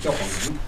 [0.00, 0.58] 教皇革命。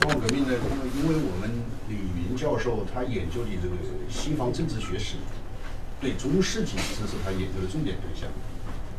[0.00, 1.50] 教皇革命呢，因为因为我们
[1.90, 3.76] 李云教授他研究的这个
[4.08, 5.16] 西方政治学史，
[6.00, 8.30] 对中世纪这是他研究的重点对象，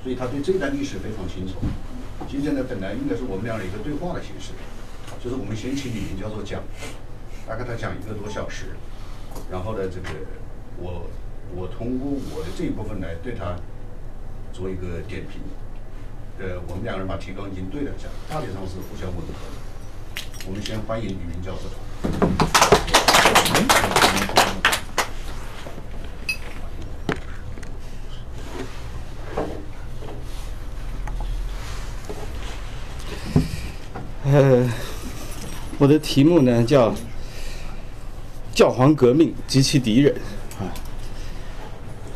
[0.03, 1.55] 所以他对这段历史非常清楚。
[2.29, 4.53] 今天呢，本来应该是我们俩的一个对话的形式，
[5.23, 6.61] 就是我们先请李云教授讲，
[7.47, 8.77] 大概他讲一个多小时，
[9.49, 10.09] 然后呢，这个
[10.77, 11.09] 我
[11.55, 13.57] 我通过我的这一部分来对他
[14.53, 15.41] 做一个点评。
[16.41, 19.53] 呃，我们两个人把提纲已经对了一下，大体上是互相吻合的。
[20.47, 21.69] 我们先欢迎李明教授。
[34.23, 34.67] 呃，
[35.77, 36.91] 我的题目呢叫
[38.51, 40.15] “教皇革命及其敌人”
[40.59, 40.73] 啊，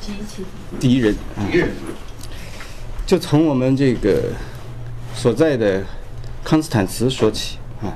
[0.01, 0.43] 及其
[0.79, 1.69] 敌人啊，敌人，
[3.05, 4.23] 就从我们这个
[5.13, 5.83] 所在的
[6.43, 7.93] 康斯坦茨说起啊。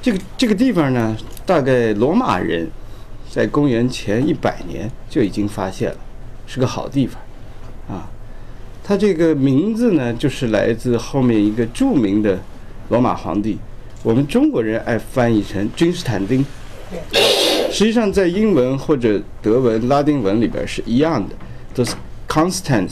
[0.00, 2.70] 这个这个地方呢，大概罗马人
[3.30, 5.96] 在公元前一百年就已经发现了，
[6.46, 7.20] 是个好地方
[7.88, 8.08] 啊。
[8.82, 12.38] 它这个名字呢，就是来自后面一个著名的
[12.88, 13.58] 罗马皇帝，
[14.02, 16.44] 我们中国人爱翻译成君士坦丁。
[17.70, 21.34] 实际上，在英文或者德文、拉丁文里边是一样的，
[21.74, 21.94] 都是
[22.28, 22.90] constant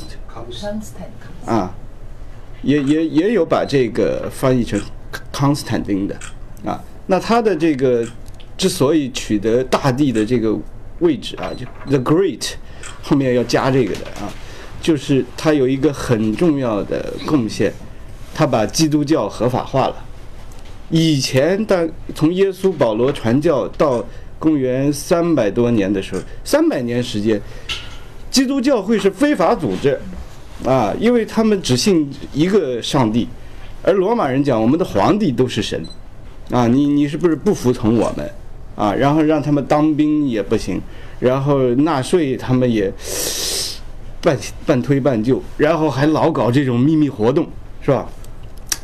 [1.47, 1.75] 啊，
[2.63, 4.81] 也也也有把这个翻译成
[5.31, 6.15] 康斯坦丁的
[6.65, 6.81] 啊。
[7.07, 8.07] 那他的这个
[8.57, 10.57] 之所以取得大帝的这个
[11.01, 12.53] 位置啊，就 the great
[13.03, 14.31] 后面要加这个的啊，
[14.81, 17.73] 就是他有一个很重要的贡献，
[18.35, 19.97] 他把基督教合法化了。
[20.91, 24.05] 以前的从耶稣保罗传教到
[24.39, 27.41] 公元三百多年的时候，三百年时间，
[28.31, 29.99] 基督教会是非法组织，
[30.65, 33.27] 啊，因为他们只信一个上帝，
[33.83, 35.85] 而罗马人讲我们的皇帝都是神，
[36.51, 38.31] 啊，你你是不是不服从我们，
[38.77, 40.81] 啊，然后让他们当兵也不行，
[41.19, 42.93] 然后纳税他们也
[44.21, 47.47] 半半推半就，然后还老搞这种秘密活动，
[47.81, 48.07] 是吧？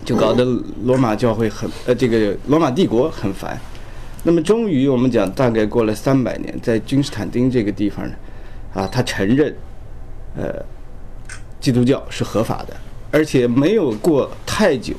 [0.04, 0.44] 就搞得
[0.84, 3.58] 罗马教会很呃，这个罗马帝国很烦。
[4.24, 8.14] 那么终于我们讲，大概过了三百年，在君士坦丁这个地方呢，
[8.74, 9.54] 啊，他承认，
[10.36, 10.64] 呃，
[11.60, 12.76] 基督教是合法的，
[13.10, 14.94] 而且没有过太久，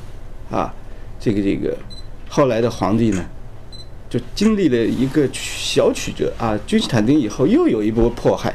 [0.52, 0.74] 啊，
[1.20, 1.75] 这个这个
[2.28, 3.25] 后来的皇帝呢，
[4.09, 6.58] 就经历了一个小曲折啊。
[6.68, 8.53] 君士坦丁以后又有一波迫害，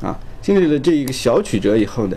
[0.00, 2.16] 啊，经历了这一个小曲折以后呢，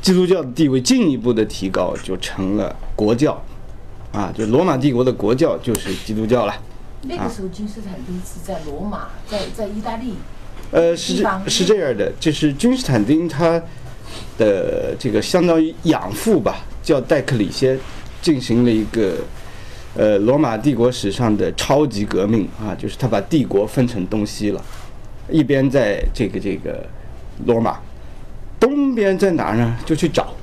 [0.00, 3.42] 基督教的地位进一步的提高，就成了国教，
[4.12, 6.54] 啊，就罗马帝国的国教就是基督教了。
[7.04, 10.14] 那个时候君士坦丁是在罗马，在在意大利，
[10.70, 13.60] 呃，是这是这样的，就是君士坦丁他
[14.38, 17.78] 的这个相当于养父吧，叫戴克里先，
[18.20, 19.14] 进行了一个
[19.94, 24.64] 呃罗马帝国史上的超级革命啊，就是他把帝国分成东西了，
[25.30, 26.84] 一边在这个这个
[27.46, 27.78] 罗马，
[28.58, 29.76] 东边在哪儿呢？
[29.84, 30.34] 就去找，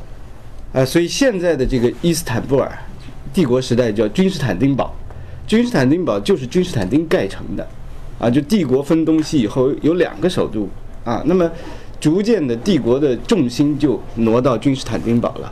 [0.73, 2.71] 啊、所以现在的这个伊斯坦布尔，
[3.33, 4.93] 帝国时代叫君士坦丁堡，
[5.47, 7.67] 君士坦丁堡就是君士坦丁盖成的，
[8.19, 10.67] 啊，就帝国分东西以后有两个首都。
[11.05, 11.49] 啊，那么
[11.99, 15.51] 逐渐的帝国的重心就挪到君士坦丁堡了，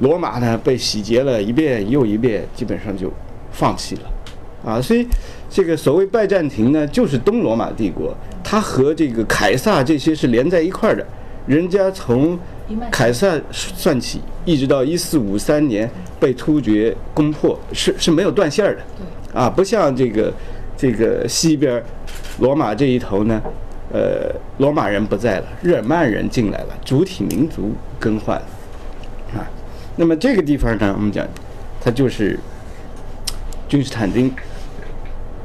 [0.00, 3.10] 罗马呢被洗劫了一遍又一遍，基本上就
[3.50, 5.06] 放弃了，啊，所以
[5.48, 8.14] 这个所谓拜占庭呢，就是东罗马帝国，
[8.44, 11.06] 它和这个凯撒这些是连在一块儿的，
[11.46, 12.38] 人家从
[12.90, 15.88] 凯撒算起，一直到一四五三年
[16.20, 18.82] 被突厥攻破，是是没有断线儿的。
[19.40, 20.32] 啊，不像这个
[20.76, 21.82] 这个西边
[22.38, 23.40] 罗马这一头呢，
[23.92, 28.46] 呃，罗马人不在了，日耳曼人进来了，主体民族更换了
[29.34, 29.46] 啊。
[29.94, 31.26] 那么这个地方呢，我们讲，
[31.80, 32.38] 它就是
[33.68, 34.30] 君士坦丁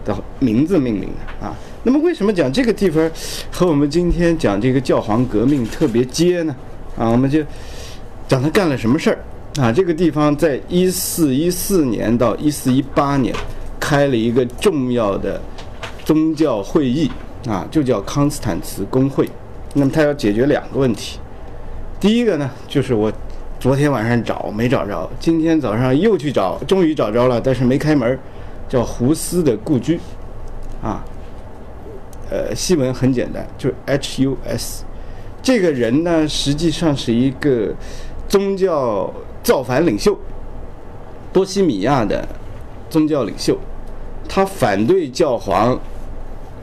[0.04, 1.56] 的名字命名的啊。
[1.84, 3.10] 那么为什么讲这个地方
[3.52, 6.56] 和我们今天讲这个教皇革命特别接呢？
[6.98, 7.44] 啊，我们就
[8.28, 9.18] 讲他干了什么事儿
[9.64, 9.72] 啊？
[9.72, 13.36] 这个地方在一四一四年到一四一八年
[13.80, 15.40] 开了一个重要的
[16.04, 17.10] 宗教会议
[17.48, 19.28] 啊，就叫康斯坦茨公会。
[19.74, 21.20] 那么他要解决两个问题，
[22.00, 23.12] 第一个呢，就是我
[23.60, 28.20] 昨天晚上找没找着，今天早上又去找，终于找着了，但是没开门，
[28.68, 30.00] 叫胡斯的故居
[30.82, 31.04] 啊。
[32.30, 34.84] 呃，西文很简单，就是 H U S。
[35.42, 37.74] 这个人呢，实际上是一个
[38.28, 39.12] 宗教
[39.44, 40.18] 造反领袖，
[41.34, 42.28] 波西米亚的
[42.90, 43.58] 宗教领袖。
[44.30, 45.78] 他反对教皇，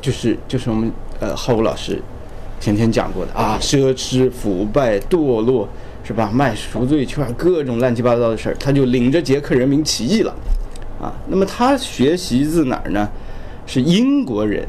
[0.00, 0.90] 就是就是我们
[1.20, 2.00] 呃浩武老师
[2.60, 5.68] 前天讲过的啊，奢侈、腐败、堕落，
[6.04, 6.30] 是吧？
[6.32, 10.34] 卖赎罪券，各种乱七八糟的事儿，他就领着捷克人民起义了，
[11.00, 13.08] 啊，那么他学习自哪儿呢？
[13.66, 14.66] 是英国人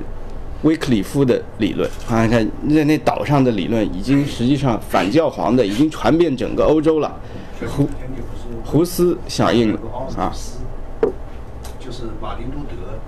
[0.64, 7.18] 威克里夫的理论啊，你看在那岛上的理论已经实际上反教皇的已经传遍整个欧洲了，
[7.66, 7.88] 胡
[8.66, 9.80] 胡斯响应了
[10.18, 10.34] 啊。
[11.80, 13.00] 就是马丁路德，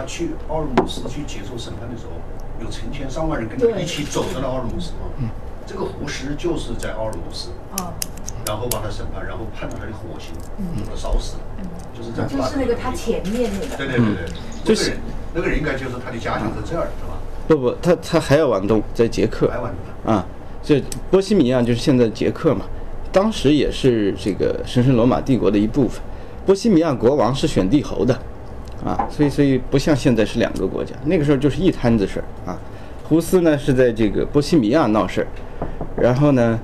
[0.00, 4.92] 他去奥尔姆斯去接受审判的时候，有成千上万人跟他一起走到了奥尔姆斯。
[4.92, 5.28] 啊。
[5.66, 7.92] 这个胡适就是在奥尔姆斯，哦，
[8.44, 10.32] 然后把他审判，然后判了他的火刑，
[10.84, 11.42] 把他烧死了，
[11.96, 14.98] 就是在就是那个他前面那个，对对对对，那个人
[15.34, 17.14] 那个人应该就是他的家乡在这儿，是吧？
[17.46, 19.48] 不不，他他还要往东，在捷克。
[19.48, 19.70] 还往
[20.04, 20.12] 东。
[20.12, 20.26] 啊，
[20.60, 22.64] 这波西米亚就是现在捷克嘛，
[23.12, 26.02] 当时也是这个神圣罗马帝国的一部分。
[26.44, 28.18] 波西米亚国王是选帝侯的，
[28.84, 32.58] 啊，所以所以不像现在是两个国家，那个时候就是一摊子事儿啊。
[33.04, 35.26] 胡斯呢是在这个波西米亚闹事儿，
[36.00, 36.58] 然后呢，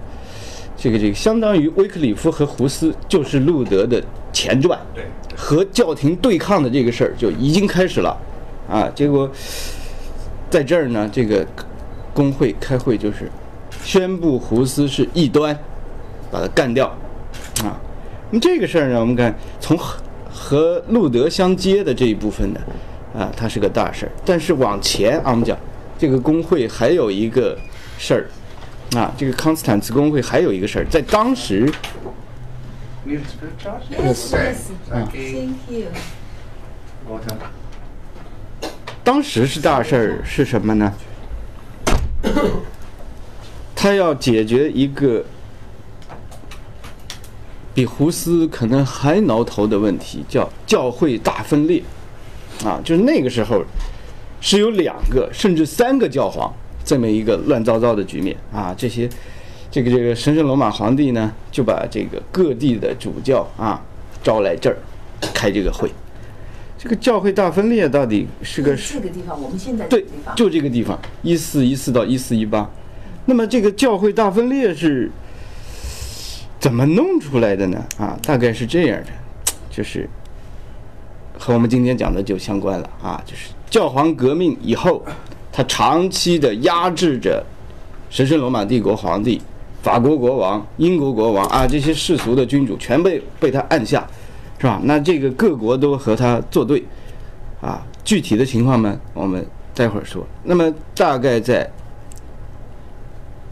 [0.77, 4.03] 这个这个相当于威克里夫和胡斯就是路德的
[4.33, 5.05] 前传，对，
[5.37, 8.17] 和教廷对抗的这个事儿就已经开始了，
[8.69, 9.29] 啊，结果
[10.49, 11.45] 在这儿呢，这个
[12.15, 13.29] 工会开会就是
[13.83, 15.59] 宣布胡斯是异端，
[16.31, 16.87] 把他干掉，
[17.65, 17.77] 啊。
[18.31, 19.77] 那么这个事儿呢，我们看从
[20.37, 22.61] 和和路德相接的这一部分呢，
[23.17, 24.12] 啊，它是个大事儿。
[24.25, 25.56] 但是往前啊，我们讲
[25.99, 27.59] 这个工会还有一个
[27.99, 28.29] 事儿，
[28.97, 31.67] 啊，这个康斯坦茨工会还有一个事儿，在当时
[33.06, 33.23] ，Yes,
[33.91, 34.56] yes.
[34.91, 35.15] Thank
[35.71, 35.87] you.
[39.03, 40.93] 当时是大事儿是什么呢？
[43.75, 45.25] 他要解决一个
[47.76, 51.82] 比胡斯可能还挠头的问题，叫教会大分裂。
[52.64, 53.62] 啊，就是那个时候
[54.40, 56.50] 是有两个甚至三个教皇
[56.82, 58.75] 这么一个乱糟糟的局面啊。
[58.75, 59.06] 这些
[59.70, 63.79] 这个这个神圣罗马皇帝呢，就把这个各地的主教啊
[64.22, 64.79] 招来这儿
[65.34, 65.90] 开这个会。
[66.79, 72.70] 这个教会大分裂到底是个这个地方，我们现在对就这个地方，一四一四到一四一八。
[73.26, 75.11] 那么这个教会大分裂是
[76.58, 77.85] 怎么弄出来的呢？
[77.99, 79.08] 啊，大概是这样的，
[79.70, 80.08] 就是
[81.38, 85.05] 和我们今天讲的就相关了啊，就是教皇革命以后，
[85.53, 87.44] 他长期的压制着
[88.11, 89.41] 神圣罗马帝国皇帝、
[89.82, 94.06] 法国国王、英国国王啊这些世俗的君主全被被他按下，
[94.58, 94.81] 是吧？
[94.82, 96.82] 那这个各国都和他作对，
[97.61, 100.26] 啊，具体的情况呢，我们待会儿说。
[100.43, 101.69] 那么大概在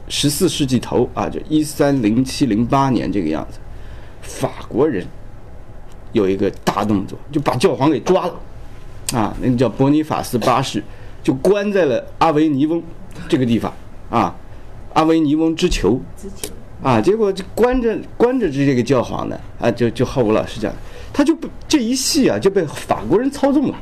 [0.09, 3.59] 十四世纪头啊，就一三零七零八年这个样子，
[4.23, 5.07] 法国人
[6.13, 8.35] 有一个大动作，就把教皇给抓了，
[9.19, 10.83] 啊，那个叫伯尼法斯八世，
[11.23, 12.83] 就关在了阿维尼翁
[13.29, 13.73] 这个地方
[14.11, 14.35] 啊，
[14.93, 16.01] 阿维尼翁之囚。
[16.83, 20.71] 啊，结果就关着关着这这个教皇呢，啊，就就浩武老师讲，
[21.15, 23.79] 他就不这一系啊就被法国人操纵了，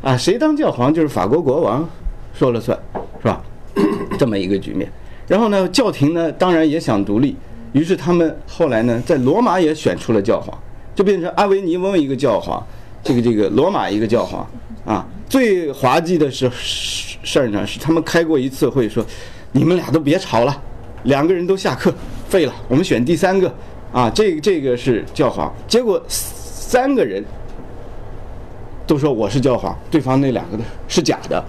[0.00, 1.86] 啊，谁当教皇就是法国国王
[2.32, 2.78] 说了算，
[3.20, 3.42] 是吧？
[4.18, 4.90] 这么一个局面。
[5.26, 7.36] 然后呢，教廷呢当然也想独立，
[7.72, 10.56] 于是他们后来呢在罗马也选出了教皇，
[10.94, 12.64] 就变成阿维尼翁一个教皇，
[13.02, 14.46] 这个这个罗马一个教皇，
[14.84, 19.04] 啊，最滑稽的是事事儿呢是他们开过一次会说，
[19.52, 20.62] 你们俩都别吵了。
[21.04, 21.94] 两个人都下课，
[22.28, 23.52] 废了，我们选第三个
[23.92, 25.54] 啊，这个这个是教皇。
[25.68, 27.24] 结果三个人
[28.88, 31.44] 都说我是教皇，对方那两个呢是假的，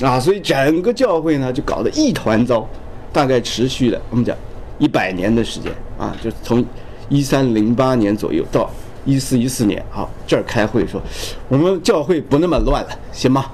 [0.00, 2.68] 啊，所以整个教会呢就搞得一团糟，
[3.14, 4.36] 大概持续了我们讲
[4.80, 6.62] 一百年的时间啊，就从
[7.08, 8.68] 一三零八年左右到
[9.04, 11.00] 一四一四年，好这儿开会说，
[11.48, 13.46] 我们教会不那么乱了，行吗？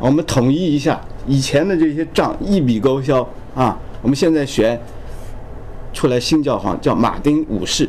[0.00, 3.78] 我们统一一下以前的这些账，一笔勾销啊！
[4.02, 4.80] 我们现在选
[5.92, 7.88] 出来新教皇，叫马丁五世，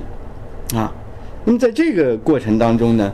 [0.75, 0.93] 啊。
[1.45, 3.11] 那么在这个过程当中呢，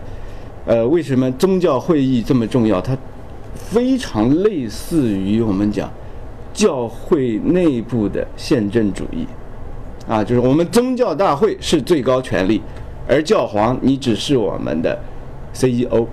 [0.65, 2.81] 呃，为什么宗教会议这么重要？
[2.81, 2.97] 它
[3.53, 5.89] 非常类似于我们讲
[6.55, 9.27] 教会内部的宪政主义，
[10.07, 12.61] 啊，就是我们宗教大会是最高权力，
[13.07, 14.97] 而教皇你只是我们的
[15.53, 16.07] CEO。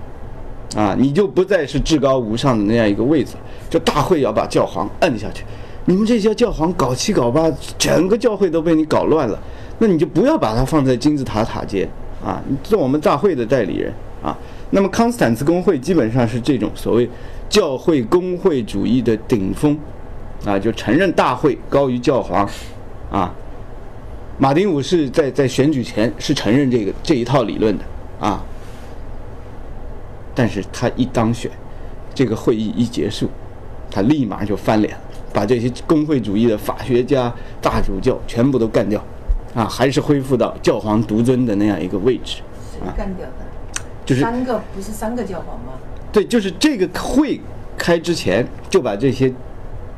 [0.75, 3.35] 啊，你就不再是至高无上的那样一个位置，
[3.69, 5.43] 就大会要把教皇摁下去。
[5.85, 7.47] 你们这些教皇搞七搞八，
[7.77, 9.39] 整个教会都被你搞乱了，
[9.77, 11.87] 那你就不要把它放在金字塔塔尖
[12.25, 12.41] 啊！
[12.47, 14.35] 你做我们大会的代理人啊。
[14.71, 17.07] 那么康斯坦茨公会基本上是这种所谓
[17.47, 19.77] 教会工会主义的顶峰
[20.45, 22.47] 啊，就承认大会高于教皇
[23.11, 23.33] 啊。
[24.37, 27.83] 马丁五世在在选举前是承认这个这一套理论的
[28.19, 28.43] 啊。
[30.35, 31.51] 但是他一当选，
[32.15, 33.29] 这个会议一结束，
[33.91, 37.31] 他立马就翻脸了，把这些工会主义的法学家、
[37.61, 38.99] 大主教全部都干掉，
[39.53, 42.41] 啊，还是恢复到教皇独尊的那样一个位置。
[42.71, 43.83] 谁干掉的？
[44.03, 45.73] 就是三个不是三个教皇吗？
[46.11, 47.39] 对，就是这个会
[47.77, 49.31] 开之前就把这些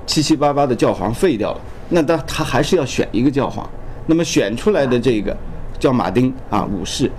[0.06, 1.62] 七七八八的教皇废掉了。
[1.90, 3.70] 那他他还是要选一个教皇，
[4.08, 5.36] 那么选出来的这个
[5.80, 7.10] 叫马丁啊武士，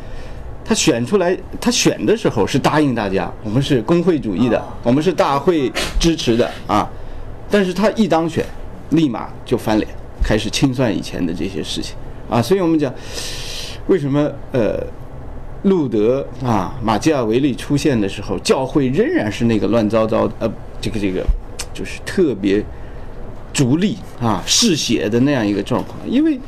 [0.64, 6.88] 他选出来，他选的时候是答应大家，我们是工会主义的，我们是大会支持的啊。
[7.50, 8.45] 但是他一当选，
[8.90, 9.88] 立马就翻脸，
[10.23, 11.97] 开始清算以前的这些事情
[12.28, 12.43] 啊。
[12.43, 12.93] 所以我们讲，
[13.87, 14.83] 为什么呃？
[15.62, 21.25] 路德啊，马基雅维利出现的时候，教会仍然是那个乱糟糟的，呃，这个这个，
[21.76, 22.64] 就是特别
[23.52, 25.99] 逐利啊、嗜血的那样一个状况。
[26.09, 26.40] 因为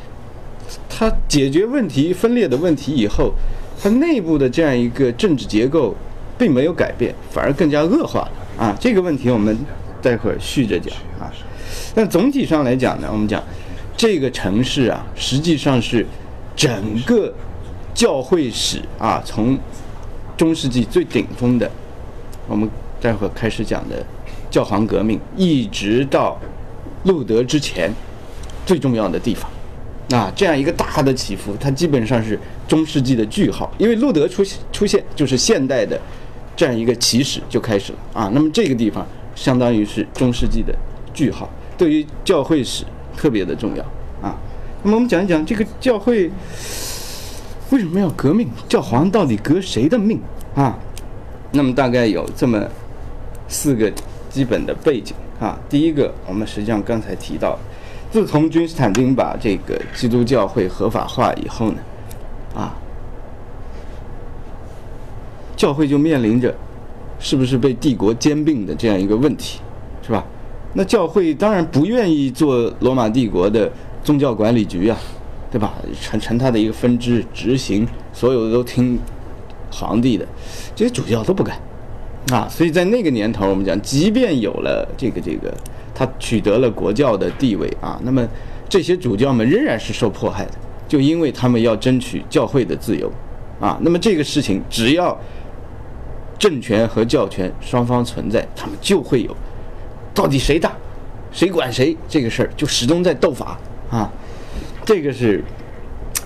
[0.89, 3.35] 他解决问题、分裂的问题以后，
[3.79, 5.95] 他内部的这样一个政治结构
[6.39, 8.33] 并没有改变，反而更加恶化了
[8.65, 8.77] 啊。
[8.81, 9.55] 这个问题我们
[10.01, 11.31] 待会儿续着讲啊。
[11.95, 13.43] 但总体上来讲呢，我们讲
[13.97, 16.07] 这个城市啊，实际上是
[16.57, 17.31] 整个。
[17.95, 19.59] 教会史啊，从
[20.37, 21.69] 中世纪最顶峰的，
[22.47, 22.71] 我们
[23.01, 24.07] 待会儿开始讲的
[24.51, 26.39] 教皇革命，一直到
[27.05, 27.93] 路德之前
[28.65, 29.51] 最重要的地方，
[30.11, 33.71] 啊，这样一个大的起伏，它基本上是中世纪的句号。
[33.79, 36.01] 因为路德出现出现，就是现代的
[36.57, 38.31] 这样一个起始就开始了啊。
[38.35, 40.75] 那么这个地方相当于是中世纪的
[41.13, 42.85] 句号，对于教会史
[43.17, 43.83] 特别的重要
[44.21, 44.37] 啊。
[44.83, 46.31] 那么我们讲一讲这个教会。
[47.71, 48.49] 为什么要革命？
[48.67, 50.19] 教皇到底革谁的命
[50.55, 50.75] 啊？
[51.53, 52.67] 那么大概有这么
[53.47, 53.93] 四个
[54.39, 55.59] 基本的背景啊。
[55.69, 57.59] 第一个，我们实际上刚才提到，
[58.09, 61.79] 自从君士坦丁把这个基督教会合法化以后呢，
[62.55, 62.73] 啊，
[65.57, 66.55] 教会就面临着
[67.19, 69.59] 是不是被帝国兼并的这样一个问题，
[70.07, 70.25] 是吧？
[70.75, 73.69] 那教会当然不愿意做罗马帝国的
[74.05, 74.97] 宗教管理局啊。
[75.51, 75.73] 对吧？
[75.99, 78.99] 成成他的一个分支，执行所有的都听
[79.73, 80.27] 皇帝的，
[80.77, 81.59] 这些主教都不干
[82.31, 82.49] 啊。
[82.51, 85.53] 所以在那个年头，我们讲，即便有了这个这个，
[85.95, 88.27] 他取得了国教的地位啊，那么
[88.69, 90.53] 这些主教们仍然是受迫害的，
[90.87, 93.11] 就因为他们要争取教会的自由
[93.61, 93.79] 啊。
[93.83, 95.19] 那么这个事情，只要
[96.39, 99.37] 政权和教权双方存在，他们就会有
[100.15, 100.73] 到底谁大，
[101.33, 103.59] 谁管谁这个事儿，就始终在斗法
[103.91, 104.11] 啊。
[104.85, 105.43] 这个是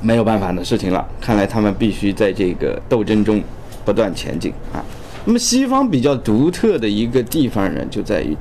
[0.03, 1.09] 没有办法的事情了。
[1.21, 3.43] 看来他们必须在这个斗争中
[3.85, 4.85] 不断前进啊。
[5.25, 8.37] 那么西方比较独特的一个地方呢，就在于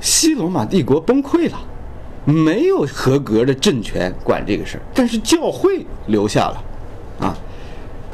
[0.00, 1.58] 西罗马帝国崩溃了，
[2.24, 6.64] 没有合格的政权管这个事儿，但是教会留下了
[7.20, 7.36] 啊。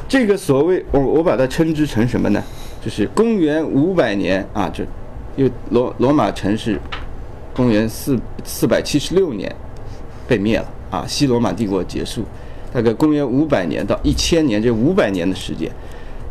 [0.07, 2.43] 这个所谓我我把它称之成什么呢？
[2.83, 4.83] 就是公元五百年啊，就
[5.35, 6.79] 因为罗罗马城市
[7.55, 9.53] 公元四四百七十六年
[10.27, 10.69] 被灭了。
[10.91, 12.23] 啊，西罗马帝国结束，
[12.71, 15.67] 大概公元五百年到一千年，这五百年的时间，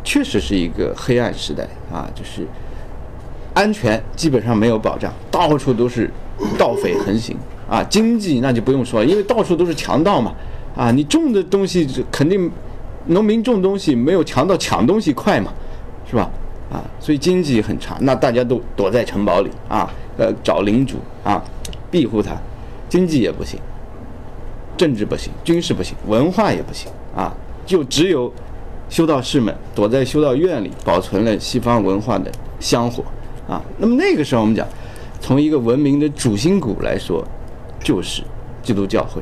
[0.03, 2.45] 确实是一个黑暗时代啊，就是
[3.53, 6.09] 安全基本上没有保障，到处都是
[6.57, 7.37] 盗匪横行
[7.69, 10.33] 啊，经济那就不用说，因为到处都是强盗嘛，
[10.75, 12.51] 啊，你种的东西肯定
[13.07, 15.53] 农民种东西没有强盗抢东西快嘛，
[16.09, 16.29] 是吧？
[16.71, 21.43] 啊，所以经济很差，那大家都躲在城堡里啊，呃，找领主啊，
[21.89, 22.35] 庇护他，
[22.89, 23.59] 经济也不行。
[24.75, 27.31] 政治不行，军事不行，文化也不行啊！
[27.63, 28.33] 就只有
[28.93, 33.03] 修道士们躲在修道院里，保存了西方文化的香火
[33.49, 33.59] 啊。
[33.79, 34.67] 那么那个时候，我们讲，
[35.19, 37.27] 从一个文明的主心骨来说，
[37.83, 38.21] 就是
[38.61, 39.19] 基督教会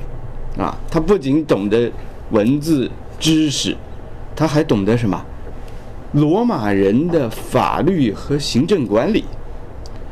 [0.61, 0.77] 啊。
[0.89, 1.89] 他不仅懂得
[2.31, 3.73] 文字知识，
[4.35, 5.17] 他还懂得什么？
[6.11, 9.23] 罗马人的法律和行政管理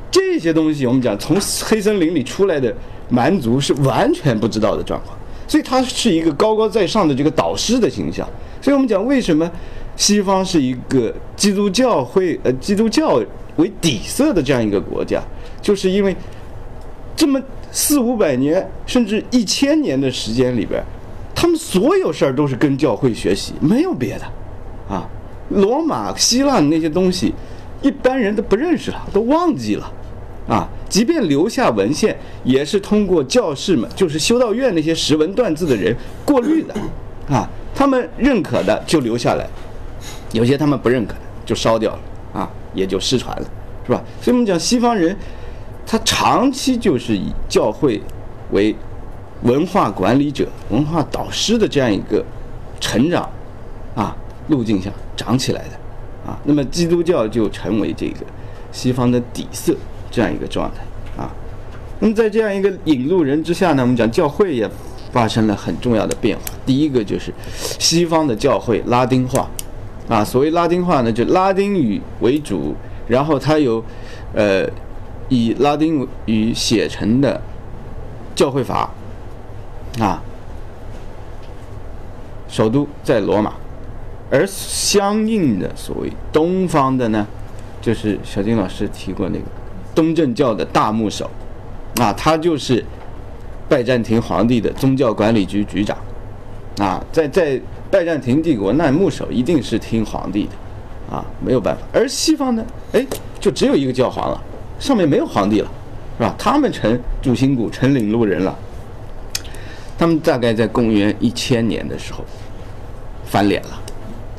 [0.10, 1.36] 这些东西，我们讲从
[1.66, 2.74] 黑森林里出来的
[3.10, 5.18] 蛮族是完全不知道的状况。
[5.50, 8.26] 所以他是一个高高在上的这个导师的形象。
[8.62, 9.50] 所以我们讲，为什么
[9.96, 13.22] 西方是一个基督教会呃基督教
[13.58, 15.22] 为底色的这样一个国家，
[15.62, 16.16] 就是因为
[17.16, 20.82] 这么四五百年甚至一千年的时间里边，
[21.36, 24.26] 他们所有事儿都是跟教会学习，没有别的
[24.94, 25.08] 啊。
[25.50, 27.34] 罗马、希腊那些东西，
[27.82, 29.92] 一般人都不认识了，都忘记了。
[30.48, 36.74] 啊，即便留下文献，也是通过教士们，就是修道院那些识文断字的人过滤的，
[37.30, 39.48] 啊，他们认可的就留下来，
[40.32, 42.00] 有些他们不认可的就烧掉了，
[42.42, 43.48] 啊，也就失传了，
[43.86, 44.02] 是吧？
[44.22, 45.16] 所以我们讲西方人，
[45.86, 48.02] 他长期就是以教会
[48.52, 48.76] 为
[49.44, 52.24] 文化管理者、文化导师的这样一个
[52.80, 53.30] 成长
[53.96, 54.16] 啊
[54.48, 58.26] 路径下长起来的，啊，那么基督教就成为这个
[58.72, 59.76] 西方的底色。
[60.12, 61.30] 这样一个状态啊，
[62.00, 64.68] 那么在这样一个引路人之下呢，我们讲教会也
[65.12, 66.44] 发生了很重要的变化。
[66.66, 67.34] 第一个就是
[67.80, 69.50] 西方的教会拉丁化，
[70.08, 72.76] 啊，所谓拉丁化呢，就拉丁语为主，
[73.08, 73.84] 然后它有，
[74.34, 74.68] 呃，
[75.30, 77.42] 以拉丁语写成的
[78.36, 78.92] 教会法，
[80.00, 80.22] 啊，
[82.48, 83.54] 首都在罗马，
[84.32, 87.28] 而相应的所谓东方的呢，
[87.82, 89.46] 就是小金老师提过那个
[89.94, 91.30] 东正教的大牧首，
[92.00, 92.84] 啊，他就是
[93.70, 95.96] 拜占庭皇帝的宗教管理局局长，
[96.80, 97.62] 啊，在在
[97.92, 101.82] 拜占庭帝国，那牧首一定是听皇帝的，啊，没有办法。
[101.94, 103.06] 而西方呢，哎，
[103.40, 104.42] 就只有一个教皇了，
[104.80, 105.70] 上面没有皇帝了，
[106.18, 106.34] 是吧？
[106.38, 108.58] 他们成主心骨，成领路人了。
[109.98, 112.24] 他们大概在公元一千年的时候
[113.26, 113.70] 翻脸了，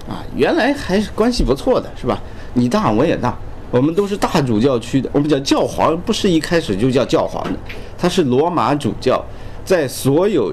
[0.09, 2.19] 啊，原来还是关系不错的，是吧？
[2.55, 3.37] 你大我也大，
[3.71, 5.09] 我们都是大主教区的。
[5.13, 7.59] 我们讲教皇不是一开始就叫教皇的，
[8.01, 9.23] 他是罗马主教，
[9.63, 10.53] 在所有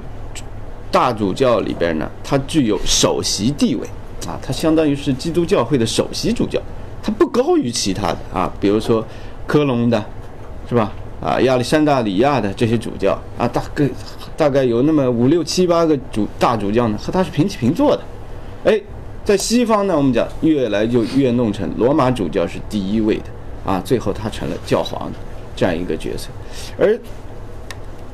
[0.91, 3.87] 大主教里边呢，他具有首席地位，
[4.27, 6.61] 啊，他相当于是基督教会的首席主教，
[7.01, 9.05] 他不高于其他的啊，比如说
[9.45, 10.03] 科隆的，
[10.67, 10.91] 是吧？
[11.19, 13.89] 啊，亚历山大里亚的这些主教啊，大概
[14.35, 18.03] 大概有那么五六七八个主大主教呢，和他是平起平坐的。
[18.65, 18.79] 哎，
[19.25, 23.23] 在西方呢，我们讲越来就越弄成罗马主教是第一位的
[23.65, 25.11] 啊，最后他成了教皇
[25.55, 26.27] 这样一个角色。
[26.77, 26.95] 而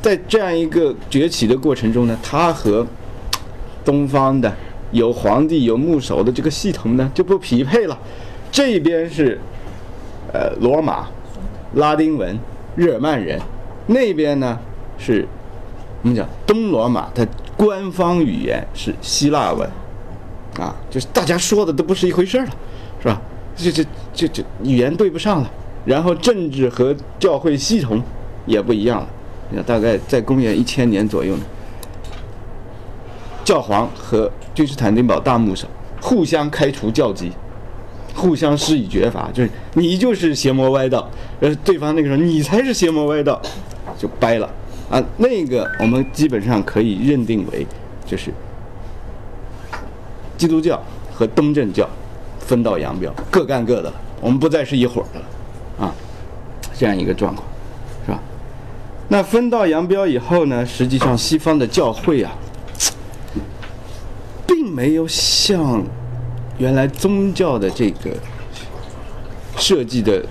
[0.04, 2.86] 在这样一个崛起的过程中呢，他和
[3.84, 4.54] 东方的
[4.92, 7.98] 有皇帝有牧首的这个系统呢就不匹配了。
[8.52, 9.40] 这边是
[10.32, 11.08] 呃罗马
[11.74, 12.38] 拉丁文。
[12.76, 13.40] 日耳曼人，
[13.86, 14.58] 那边呢
[14.98, 15.28] 是，
[16.02, 17.24] 我们讲东罗马，它
[17.56, 19.70] 官方语言是希腊文，
[20.58, 22.48] 啊，就是大家说的都不是一回事了，
[23.00, 23.22] 是吧？
[23.56, 25.52] 这这这这语言对不上了，
[25.86, 28.02] 然后政治和教会系统
[28.48, 29.08] 也不一样了。
[29.54, 31.44] 那，大概在公元一千年左右呢，
[33.46, 35.68] 教皇和君士坦丁堡大牧首
[36.02, 37.32] 互相开除教籍。
[38.16, 43.42] 互相施以绝罚，就是你就是邪魔歪道，呃，对方那个时候你才是邪魔歪道，
[43.98, 44.48] 就掰了
[44.88, 45.04] 啊。
[45.18, 47.66] 那个我们基本上可以认定为，
[48.06, 48.32] 就是
[50.38, 50.80] 基督教
[51.12, 51.90] 和东正教
[52.40, 55.96] 分道扬镳，各干各的，我们不再是一伙的了，啊，
[56.78, 57.48] 这样一个状况，
[59.14, 62.32] 那分道扬镳以后呢，实际上西方的教会啊，
[64.48, 65.84] 并没有像。
[66.58, 68.12] 原来宗教的这个
[69.56, 70.24] 设计的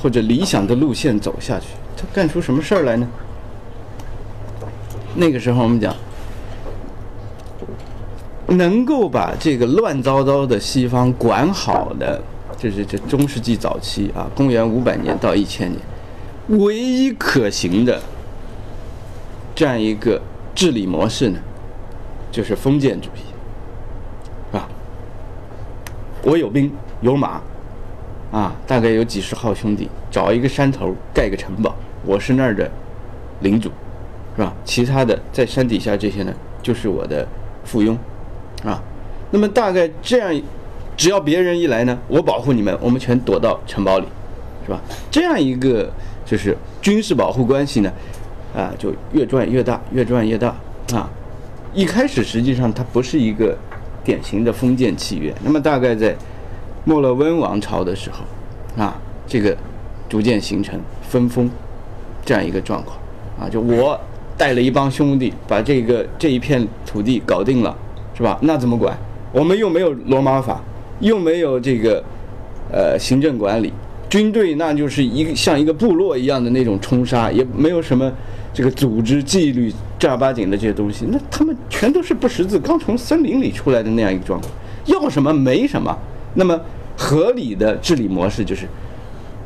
[0.00, 3.06] 或者理想的路线走下去，他干出什么事儿来呢？
[5.14, 5.94] 那个时候我们讲，
[8.46, 12.22] 能够把这个乱糟糟的西方管好的，
[12.56, 18.00] 就是这中世纪早期啊，公元五百年到一千年，唯一可行的
[19.60, 20.18] 这样一个
[20.54, 21.38] 治理模式呢，
[22.32, 23.20] 就是封建主义。
[24.50, 24.66] 是吧
[26.22, 27.42] 我有兵有马，
[28.32, 32.70] 啊，大概有几十号兄弟，找一个山头盖个城堡，我是那儿的
[33.40, 33.70] 领主，
[34.34, 34.50] 是吧？
[34.64, 37.28] 其他的在山底下这些呢，就是我的
[37.62, 37.94] 附庸，
[38.64, 38.82] 啊，
[39.30, 40.42] 那么大概这样，
[40.96, 44.06] 只要别人一来呢，我保护你们，我们全躲到城堡里，
[44.64, 44.80] 是吧？
[45.10, 45.92] 这样一个
[46.24, 47.92] 就是军事保护关系呢，
[48.54, 50.48] 啊，就越转越大，越转越大，
[50.92, 51.08] 啊，
[51.74, 53.56] 一开始实际上它不是一个。
[54.02, 56.16] 典型的封建契约，那么大概在
[56.86, 59.54] 莫勒温王朝的时候，啊，这个
[60.08, 61.48] 逐渐形成分封
[62.24, 62.96] 这样一个状况，
[63.38, 64.00] 啊，就我
[64.38, 67.76] 带了一帮兄弟把这个这一片土地搞定了，
[68.14, 68.38] 是吧？
[68.40, 68.96] 那怎么管？
[69.32, 70.62] 我们又没有罗马法，
[71.00, 72.02] 又没有这个
[72.72, 73.70] 呃行政管理，
[74.08, 78.10] 军队那就是一个像一个部落一样的那种冲杀，也没有什么
[78.52, 79.72] 这个组织纪律。
[79.98, 84.50] 正儿八经的这些东西，那他们全都是不识字，刚从森林里出来的那样一个状况，
[84.86, 85.94] 要什么没什么。
[86.32, 86.58] 那么
[86.96, 88.66] 合理的治理模式就是，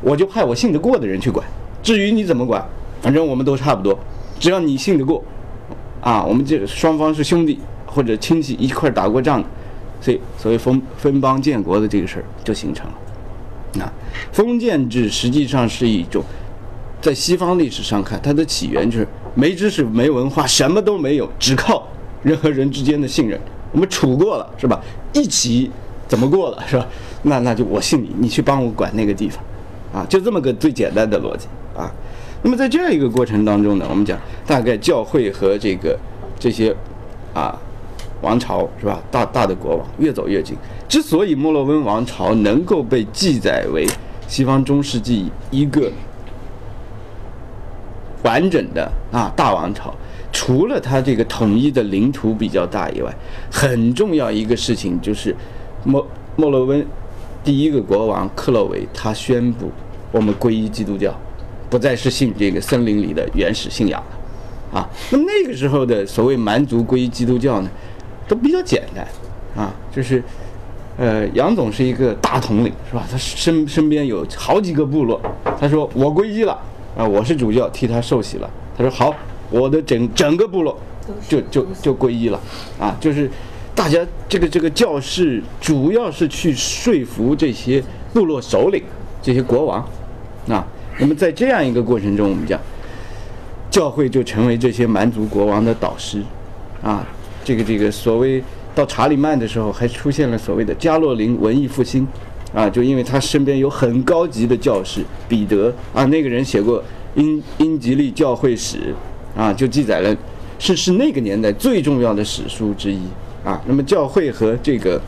[0.01, 1.45] 我就派我信得过的人去管，
[1.83, 2.65] 至于你怎么管，
[3.01, 3.99] 反正我们都差不多，
[4.39, 5.21] 只要你信得过，
[5.99, 9.47] 啊，我们这双方是兄弟或者亲戚一块打过仗的，
[9.99, 12.93] 所以所谓分分邦建国的这个事儿就形成了。
[13.73, 13.91] 那
[14.31, 16.23] 封建制实际上是一种，
[17.05, 19.07] 在西方历史上看，它的起源就是。
[19.35, 21.85] 没知识、没文化，什么都没有，只靠
[22.23, 23.37] 人和人之间的信任。
[23.73, 24.81] 我们处过了，是吧？
[25.13, 25.69] 一起
[26.07, 26.87] 怎么过了，是吧？
[27.23, 29.43] 那那就我信你，你去帮我管那个地方，
[29.93, 31.91] 啊，就这么个最简单的逻辑啊。
[32.41, 35.99] 那么在这样一个过程当中呢，我们讲大概教会和这个
[36.39, 36.73] 这些
[37.33, 37.59] 啊
[38.21, 39.03] 王朝是吧？
[39.11, 40.55] 大大的国王越走越近。
[40.87, 43.85] 之所以莫洛温王朝能够被记载为
[44.29, 45.91] 西方中世纪一个。
[48.25, 49.93] 完整的啊大王朝，
[50.33, 53.15] 除了他这个统一的领土比较大以外，
[53.49, 55.33] 很重要一个事情就是
[55.85, 56.85] 莫莫洛温
[57.43, 59.71] 第一个国王克洛维他宣布
[60.11, 61.13] 我们皈依基督教，
[61.69, 64.89] 不再是信这个森林里的原始信仰了啊。
[65.11, 67.69] 那么那个时候的所谓蛮族皈依基督教呢，
[68.27, 69.07] 都比较简单
[69.55, 70.21] 啊，就是。
[70.97, 73.05] 呃，杨总是一个大统领，是吧？
[73.11, 75.19] 他身身边有好几个部落。
[75.59, 76.57] 他说我皈依了
[76.97, 78.49] 啊，我是主教，替他受洗了。
[78.77, 79.13] 他说好，
[79.49, 80.77] 我的整整个部落
[81.27, 82.39] 就就就皈依了
[82.79, 83.29] 啊，就是
[83.73, 88.83] 大家这个这个教士主要是去说服这些部落首领、
[89.21, 89.85] 这些国王
[90.47, 90.65] 啊。
[90.97, 92.59] 那么在这样一个过程中，我们讲
[93.69, 96.21] 教会就成为这些蛮族国王的导师
[96.81, 97.05] 啊。
[97.43, 98.43] 这个这个所谓。
[98.73, 102.05] 到查理曼的时候，还出现了所谓的加洛林文艺复兴，
[102.55, 106.79] 啊，就因为他身边有很高级的教士彼得啊，那个人写过
[107.15, 108.95] 《英英吉利教会史》，
[109.39, 110.15] 啊，就记载了，
[110.57, 113.01] 是是那个年代最重要的史书之一
[113.43, 113.61] 啊。
[113.67, 114.99] 那么教会和这个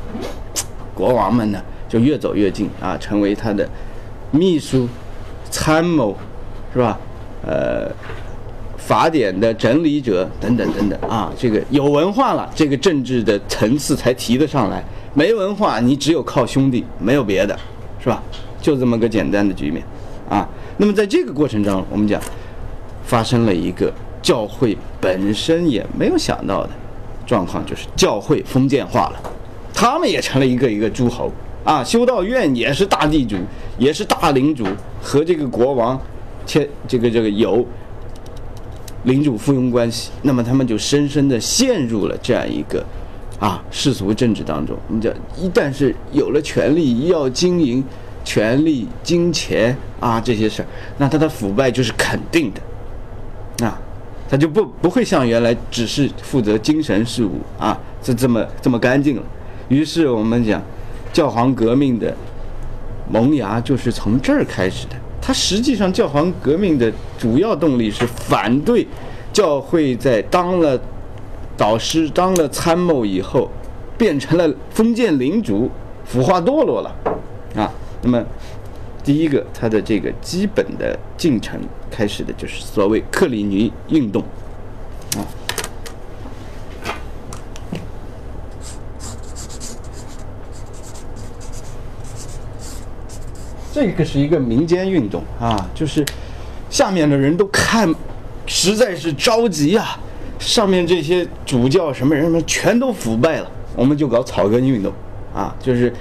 [0.94, 3.68] 国王们呢，就越走越近啊，成为他的
[4.32, 4.88] 秘书、
[5.50, 6.16] 参谋，
[6.74, 7.00] 是吧？
[7.44, 7.90] 呃。
[8.78, 14.82] 法典的整理者等等等等啊，这个有文化了，这个政治的层次才提得上来。
[15.14, 17.58] 没文化，你只有靠兄弟，没有别的，
[18.00, 18.22] 是吧？
[18.62, 19.84] 就这么个简单的局面
[20.30, 20.48] 啊。
[20.78, 22.22] 那么在这个过程中，我们讲
[23.04, 23.92] 发生了一个
[24.22, 26.70] 教会本身也没有想到的
[27.26, 29.22] 状况，就是教会封建化了，
[29.74, 31.32] 他们也成了一个一个诸侯
[31.64, 31.84] 啊。
[31.84, 33.36] 修道院也是大地主，
[33.78, 34.66] 也是大领主，
[35.02, 36.00] 和这个国王
[36.46, 37.66] 签这个这个有。
[39.04, 42.84] 领主附庸关系，那么他们就深深地陷入了这样一个
[43.40, 44.78] 啊世俗政治当中。
[44.88, 47.84] 你讲，一旦是有了权力，要经营
[48.24, 50.66] 权力、金钱啊这些事儿，
[50.98, 53.80] 那他的腐败就是肯定的啊，
[54.30, 59.24] 他就不不会像原来只是负责精神事务啊，这这么这么干净了。
[59.70, 60.62] 于是我们讲，
[61.12, 62.16] 教皇革命的
[63.10, 64.96] 萌芽就是从这儿开始的。
[65.22, 68.88] 他实际上，教皇革命的主要动力是反对
[69.34, 70.80] 教会在当了
[71.58, 73.50] 导师、当了参谋以后，
[73.98, 75.70] 变成了封建领主，
[76.06, 76.96] 腐化堕落了
[77.56, 77.74] 啊。
[78.04, 78.24] 那么，
[79.04, 84.22] 第一个，他的这个基本的进程开始的就是所谓克里尼运动
[85.16, 85.26] 啊。
[93.74, 96.06] 这个是一个民间运动啊，就是
[96.70, 97.92] 下面的人都看，
[98.46, 100.00] 实在是着急啊。
[100.40, 104.92] 上面这些主教什么人什么全都腐败了，我们就搞草根运动
[105.34, 105.92] 啊，就是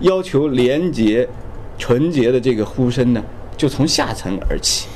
[0.00, 1.28] 要求廉洁、
[1.78, 3.22] 纯洁的这个呼声呢，
[3.56, 4.88] 就从下层而起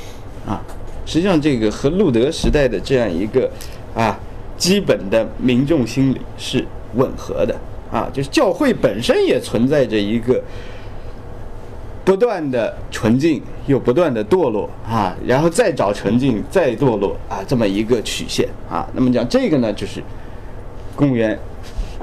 [0.45, 0.61] 啊。
[1.05, 3.49] 实际上，这个和路德时代的这样一个
[3.95, 4.19] 啊
[4.57, 7.55] 基本的民众心理是吻合的
[7.91, 10.41] 啊，就是教会本身也存在着一个。
[12.07, 18.87] 不断的纯净又不断的堕落啊，然后再找纯净再堕落啊，这么一个曲线啊。
[18.93, 20.01] 那么讲这个呢，就是
[20.95, 21.37] 公元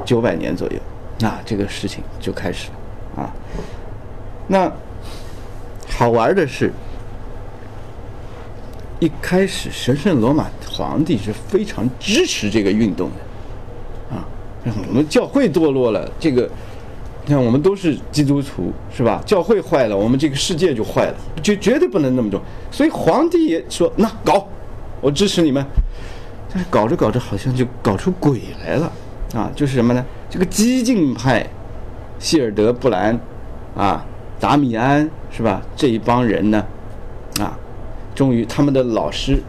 [0.04, 0.76] 九百年左右，
[1.20, 2.68] 那这个事情就开始
[3.16, 3.32] 了啊。
[4.46, 4.70] 那
[5.88, 6.70] 好玩的是，
[9.00, 14.28] 一开始神圣罗马皇帝是非常支持这个运动的啊。
[14.86, 16.46] 我们教会堕落了，这个。
[17.26, 19.22] 你看，我们都是基督徒，是吧？
[19.24, 22.38] 教会坏了，我们这个世界就坏了，绝绝对不能那么做。
[22.70, 24.46] 所以皇帝也说：“那搞，
[25.00, 25.64] 我支持你们。”
[26.52, 28.92] 但是搞着搞着，好像就搞出鬼来了
[29.34, 29.50] 啊！
[29.56, 30.04] 就是什么呢？
[30.28, 31.46] 这个激进派，
[32.18, 33.18] 希尔德布兰，
[33.74, 34.04] 啊，
[34.38, 35.62] 达米安，是吧？
[35.74, 36.64] 这一帮人呢，
[37.40, 37.58] 啊，
[38.14, 39.42] 终于他们的老师，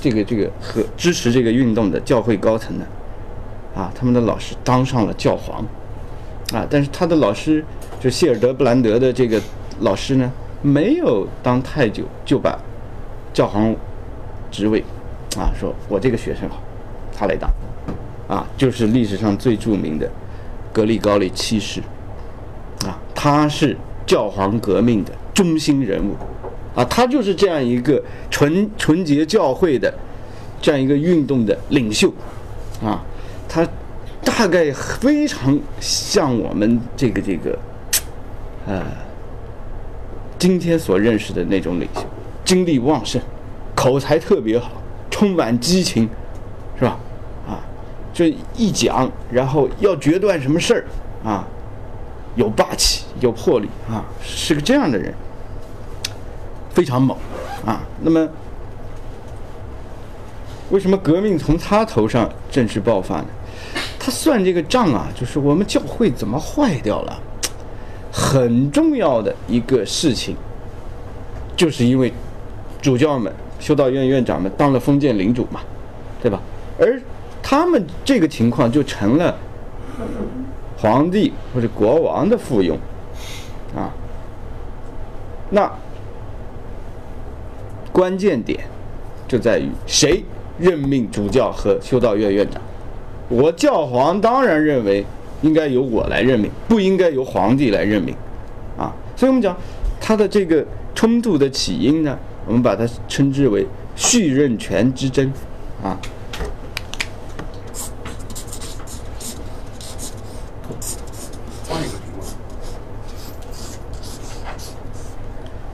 [0.00, 2.86] 这个这个和支持这个运动的教会高层呢，
[3.76, 5.62] 啊，他们的老师当上了教皇。
[6.52, 6.66] 啊！
[6.68, 7.64] 但是他的老师，
[7.98, 9.40] 就谢尔德布兰德的这个
[9.80, 12.58] 老师呢，没有当太久就把
[13.32, 13.74] 教皇
[14.50, 14.84] 职位，
[15.36, 16.60] 啊，说我这个学生好，
[17.16, 17.50] 他来当，
[18.28, 20.06] 啊，就是历史上最著名的
[20.74, 21.80] 格里高利七世，
[22.84, 26.14] 啊，他是教皇革命的中心人物，
[26.78, 29.92] 啊，他就是这样一个纯纯洁教会的
[30.60, 32.12] 这样一个运动的领袖，
[32.84, 33.02] 啊，
[33.48, 33.66] 他。
[34.24, 37.58] 大概非常像我们这个这个，
[38.66, 38.82] 呃，
[40.38, 42.04] 今天所认识的那种领袖，
[42.44, 43.20] 精力旺盛，
[43.74, 44.70] 口才特别好，
[45.10, 46.08] 充满激情，
[46.78, 46.98] 是吧？
[47.48, 47.58] 啊，
[48.12, 48.24] 就
[48.56, 50.84] 一讲，然后要决断什么事儿，
[51.28, 51.44] 啊，
[52.36, 55.12] 有霸气，有魄力，啊，是个这样的人，
[56.70, 57.16] 非常猛，
[57.66, 57.80] 啊。
[58.00, 58.28] 那么
[60.70, 63.26] 为什么革命从他头上正式爆发呢？
[64.04, 67.20] 他算这个账啊，就是我们教会怎么坏掉了，
[68.10, 70.34] 很重要的一个事情，
[71.54, 72.12] 就是因为
[72.80, 75.60] 主教们、修道院院长们当了封建领主嘛，
[76.20, 76.40] 对吧？
[76.80, 77.00] 而
[77.40, 79.38] 他们这个情况就成了
[80.76, 82.74] 皇帝或者国王的附庸
[83.76, 83.88] 啊。
[85.48, 85.70] 那
[87.92, 88.64] 关键点
[89.28, 90.24] 就在于谁
[90.58, 92.60] 任命主教和修道院院长。
[93.32, 95.02] 我教皇当然认为
[95.40, 98.14] 应该由我来任命，不应该由皇帝来任命，
[98.76, 99.56] 啊，所以我们讲
[99.98, 100.62] 他的这个
[100.94, 103.66] 冲突的起因呢，我们把它称之为
[103.96, 105.32] 续任权之争，
[105.82, 105.98] 啊。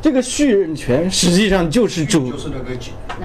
[0.01, 2.75] 这个续任权实际上就是主就是那个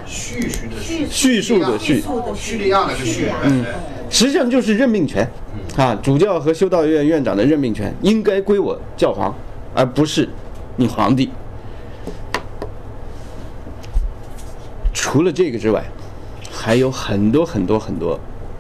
[0.06, 2.04] 叙述的叙，叙述的叙
[2.36, 3.70] 叙利亚那个叙，嗯哎
[4.10, 5.28] 实际上就是任命权，
[5.76, 9.34] 啊，主教和修道院院长的任命权应该归我教皇，
[9.74, 10.30] 而不是
[10.76, 11.30] 你皇帝。
[14.94, 15.84] 除了这个之外，
[16.52, 18.20] 还有很多很多很多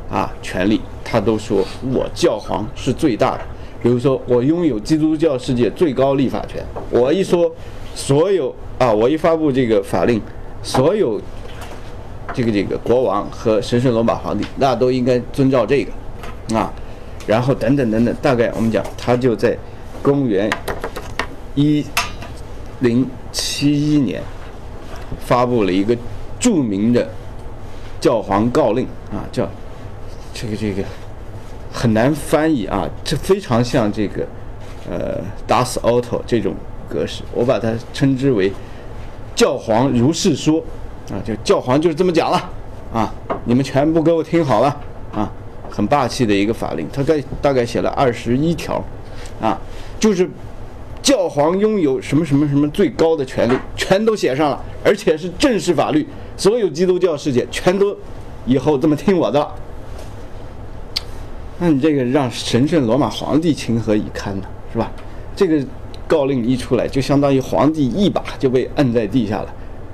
[0.09, 3.41] 啊权利，他都说我教皇是最大的。
[3.81, 6.65] 比如说，我拥有基督教世界最高立法权。
[6.89, 7.53] 我一说，
[7.93, 10.21] 所有啊，我一发布这个法令，
[10.63, 11.21] 所有
[12.34, 16.71] 这个这个国王和神圣罗马皇帝，那都应该遵照这个，啊，
[17.28, 19.58] 然后等等等等，大概我们讲，他就在
[20.02, 20.49] 公元
[21.54, 21.86] 一
[22.80, 24.21] 零七一年
[25.19, 25.95] 发布了一个
[26.39, 27.08] 著名的
[27.99, 29.47] 教皇告令啊，叫
[30.34, 30.82] 这个这个
[31.71, 34.26] 很难翻译啊，这非常像这个
[34.89, 36.56] 呃 Das Auto 这种
[36.89, 38.52] 格式，我把它称之为
[39.35, 40.63] 教皇如是说
[41.11, 42.49] 啊，就教皇就是这么讲了
[42.93, 43.13] 啊，
[43.45, 44.67] 你们全部给我听好了
[45.13, 45.31] 啊，
[45.69, 48.83] 很霸气的一个法令，他概大概写了二十一条
[49.41, 49.59] 啊，
[49.99, 50.29] 就是
[51.01, 57.95] 教皇拥有什么什么什么最高的权利，全都写上了，而且是正式法律，所有基督教世界全都
[58.45, 59.55] 以后这么听我的了。
[61.59, 64.47] 那你这个让神圣罗马皇帝情何以堪呢？
[64.71, 64.91] 是吧？
[65.35, 65.63] 这个
[66.13, 69.47] 告令一出来，就相当于皇帝一把就被摁在地下了，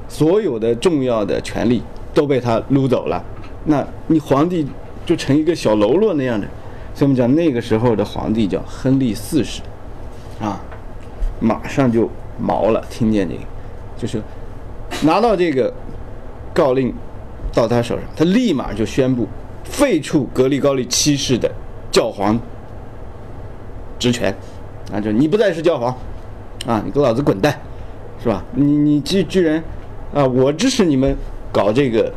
[0.09, 1.81] 所有的重要的权利
[2.13, 3.23] 都被他撸走了。
[3.63, 4.67] 那你皇帝
[5.05, 6.45] 就成一个小喽啰那样的。
[6.93, 9.61] 所以我们讲那个时候的皇帝叫亨利四世，
[10.41, 10.59] 啊，
[11.39, 13.41] 马上就毛了，听见这个，
[13.97, 14.21] 就是
[15.07, 15.73] 拿到这个
[16.53, 16.93] 告令
[17.53, 19.25] 到他手上，他立马就宣布
[19.63, 21.49] 废除格里高利七世的
[21.89, 22.37] 教皇
[23.97, 24.35] 职权，
[24.91, 25.95] 啊，就你不再是教皇，
[26.65, 27.59] 啊，你给老子滚蛋，
[28.21, 28.43] 是吧？
[28.53, 29.63] 你你居居然，
[30.13, 31.15] 啊，我支持你们
[31.51, 32.11] 搞这个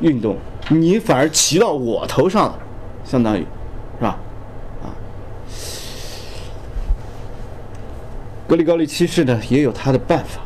[0.00, 0.36] 运动，
[0.68, 2.58] 你反而骑到我头上了，
[3.04, 3.40] 相当于，
[3.98, 4.18] 是吧？
[4.82, 4.86] 啊，
[8.46, 10.40] 格里高利七世呢也有他的办法，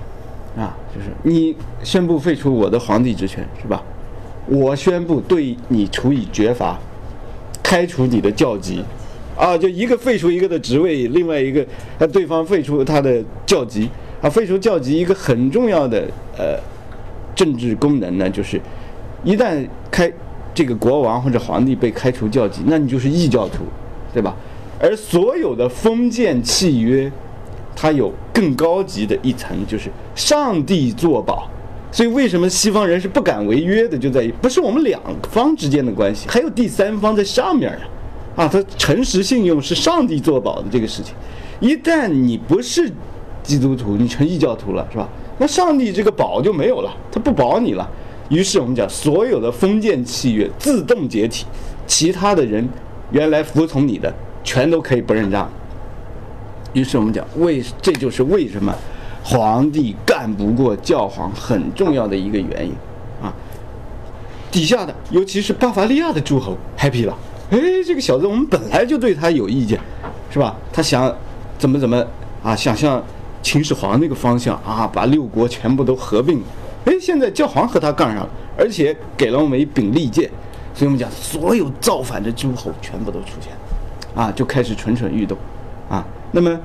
[0.60, 3.82] 啊，就是你宣布废除我的皇帝职权，是吧？
[4.46, 6.76] 我宣布对你处以绝罚，
[7.62, 8.84] 开除你的教籍，
[9.36, 11.64] 啊，就一个废除一个的职位，另外一个
[11.98, 13.88] 呃对方废除他的教籍，
[14.20, 16.58] 啊，废除教籍一个很重要的呃
[17.34, 18.60] 政治功能呢，就是
[19.24, 20.12] 一旦开
[20.54, 23.64] 这个国王或者皇帝被开除教籍，那你就是异教徒，
[24.12, 24.36] 对吧？
[24.78, 27.10] 而所有的封建契约，
[27.74, 31.48] 它有更高级的一层，就是上帝作保。
[31.90, 37.80] 所以为什么西方人是不敢违约的，就在于不是我们两方之间的关系，还有第三方在上面呢，
[38.34, 41.14] 啊，他诚实信用是上帝作保的这个事情，
[41.60, 42.90] 一旦你不是
[43.42, 45.08] 基督徒，你成异教徒了，是吧？
[45.38, 47.88] 那上帝这个保就没有了，他不保你了。
[48.28, 51.44] 于是我们讲，所有的封建契约自动解体，
[51.86, 52.66] 其他的人
[53.10, 55.50] 原来服从你的，全都可以不认账。
[56.72, 58.74] 于是我们讲，为这就是为什么。
[59.24, 62.72] 皇帝干不过教皇，很重要的一个原因，
[63.22, 63.32] 啊，
[64.50, 67.16] 底下的尤其是巴伐利亚的诸侯 happy 了，
[67.52, 69.78] 哎，这个小子我们本来就对他有意见，
[70.30, 70.56] 是吧？
[70.72, 71.14] 他想
[71.58, 72.02] 怎么怎么
[72.42, 73.02] 啊，想向
[73.42, 76.42] 秦始皇那个方向啊，把六国全部都合并，
[76.86, 80.30] 哎，现在教皇和他杠上了，而且给了我们一柄利剑，
[80.72, 83.52] 所以我们讲所有造反的诸侯全部都出现，
[84.14, 85.36] 啊，就开始蠢蠢欲动，
[85.88, 86.58] 啊，那么。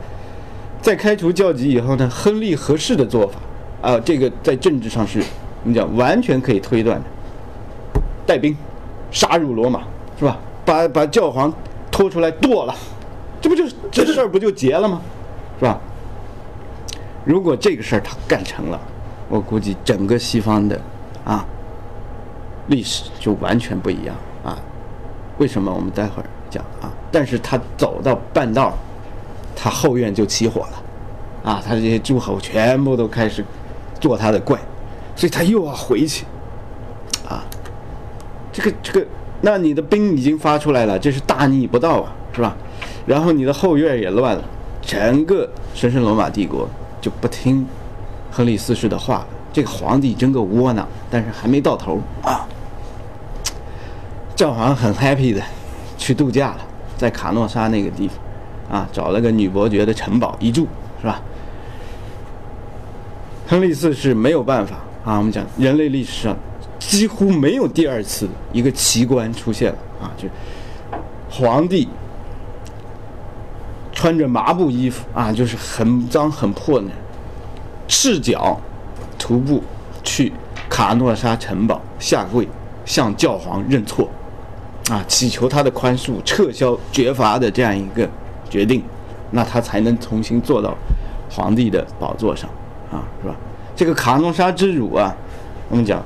[0.79, 3.39] 在开除教籍以后呢，亨利合适的做法
[3.81, 5.19] 啊，这个在政治上是，
[5.63, 7.05] 我们讲完全可以推断的，
[8.27, 8.55] 带兵
[9.11, 9.81] 杀入罗马，
[10.17, 10.37] 是吧？
[10.67, 11.51] 把把教皇
[11.89, 12.75] 拖出来剁了，
[13.39, 15.01] 这不就这事儿不就结了吗？
[15.57, 15.79] 是吧？
[17.23, 18.77] 如果这个事儿他干成了，
[19.29, 20.77] 我估计整个西方的
[21.23, 21.45] 啊
[22.67, 24.59] 历史就完全不一样啊。
[25.37, 25.73] 为什么？
[25.73, 26.91] 我们待会儿讲啊。
[27.09, 28.73] 但是他走到半道儿，
[29.55, 33.41] 他后院就起火了，啊，他这些诸侯全部都开始
[34.01, 34.59] 做他的怪，
[35.15, 36.25] 所以他又要回去，
[37.25, 37.41] 啊，
[38.51, 39.05] 这个这个，
[39.41, 42.55] 那你的兵已经发出来了，这是大逆不道啊，是吧？
[43.05, 44.43] 然后你的后院也乱了，
[44.81, 46.67] 整个神圣罗马帝国
[46.99, 47.65] 就不听
[48.31, 49.27] 亨利四世的话了。
[49.53, 52.47] 这个皇帝真个窝囊，但是还没到头啊。
[54.35, 55.41] 教皇很 happy 的
[55.97, 56.57] 去度假了，
[56.95, 60.67] 在卡诺沙那个地方，啊，找了个女伯爵的城堡一住，
[61.01, 61.21] 是吧？
[63.47, 66.37] 亨利四世没有办法啊，我们讲人类历史上
[66.79, 70.27] 几乎没有第二次一个奇观出现了啊，就
[71.29, 71.87] 皇帝
[73.91, 76.87] 穿着麻布衣服啊，就是很脏很破的，
[77.87, 78.59] 赤脚
[79.17, 79.63] 徒步
[80.03, 80.31] 去
[80.69, 82.47] 卡诺沙城堡下跪，
[82.85, 84.09] 向教皇认错。
[84.89, 88.07] 啊，祈求他的宽恕，撤销绝罚的这样一个
[88.49, 88.81] 决定，
[89.31, 90.73] 那他才能重新坐到
[91.29, 92.49] 皇帝的宝座上，
[92.89, 93.35] 啊，是吧？
[93.75, 95.13] 这个卡诺沙之辱啊，
[95.67, 96.01] 我们讲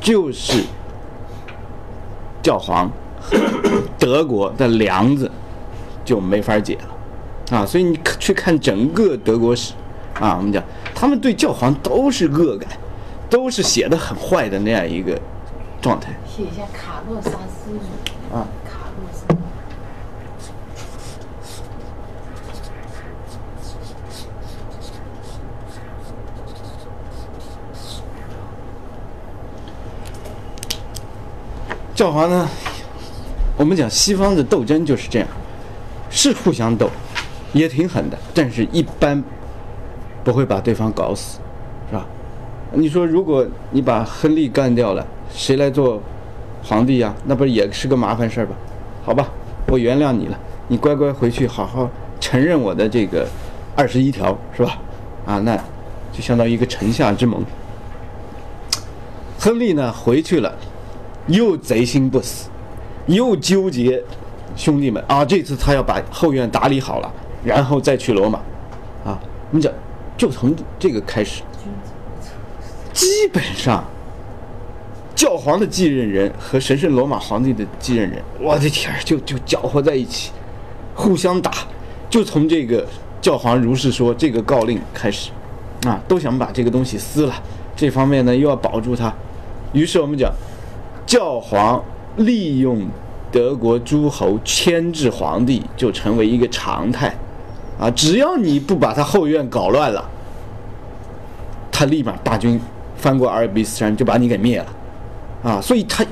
[0.00, 0.64] 就是
[2.42, 2.90] 教皇
[3.98, 5.30] 德国的梁子
[6.04, 6.78] 就没法解
[7.50, 9.74] 了，啊，所以你去看整个德国史，
[10.18, 10.62] 啊，我们讲
[10.94, 12.68] 他们对教皇都是恶感，
[13.28, 15.20] 都是写的很坏的那样一个
[15.82, 16.12] 状态。
[16.26, 17.78] 写一下卡洛萨斯语
[18.32, 19.26] 啊，卡洛萨。
[31.98, 32.48] 教皇呢，
[33.56, 35.26] 我们讲西方的斗争就是这样，
[36.08, 36.88] 是互相斗，
[37.52, 39.20] 也挺狠的，但是一般
[40.22, 41.40] 不会把对方搞死，
[41.90, 42.06] 是吧？
[42.72, 46.00] 你说如果你把亨利干掉了，谁来做
[46.62, 47.12] 皇帝呀？
[47.26, 48.54] 那不是也是个麻烦事儿吧？
[49.04, 49.28] 好吧，
[49.66, 53.26] 我原谅你了，你乖乖回去好好承认我的这个
[53.74, 54.78] 二十一条，是吧？
[55.26, 55.56] 啊，那
[56.12, 57.44] 就相当于一个城下之盟。
[59.36, 60.54] 亨利呢回去了。
[61.28, 62.48] 又贼心不死，
[63.06, 64.02] 又纠结
[64.56, 65.24] 兄弟们啊！
[65.24, 67.12] 这次他要把后院打理好了，
[67.44, 68.38] 然后再去罗马，
[69.04, 69.18] 啊！
[69.50, 69.70] 我们讲，
[70.16, 71.42] 就从这个开始，
[72.94, 73.84] 基本上
[75.14, 80.32] 教皇的继任人和神圣罗马皇帝的继任人，我的天儿，就就搅和在一起，
[80.94, 81.52] 互相打，
[82.08, 82.86] 就从这个
[83.20, 85.30] 教皇如是说这个告令开始，
[85.86, 87.34] 啊，都想把这个东西撕了。
[87.76, 89.12] 这方面呢，又要保住它，
[89.74, 90.32] 于是我们讲。
[91.08, 91.82] 教皇
[92.18, 92.86] 利用
[93.32, 97.14] 德国诸侯牵制皇帝，就成为一个常态，
[97.80, 100.06] 啊，只要你不把他后院搞乱了，
[101.72, 102.60] 他立马大军
[102.94, 104.66] 翻过阿尔卑斯山就把你给灭了，
[105.50, 106.04] 啊，所以他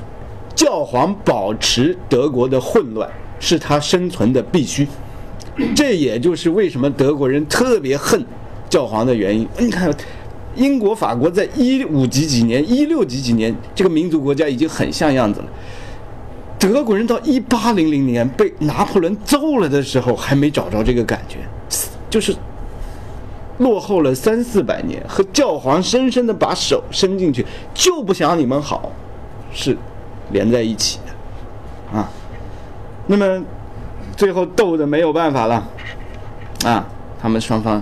[0.55, 3.07] 教皇保持德国的混乱
[3.39, 4.87] 是他生存的必须，
[5.75, 8.25] 这也就是为什么德国人特别恨
[8.67, 9.47] 教皇的原因。
[9.59, 9.93] 你看。
[10.57, 15.45] 英国、法国在一五几几年、一六几几年，这个民族国家已经很像样子了。
[16.59, 21.37] 德国人到一八零零年被拿破仑揍了的时候，还没找着这个感觉，
[22.09, 22.35] 就是
[23.59, 28.91] 落后了三四百年，和教皇深深的把手伸进去，就不想你们好，
[29.53, 29.77] 是
[30.31, 32.09] 连在一起的啊。
[33.05, 33.43] 那么
[34.15, 35.69] 最后斗的没有办法了
[36.65, 36.87] 啊，
[37.21, 37.81] 他们双方。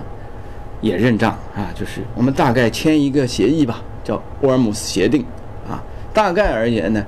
[0.80, 5.24] 也认账啊，就是我们大概签一个协议吧，叫沃尔姆斯协定
[5.68, 5.82] 啊。
[6.12, 7.04] 大概而言呢，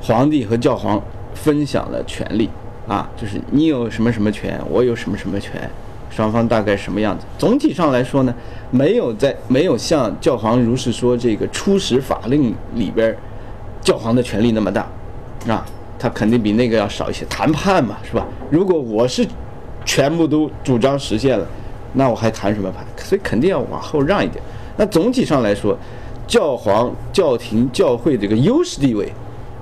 [0.00, 1.02] 皇帝和教皇
[1.34, 2.48] 分享了权利
[2.86, 5.68] 啊，就是你有什么什么权，我有什么什么权，
[6.10, 7.24] 双方大概什么样子。
[7.38, 8.34] 总体上来说呢，
[8.70, 13.14] 没有在没有像教皇如是说这个初始法令里边
[13.80, 14.86] 教皇的权力那么大
[15.46, 15.64] 啊，
[15.98, 17.24] 他肯定比那个要少一些。
[17.26, 18.26] 谈判嘛，是吧？
[18.50, 19.26] 如果我是
[19.84, 21.46] 全部都主张实现了。
[21.92, 22.84] 那我还谈什么判？
[22.96, 24.42] 所以肯定要往后让一点。
[24.76, 25.76] 那总体上来说，
[26.26, 29.12] 教皇、教廷、教会这个优势地位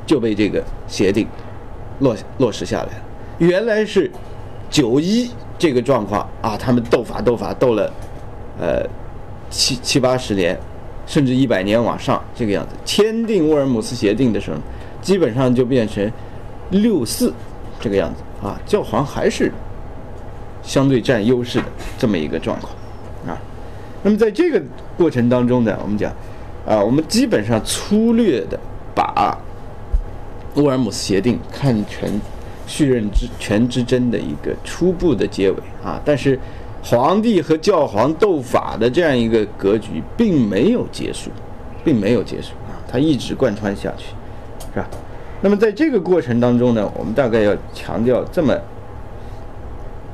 [0.05, 1.26] 就被这个协定
[2.01, 3.03] 落落实下来了。
[3.38, 4.11] 原来是
[4.68, 7.90] 九一这个状况啊，他们斗法斗法斗了
[8.59, 8.84] 呃
[9.48, 10.59] 七七八十年，
[11.07, 12.74] 甚至一百年往上这个样子。
[12.84, 14.57] 签订沃尔姆斯协定的时候，
[15.01, 16.11] 基本上就变成
[16.70, 17.32] 六四
[17.80, 19.53] 这个样子啊，教皇还是。
[20.66, 21.64] 相对占优势的
[21.96, 22.72] 这么一个状况，
[23.26, 23.38] 啊，
[24.02, 24.60] 那么在这个
[24.98, 26.12] 过程当中呢，我们讲，
[26.66, 28.58] 啊，我们基本上粗略的
[28.94, 29.38] 把
[30.56, 32.20] 乌尔姆斯协定看成
[32.66, 36.38] 续任之权之争的一个初步的结尾啊，但是
[36.82, 41.30] 皇帝和教皇斗法的这样一个格局并没有结束，
[41.84, 44.06] 并没有结束啊，它一直贯穿下去，
[44.74, 44.88] 是吧？
[45.40, 48.52] 那么在这个过程当中呢，我们大概要强调这么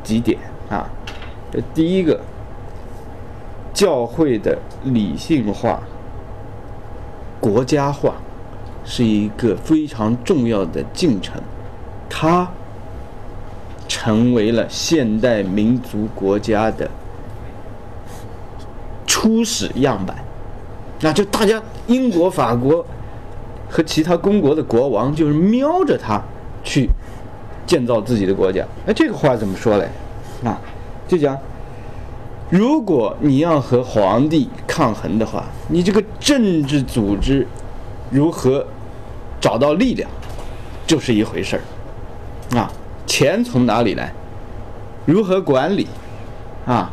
[0.02, 0.38] 几点
[0.68, 0.88] 啊。
[1.50, 2.20] 这第一个，
[3.74, 5.80] 教会的理性化、
[7.40, 8.14] 国家化
[8.84, 11.40] 是一个非常重要的进程，
[12.08, 12.48] 它
[13.86, 16.90] 成为了现代民族国家的
[19.06, 20.16] 初始样板。
[21.00, 22.86] 那就大家英国、法国
[23.68, 26.22] 和其他公国的国王就是瞄着它
[26.64, 26.88] 去
[27.72, 28.62] 建造自己的国家。
[28.86, 29.88] 哎，这个话怎么说嘞？
[30.44, 30.60] 啊，
[31.08, 31.34] 就讲，
[32.50, 37.46] 如果你要和皇帝抗衡的话，你这个政治组织
[38.10, 38.62] 如何
[39.40, 40.10] 找到力量，
[40.86, 42.58] 就是一回事儿。
[42.58, 42.70] 啊，
[43.06, 44.12] 钱从哪里来？
[45.06, 45.86] 如何管理？
[46.66, 46.90] 啊，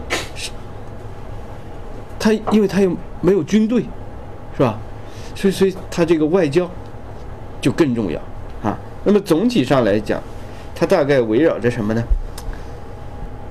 [2.17, 3.83] 他因为他又没有军队。
[4.55, 4.79] 是吧？
[5.35, 6.69] 所以，所以他这个外交
[7.59, 8.17] 就更重要
[8.63, 8.77] 啊。
[9.03, 10.21] 那么总体上来讲，
[10.79, 12.01] 它大概围绕着什么呢？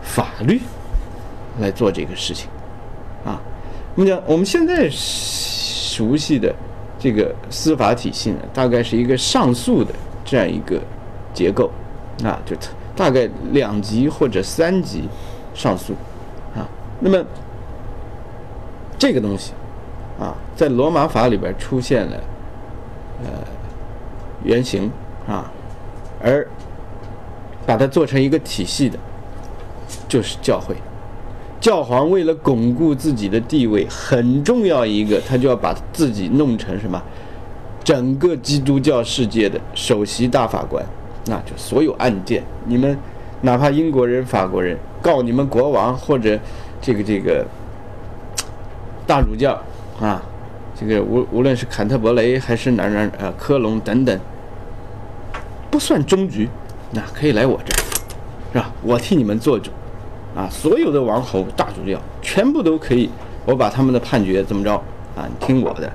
[0.00, 0.62] 法律
[1.60, 2.48] 来做这个事情
[3.22, 3.38] 啊。
[3.94, 6.54] 我们讲我们现在熟悉的
[6.98, 9.92] 这个司法体系呢，大概是一个上诉的
[10.24, 10.80] 这样一个
[11.34, 11.70] 结构
[12.24, 12.56] 啊，就
[12.96, 15.06] 大概两级或者三级
[15.52, 15.92] 上诉
[16.56, 16.66] 啊。
[16.98, 17.22] 那么
[18.98, 19.52] 这个东西。
[20.18, 22.16] 啊，在罗马法里边出现了，
[23.22, 23.30] 呃，
[24.42, 24.90] 原型
[25.28, 25.48] 啊，
[26.20, 26.44] 而
[27.68, 28.98] 把它做成一个体系的，
[30.08, 30.74] 就是教会。
[31.60, 37.02] 教皇为了巩固自己的地位，很重要一个，他就要把自己弄成什么？
[37.84, 40.82] 整个基督教世界的首席大法官，
[41.26, 42.96] 那就所有案件，你们
[43.42, 46.38] 哪怕英国人、法国人告你们国王或者
[46.80, 47.44] 这个这个
[49.06, 49.60] 大主教。
[50.00, 50.22] 啊，
[50.74, 54.18] 这个无无论是坎特伯雷还是哪哪呃科隆等等，
[55.70, 56.48] 不算终局，
[56.90, 57.78] 那可以来我这儿，
[58.52, 58.72] 是吧？
[58.82, 59.70] 我替你们做主，
[60.34, 63.10] 啊，所有的王侯大主教全部都可以，
[63.44, 64.72] 我把他们的判决怎么着
[65.14, 65.28] 啊？
[65.28, 65.92] 你听我的，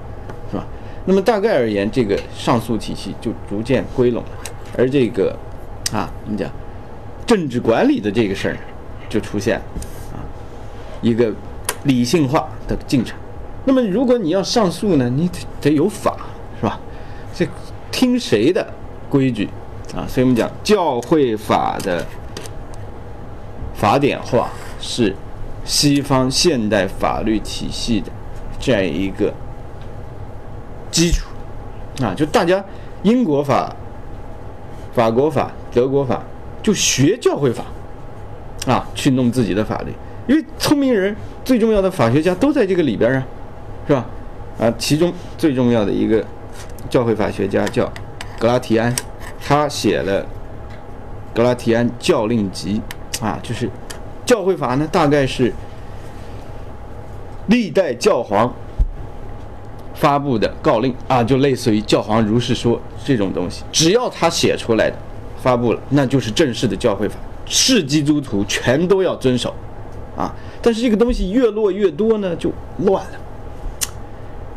[0.51, 0.65] 是吧？
[1.05, 4.29] 那么大概而言，这个上诉体系就逐渐归拢了，
[4.77, 5.35] 而这个
[5.91, 6.49] 啊，我们讲
[7.25, 8.57] 政治管理的这个事儿
[9.09, 9.57] 就出现
[10.13, 10.21] 啊，
[11.01, 11.33] 一个
[11.83, 13.17] 理性化的进程。
[13.65, 16.15] 那么，如果你要上诉呢，你得得有法，
[16.59, 16.79] 是吧？
[17.33, 17.47] 这
[17.91, 18.65] 听谁的
[19.09, 19.49] 规矩
[19.95, 20.05] 啊？
[20.07, 22.05] 所以我们讲教会法的
[23.73, 25.15] 法典化是
[25.65, 28.11] 西方现代法律体系的
[28.59, 29.33] 这样一个
[30.91, 31.27] 基础
[32.01, 32.13] 啊。
[32.15, 32.63] 就大家
[33.03, 33.75] 英国法、
[34.93, 36.21] 法国法、德国法
[36.61, 37.63] 就学教会法
[38.65, 39.91] 啊，去弄自己的法律，
[40.27, 43.23] 因为聪明人最重要的法学家都在这个里边啊。
[43.85, 44.05] 是吧？
[44.61, 46.23] 啊，其中最重要的一个
[46.89, 47.91] 教会法学家叫
[48.39, 48.95] 格拉提安，
[49.45, 50.23] 他写了
[51.35, 52.81] 《格拉提安教令集》，
[53.25, 53.69] 啊，就是
[54.25, 55.53] 教会法呢，大概是
[57.47, 58.53] 历代教皇
[59.93, 64.95] 发布的告令啊，就类似于教皇如是说这种东西，只要他写出来的
[65.41, 67.15] 发布了，那就是正式的教会法，
[67.45, 69.53] 是基督徒全都要遵守
[70.15, 70.33] 啊。
[70.61, 73.19] 但是这个东西越落越多呢，就乱了。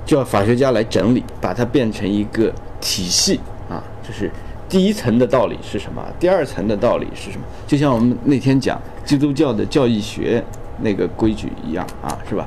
[0.05, 4.30] 就要法学家来整理，把它变成一个体系啊，就是
[4.77, 7.45] 第一层的道理是什么，第二层的道理是什么？
[7.66, 10.45] 就像我们那天讲基督教的教义学
[10.83, 12.47] 那个规矩一样啊，是吧？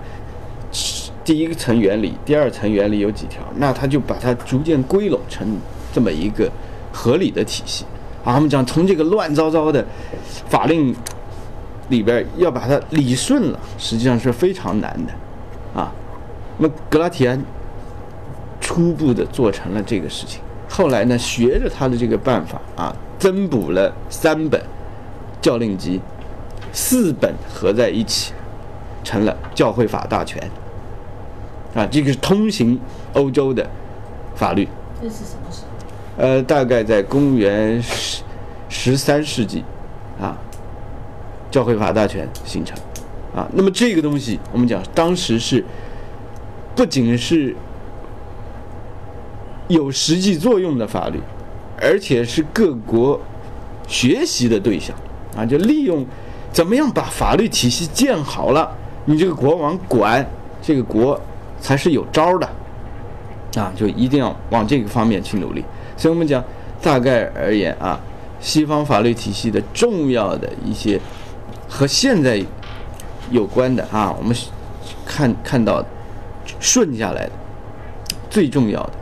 [1.25, 5.57] 第一层原理，第二层原理有几条，那他就把它逐渐归拢成
[5.91, 6.47] 这么一个
[6.93, 7.83] 合理的体系
[8.23, 8.35] 啊。
[8.35, 9.83] 我们讲从这个乱糟糟的
[10.47, 10.95] 法令
[11.87, 15.91] 里边要把它理顺了，实际上是非常难的啊。
[16.59, 17.43] 那么格拉提安
[18.61, 20.39] 初步的做成了这个事情，
[20.69, 24.61] 后来呢，学着他的这个办法啊，增补了三本
[25.41, 25.99] 教令集，
[26.71, 28.33] 四本合在一起，
[29.03, 30.41] 成了教会法大全。
[31.73, 32.79] 啊，这个是通行
[33.13, 33.67] 欧洲的
[34.35, 34.67] 法律。
[35.01, 35.63] 这是什么时
[36.17, 36.23] 候？
[36.23, 38.21] 呃，大概在公元十
[38.69, 39.63] 十三世纪，
[40.21, 40.37] 啊，
[41.49, 42.77] 教会法大全形成。
[43.35, 45.65] 啊，那么这个东西，我们讲当时是。
[46.75, 47.53] 不仅是
[49.69, 51.19] 有实际作用的法律，
[51.79, 53.19] 而且是各国
[53.87, 54.95] 学习的对象
[55.35, 55.45] 啊！
[55.45, 56.05] 就利用
[56.51, 58.69] 怎么样把法律体系建好了，
[59.05, 60.27] 你这个国王管
[60.61, 61.19] 这个国
[61.61, 62.49] 才是有招的
[63.55, 63.71] 啊！
[63.75, 65.63] 就一定要往这个方面去努力。
[65.95, 66.43] 所以我们讲，
[66.81, 67.99] 大概而言啊，
[68.41, 70.99] 西方法律体系的重要的一些
[71.67, 72.43] 和现在
[73.31, 74.35] 有关的啊，我们
[75.05, 75.81] 看看到。
[76.59, 77.31] 顺下来的
[78.27, 78.93] 最重要的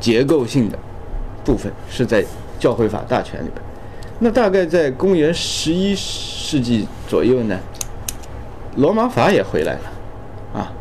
[0.00, 0.78] 结构性的
[1.44, 2.24] 部分是在
[2.58, 3.62] 教会法大全里边。
[4.18, 7.58] 那大概在公元十一世纪左右呢，
[8.76, 10.72] 罗马法也回来了，啊，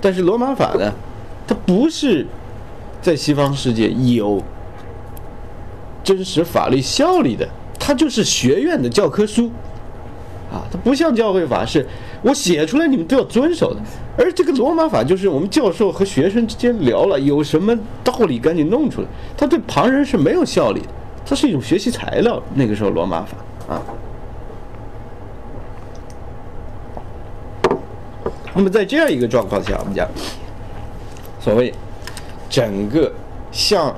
[0.00, 0.92] 但是罗马法呢，
[1.46, 2.26] 它不是
[3.00, 4.42] 在西方世界有
[6.02, 9.50] 真实法律效力的，它就是学院的教科书，
[10.50, 11.86] 啊，它不像教会法是
[12.22, 13.80] 我写出来你们都要遵守的，
[14.16, 19.06] 而这个罗马法就是我们教授和学生之间聊了，有什么道理赶紧弄出来，
[19.36, 20.88] 它对旁人是没有效力的。
[21.24, 23.36] 它是一种学习材料，那个时候罗马法
[23.74, 23.82] 啊。
[28.54, 30.08] 那么在这样一个状况下，我们讲，
[31.38, 31.72] 所谓
[32.48, 33.12] 整个
[33.52, 33.94] 向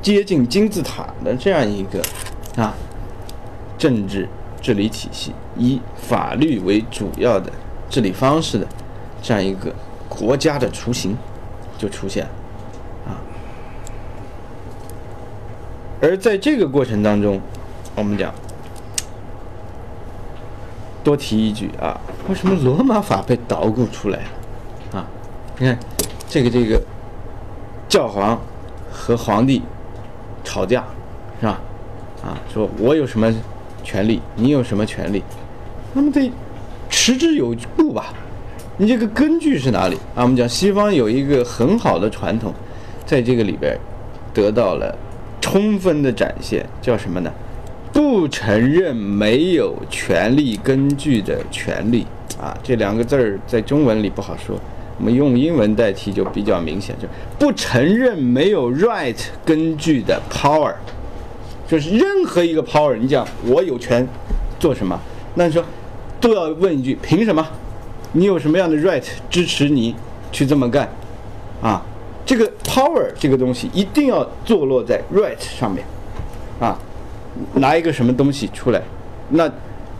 [0.00, 2.00] 接近金字塔的这样一个
[2.56, 2.72] 啊
[3.76, 4.28] 政治
[4.62, 7.50] 治理体系，以法律为主要的
[7.88, 8.66] 治理方式的
[9.22, 9.72] 这样一个
[10.08, 11.16] 国家的雏形
[11.78, 12.30] 就出现了
[13.06, 13.16] 啊。
[16.00, 17.40] 而在这个过程当中，
[17.94, 18.32] 我们讲
[21.02, 24.18] 多提一句啊，为什么罗马法被捣鼓出来
[24.92, 24.98] 了？
[24.98, 25.06] 啊，
[25.58, 25.78] 你看
[26.28, 26.80] 这个这个
[27.88, 28.38] 教皇
[28.90, 29.62] 和皇帝
[30.42, 30.84] 吵架
[31.40, 31.60] 是吧？
[32.22, 33.32] 啊，说我有什么
[33.82, 35.22] 权利，你有什么权利？
[35.94, 36.30] 那么得
[36.90, 38.12] 持之有度吧？
[38.76, 40.22] 你这个根据是哪里啊？
[40.22, 42.52] 我们讲西方有一个很好的传统，
[43.06, 43.74] 在这个里边
[44.34, 44.94] 得到了。
[45.40, 47.30] 充分的展现叫什么呢？
[47.92, 52.06] 不承认没有权利根据的权利
[52.40, 54.58] 啊，这两个字儿在中文里不好说，
[54.98, 57.06] 我们用英文代替就比较明显，就
[57.38, 59.14] 不承认没有 right
[59.44, 60.72] 根据的 power，
[61.68, 64.08] 就是任何一个 power，你讲我有权
[64.58, 64.98] 做什么，
[65.34, 65.62] 那你说
[66.24, 67.46] 都要问一句凭什么？
[68.12, 69.94] 你有什么样的 right 支持你
[70.32, 70.88] 去这么干
[71.60, 71.82] 啊？
[72.24, 75.84] 这个 power 这个东西一定要坐落在 right 上面，
[76.58, 76.78] 啊，
[77.52, 78.80] 拿一个什么东西出来，
[79.28, 79.46] 那，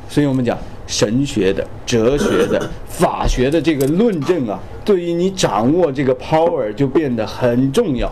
[0.08, 0.56] 所以我们讲
[0.86, 8.10] 神学的、哲学的、 法学的这个论证啊，对于你掌握这个 power 就变得很重要，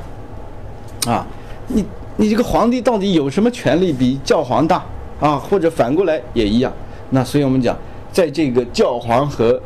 [1.06, 1.26] 啊，
[1.68, 1.82] 你
[2.18, 4.84] 你这个皇帝到底有什么权利比教皇大
[5.18, 5.36] 啊？
[5.36, 6.70] 或者反过来也一样，
[7.08, 7.74] 那所以我们讲，
[8.12, 9.60] 在这个教皇和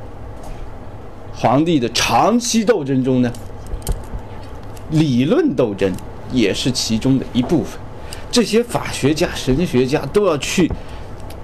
[1.35, 3.31] 皇帝的长期斗争中呢？
[4.91, 5.93] 理论斗争
[6.31, 7.73] 也是其中的一部分，
[8.31, 10.71] 这些法学家、神学家都要去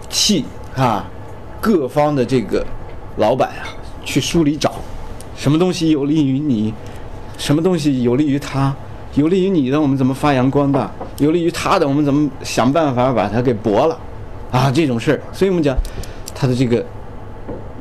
[0.09, 0.45] 替
[0.77, 1.05] 啊
[1.61, 2.65] 各方的这个
[3.17, 3.67] 老板啊
[4.05, 4.77] 去梳理找
[5.37, 6.73] 什么东西有利于你，
[7.37, 8.73] 什么东西有利于他，
[9.17, 10.89] 有利于你的我们怎么发扬光大，
[11.19, 13.99] 有利于他的我们怎么想办法把它给驳了
[14.53, 15.77] 啊这种事儿，所以我们讲
[16.43, 16.85] 他的这个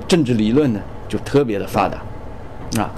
[0.08, 1.98] 政治理论呢就特别的发达
[2.80, 2.92] 啊，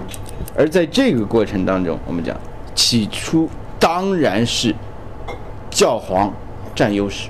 [0.57, 2.35] 而在这个过程当中，我们讲。
[2.75, 3.47] 起初
[3.79, 4.75] 当然是
[5.69, 6.33] 教皇
[6.75, 7.29] 占优势，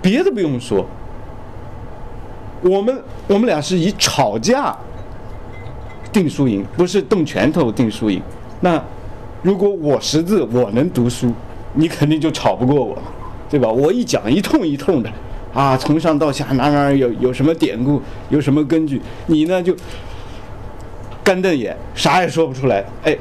[0.00, 0.86] 别的不用说，
[2.62, 4.76] 我们我们俩是以吵架
[6.12, 8.22] 定输赢，不是动拳头定输赢。
[8.60, 8.80] 那
[9.42, 11.32] 如果我识字，我能读书，
[11.72, 12.96] 你肯定就吵不过我，
[13.50, 13.68] 对吧？
[13.68, 15.10] 我一讲一通一通的，
[15.54, 19.74] 啊，从上到下哪哪有有什么典故，有什么根据，你呢就
[21.22, 23.16] 干瞪眼，啥也说不出来，哎。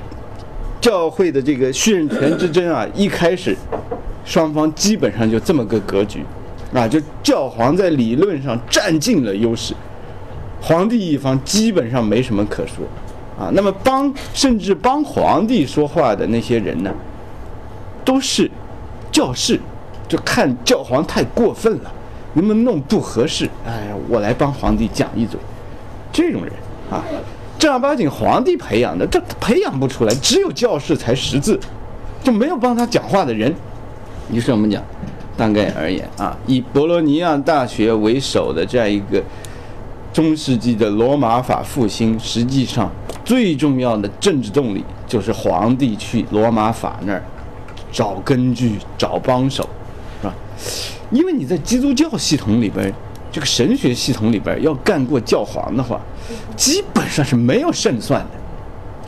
[0.81, 3.55] 教会的这个叙任权之争啊，一开始
[4.25, 6.21] 双方基本上就这么个格局，
[6.73, 9.73] 啊，就教皇在理论上占尽了优势，
[10.59, 12.86] 皇帝一方基本上没什么可说，
[13.39, 16.93] 啊，那么帮甚至帮皇帝说话的那些人呢，
[18.03, 18.51] 都是
[19.09, 19.57] 教士，
[20.09, 21.89] 就看教皇太过分了，
[22.34, 25.39] 你们弄不合适，哎，我来帮皇帝讲一嘴，
[26.11, 26.53] 这种人
[26.89, 27.03] 啊。
[27.59, 31.57] 正儿八经皇帝培养的，这培养不出来，只有教士才识字，
[32.21, 33.53] 就没有帮他讲话的人。
[34.31, 34.84] 于是我们讲，
[35.38, 39.23] 大概而言啊，以博罗尼亚大学为首的这样一个
[40.11, 42.91] 中世纪的罗马法复兴，实际上
[43.23, 47.23] 最重要的政治动力就是皇帝去罗马法那儿
[47.91, 49.69] 找根据、找帮手，
[50.21, 50.34] 是吧？
[51.14, 52.93] 因为你在基督教系统里边。
[53.34, 55.99] 这个神学系统里边要干过教皇的话，
[56.55, 58.24] 基本上是没有胜算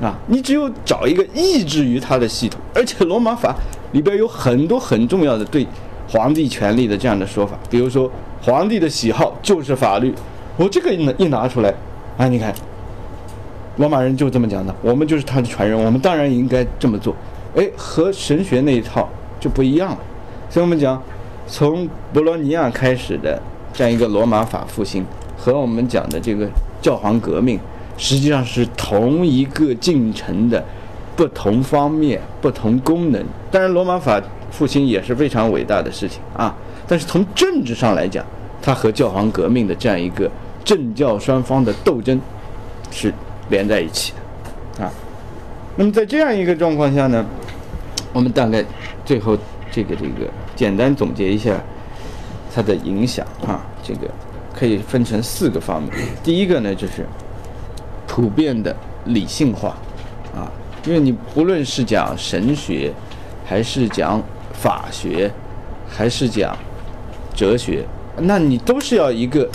[0.02, 3.56] 的，啊，你只有找一个抑制于他的系统，而且罗马法
[3.92, 5.68] 里边有很多很重要的对
[6.10, 10.12] 皇帝权力的这样的说法，比如说皇帝的喜好就是法律，
[10.58, 11.72] 我这个一一拿出来，
[12.18, 12.52] 啊，你看，
[13.78, 17.16] 罗马人就这么讲的，我们就是他的传人，我们当然应该这么做，
[17.56, 19.08] 哎，和神学那一套
[19.40, 20.00] 就不一样了，
[20.50, 21.00] 所以我们讲
[21.48, 23.42] 从博罗尼亚开始的。
[23.78, 25.06] 这样一个罗马法复兴
[25.38, 26.48] 和我们讲的这个
[26.82, 27.60] 教皇革命，
[27.98, 30.64] 实际上是同一个进程的
[31.14, 33.22] 不同方面、不同功能。
[33.52, 34.18] 当然，罗马法
[34.50, 36.56] 复兴也是非常伟大的事情啊。
[36.88, 38.26] 但是从政治上来讲，
[38.62, 40.32] 它和教皇革命的这样一个
[40.64, 42.18] 政教双方的斗争
[42.92, 43.14] 是
[43.50, 44.14] 连在一起
[44.78, 44.90] 的啊。
[45.76, 47.26] 那么在这样一个状况下呢，
[48.14, 48.64] 我们大概
[49.04, 49.38] 最后
[49.70, 51.60] 这个这个简单总结一下
[52.54, 54.10] 它的影响啊，这个
[54.54, 55.92] 可以分成四个方面。
[56.24, 57.06] 第一个呢，就是
[58.08, 58.76] 普遍的
[59.06, 59.76] 理性化
[60.34, 60.50] 啊，
[60.86, 62.94] 因为你不论是讲神学，
[63.46, 64.22] 还是讲
[64.54, 65.30] 法学，
[65.88, 66.58] 还是讲
[67.36, 67.86] 哲学，
[68.18, 69.50] 那你都是要一个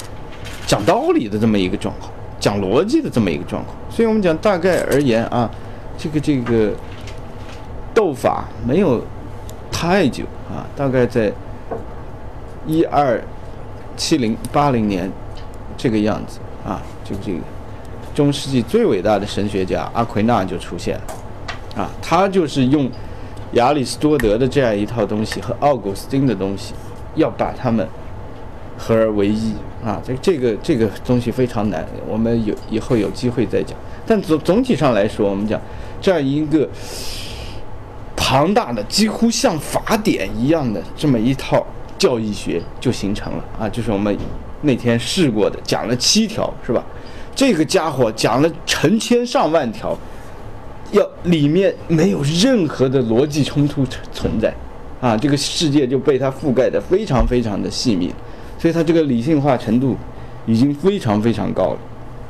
[0.67, 3.75] 讲道理的这么一个状况，讲逻辑的这么一个状况。
[3.91, 5.51] 所以我们讲大概而言啊，
[5.97, 6.73] 这个这个
[7.95, 9.03] 斗法没有
[9.73, 11.33] 太久啊，大概在
[12.67, 13.23] 一二
[13.97, 15.11] 七零八零年
[15.77, 17.39] 这个样子啊，这个这个
[18.15, 22.91] 中世纪最伟大的神学家阿奎那就出现了啊，他就是用
[23.53, 26.75] 亚里士多德的这样一套东西和奥古斯丁的东西，
[27.15, 27.87] 要把它们
[28.77, 33.79] 合而为一啊，这这个这个东西非常难，我们有以后有机会再讲。
[34.07, 35.61] 但总总体上来说，我们讲
[36.01, 36.69] 这样一个
[38.31, 41.67] 庞大的、几乎像法典一样的这么一套
[41.99, 43.45] 教义学就形成了。
[43.59, 44.17] 啊，就是我们
[44.63, 46.81] 那天试过的，讲了七条，是吧？
[47.35, 49.99] 这个家伙讲了成千上万条，
[50.93, 54.55] 要里面没有任何的逻辑冲突存在，
[55.01, 58.15] 啊，这个世界就被它覆盖的非常非常的细密，
[58.57, 59.97] 所以它这个理性化程度
[60.47, 61.77] 已经非常非常高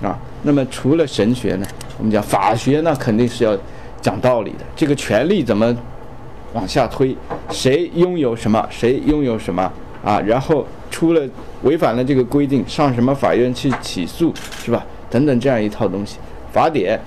[0.01, 1.66] 了，啊，那么除了神学呢，
[1.98, 3.55] 我们讲法学那肯定是要
[4.01, 5.76] 讲道理的，这个权利怎么
[6.53, 7.16] 往下推，
[7.51, 9.70] 谁拥有什么，谁拥有什么
[10.05, 11.22] 啊，然后出了
[11.62, 14.32] 违反了这个规定，上什么法院去起诉，
[14.62, 14.84] 是吧？
[15.09, 16.18] 等等这样一套东西，
[16.53, 17.01] 法典、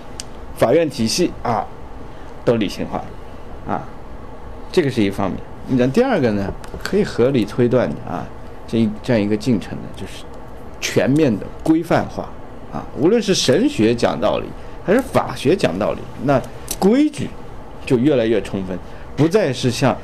[0.56, 1.66] 法院体系啊，
[2.46, 3.04] 都理性化，
[3.68, 3.82] 啊，
[4.72, 5.40] 这个是一方面。
[5.68, 6.52] 你讲第二个呢，
[6.84, 8.26] 可以合理推断的啊，
[8.68, 10.24] 这一这样一个进程呢，就是
[10.82, 12.28] 全面的规范化
[12.72, 14.48] 啊，无论是神学讲道理，
[14.86, 16.42] 还是法学讲道理，那
[16.80, 17.30] 规矩
[17.86, 18.78] 就越来越充分，
[19.16, 19.98] 不再是像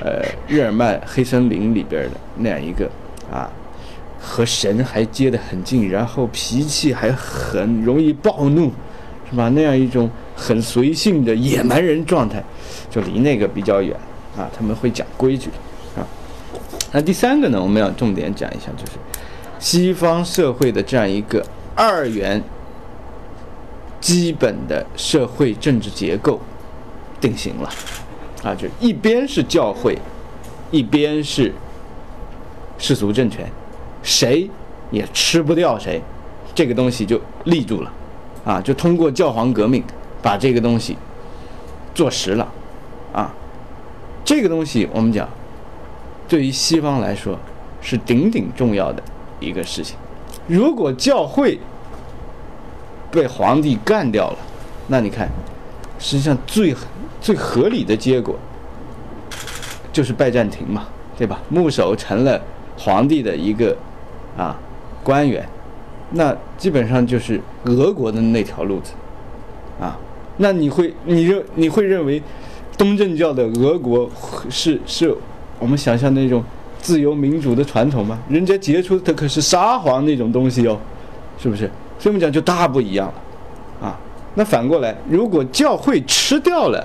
[0.00, 2.90] 呃日耳曼黑森林里边的那样一个
[3.30, 3.50] 啊。
[4.24, 8.70] 和神还接得很近，然后脾气还很容易暴怒，
[9.28, 9.48] 是吧？
[9.48, 12.40] 那样一种很随性的野蛮人状态，
[12.88, 13.96] 就离那个比较远
[14.36, 14.48] 啊。
[14.56, 15.50] 他们会讲规矩
[15.96, 16.06] 啊。
[16.92, 18.92] 那第三个呢，我们要重点讲一下，就是
[19.58, 21.44] 西方社会的这样一个
[21.74, 22.40] 二元
[24.00, 26.40] 基本的社会政治结构
[27.20, 27.68] 定型了
[28.42, 29.96] 啊，就一边是教会，
[30.70, 31.52] 一边是
[32.78, 33.46] 世俗政权。
[34.02, 34.50] 谁
[34.90, 36.02] 也吃不掉谁，
[36.54, 37.92] 这个东西就立住了，
[38.44, 39.82] 啊，就通过教皇革命
[40.20, 40.96] 把这个东西
[41.94, 42.52] 做实了，
[43.12, 43.32] 啊，
[44.24, 45.28] 这个东西我们讲，
[46.28, 47.38] 对于西方来说
[47.80, 49.00] 是顶顶重要的
[49.38, 49.96] 一个事情。
[50.48, 51.60] 如果教会
[53.12, 54.38] 被皇帝干掉了，
[54.88, 55.28] 那你看，
[56.00, 56.88] 实际上最狠
[57.22, 58.36] 最合理的结果
[59.92, 61.40] 就是拜占庭嘛，对吧？
[61.48, 62.38] 牧首成了
[62.76, 63.74] 皇帝的一个。
[64.34, 64.56] 啊，
[65.04, 65.46] 官员，
[66.12, 68.92] 那基本上就是俄国的那条路子，
[69.78, 69.94] 啊，
[70.38, 72.22] 那你会你认你会认为
[72.78, 74.10] 东正教的俄国
[74.48, 75.14] 是是
[75.58, 76.42] 我们想象那种
[76.78, 78.18] 自由民主的传统吗？
[78.26, 80.80] 人家杰出的可是沙皇那种东西哟，
[81.38, 81.70] 是不是？
[81.98, 84.00] 这么讲就大不一样了，啊，
[84.34, 86.82] 那反过来，如果教会吃掉了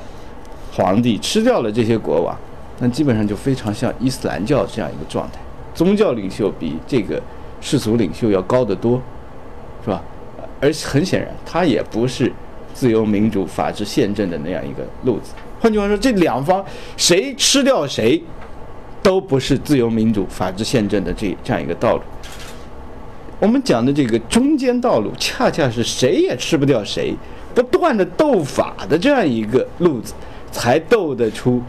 [0.78, 2.38] 皇帝，吃掉了这些国王，
[2.78, 5.40] 那基本上就非常像伊斯兰教这样一个状态，
[5.74, 7.22] 宗教领袖比这个。
[7.60, 9.02] 世俗领袖要高得多，
[9.84, 10.00] 是吧？
[10.62, 12.32] 而很显然，他也不是
[12.72, 15.34] 自由民主法治宪政的那样一个路子。
[15.60, 16.64] 换句话说，这两方
[16.96, 18.22] 谁吃掉谁，
[19.02, 22.04] 都不是自由民主法治宪政的这这样一个道路。
[23.40, 27.12] 我们讲的这个中间道路，恰恰是谁也吃不掉谁，
[27.56, 30.14] 不断的斗法的这样一个路子，
[30.52, 31.62] 才斗得出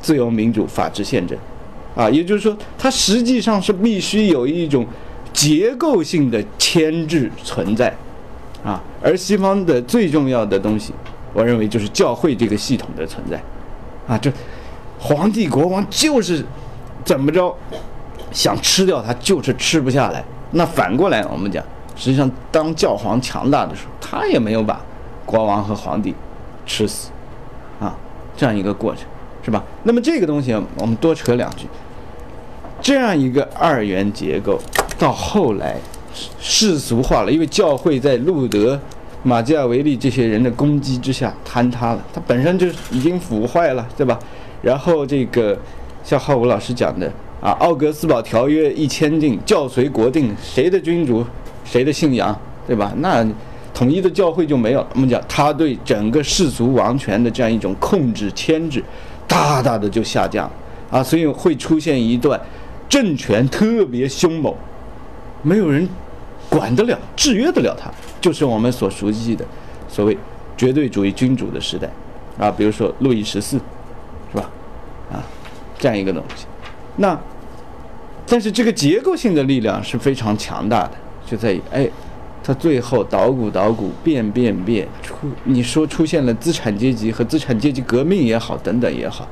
[0.00, 1.38] 自由民主法治宪政。
[1.94, 4.86] 啊，也就是说，它实际上是必须有一种。
[5.34, 7.92] 结构性的牵制存在，
[8.64, 10.94] 啊，而西方的最重要的东西，
[11.32, 13.42] 我认为就是教会这个系统的存在，
[14.06, 14.32] 啊，这
[14.96, 16.46] 皇帝国王就是
[17.04, 17.52] 怎么着
[18.30, 20.24] 想吃掉他，就是吃不下来。
[20.52, 21.60] 那反过来我们讲，
[21.96, 24.80] 实际上当教皇强大的时候，他也没有把
[25.26, 26.14] 国王和皇帝
[26.64, 27.10] 吃死，
[28.36, 29.04] 这样一个过程，
[29.44, 29.62] 是吧？
[29.82, 31.66] 那么这个东西我们多扯两句，
[32.80, 34.58] 这样一个二元结构。
[34.96, 35.76] 到后来
[36.38, 38.80] 世俗化了，因为教会在路德
[39.24, 44.18] 马基雅维利这些人的攻击之下坍塌了，它本身就已经腐坏了，对吧？
[44.62, 45.58] 然后这个
[46.04, 47.10] 像浩武老师讲的
[47.40, 51.26] 啊，奥格斯堡条约一签订，教随国定，谁的君主，
[51.64, 52.34] 谁的信仰，
[52.66, 52.92] 对吧？
[52.98, 53.26] 那
[53.74, 54.86] 统一的教会就没有了。
[54.94, 58.82] 我们讲他对整个世俗王权的这样一种控制牵制，
[59.26, 60.48] 大大的就下降
[60.90, 62.40] 啊，所以会出现一段
[62.88, 64.54] 政权特别凶猛，
[65.42, 65.86] 没有人
[66.48, 67.90] 管得了、制约得了他。
[68.20, 69.44] 就是我们所熟悉的
[69.88, 70.16] 所谓
[70.56, 71.90] 绝对主义君主的时代
[72.38, 73.58] 啊，比如说路易十四，
[74.32, 74.48] 是吧？
[75.12, 75.20] 啊，
[75.78, 76.46] 这样一个东西。
[76.96, 77.18] 那
[78.26, 80.92] 但是这个结构性的力量是非常强大的，
[81.26, 81.86] 就在于哎，
[82.44, 85.14] 它最后捣鼓捣鼓变变变出，
[85.44, 89.26] 你说出现了资产阶级和资产阶级革命也好，等等也好，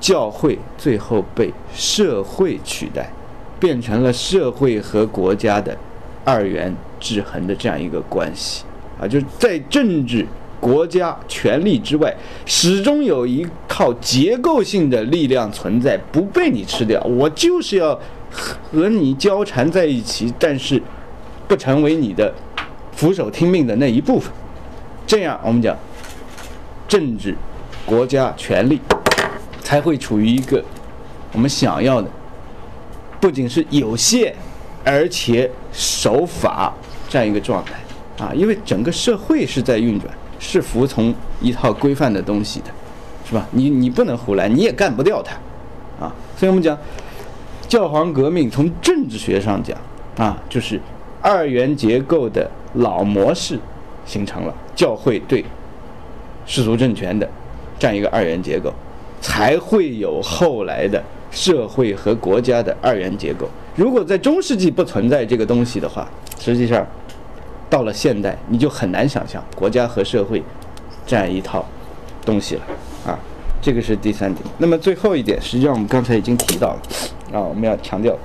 [0.00, 3.12] 教会最后被社会取代，
[3.60, 5.76] 变成了社会和国家的
[6.24, 6.74] 二元。
[6.98, 8.64] 制衡的这样一个关系
[8.98, 10.26] 啊，就是在政治、
[10.58, 12.12] 国家权力之外，
[12.46, 16.98] 始终有一套结构性的力量存在，不被你吃掉。
[17.02, 17.94] 我就是要
[18.30, 20.82] 和你交缠在一起，但是
[21.48, 22.32] 不成为你的
[22.92, 24.32] 俯首听命的那一部分。
[25.06, 25.76] 这样，我们讲
[26.88, 27.34] 政治、
[27.84, 28.80] 国家权力
[29.62, 30.64] 才会处于一个
[31.32, 32.08] 我们想要的，
[33.20, 34.34] 不仅是有限，
[34.84, 36.72] 而且守法。
[37.08, 42.66] 这样一个状态，啊，因为整个社会是在运转，是服从一套规范的东西的，
[43.24, 43.46] 是吧？
[43.52, 45.36] 你你不能胡来，你也干不掉它，
[46.04, 46.76] 啊，所以我们讲
[47.68, 49.78] 教皇革命从政治学上讲，
[50.18, 50.80] 啊，就是
[51.26, 53.58] 二元结构的老模式
[54.04, 55.44] 形成了，教会对
[56.46, 57.28] 世俗政权的
[57.80, 58.72] 这样一个二元结构，
[59.20, 61.02] 才会有后来的
[61.32, 63.48] 社会和国家的二元结构。
[63.74, 66.08] 如果在中世纪不存在这个东西的话，
[66.38, 66.86] 实际上，
[67.68, 70.40] 到了现代，你就很难想象国家和社会
[71.04, 71.66] 这样一套
[72.24, 72.62] 东西了
[73.04, 73.18] 啊。
[73.60, 74.46] 这个是第三点。
[74.58, 76.82] 那么最后一点，实际上我们刚才已经提到了
[77.32, 78.16] 啊，我们要强调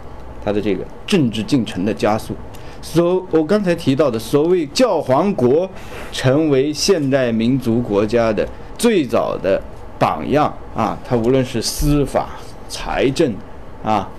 [0.45, 2.35] 它的这个政治进程的加速。
[2.81, 5.69] 所我刚才提到的所谓教皇国
[6.11, 9.61] 成为现代民族国家的最早的
[9.99, 12.29] 榜样啊，它无论是司法、
[12.67, 13.33] 财政
[13.83, 14.09] 啊，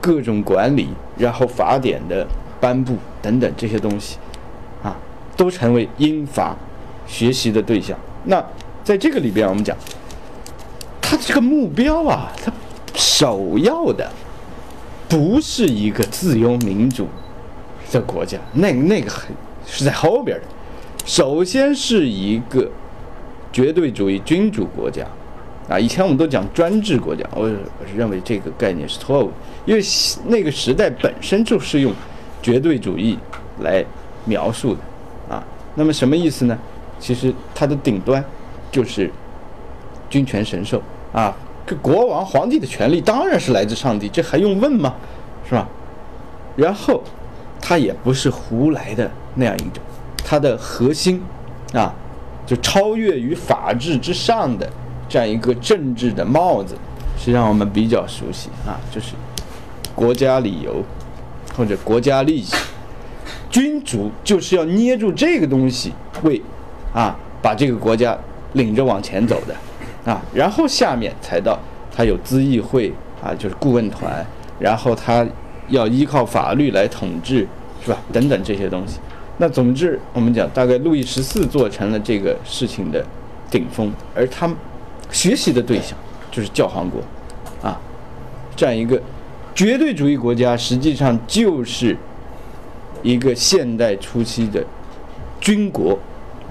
[0.00, 2.26] 各种管理，然后法典的。
[2.60, 4.16] 颁布等等这些东西，
[4.82, 4.96] 啊，
[5.36, 6.56] 都成为英法
[7.06, 7.94] 学习的对象。
[8.24, 8.42] 那
[8.82, 9.76] 在这个里边，我们讲，
[10.98, 12.50] 他这个目标啊，他
[12.94, 14.10] 首要的
[15.10, 17.06] 不是一个自由民主
[17.98, 19.34] 的国家，那那个很
[19.66, 20.44] 是在后边的。
[21.04, 22.68] 首先是一个
[23.52, 25.06] 绝对主义君主国家，
[25.68, 29.30] 啊，以前我们都讲专制国家，我我是认为这个概念是错误，
[29.64, 29.82] 因为
[30.26, 31.92] 那个时代本身就是用。
[32.44, 33.18] 绝对主义
[33.60, 33.82] 来
[34.26, 35.42] 描述的啊，
[35.76, 36.58] 那么什么意思呢？
[37.00, 38.22] 其实它的顶端
[38.70, 39.10] 就是
[40.10, 41.34] 君权神授啊，
[41.66, 44.94] 这国王皇帝的权利当然是来自上帝，这还用问吗？
[45.48, 45.66] 是吧？
[46.54, 47.02] 然后
[47.66, 49.82] 它也不是胡来的那样一种，
[50.22, 51.22] 它的核心
[51.72, 51.90] 啊，
[52.44, 54.70] 就超越于法治之上的
[55.08, 56.76] 这样一个政治的帽子，
[57.18, 59.14] 实际上我们比较熟悉啊，就是
[59.94, 60.84] 国家理由。
[61.56, 62.46] 或者国家利益，
[63.48, 65.92] 君主就是要捏住这个东西，
[66.24, 66.42] 为
[66.92, 68.18] 啊把这个国家
[68.54, 71.56] 领着往前走的，啊，然后下面才到
[71.94, 72.92] 他有咨议会
[73.22, 74.26] 啊，就是顾问团，
[74.58, 75.24] 然后他
[75.68, 77.46] 要依靠法律来统治，
[77.84, 77.98] 是吧？
[78.12, 78.98] 等等这些东西。
[79.38, 83.04] 那总之，我们讲大概路易十四做成了这个事情的
[83.50, 84.48] 顶峰，而他
[85.10, 85.98] 学习的对象
[86.30, 87.00] 就是教皇国，
[87.62, 87.80] 啊，
[88.54, 89.00] 这样一个。
[89.54, 91.96] 绝对主义国家实际上就是
[93.04, 94.64] 一个现代初期的
[95.40, 95.96] 军国，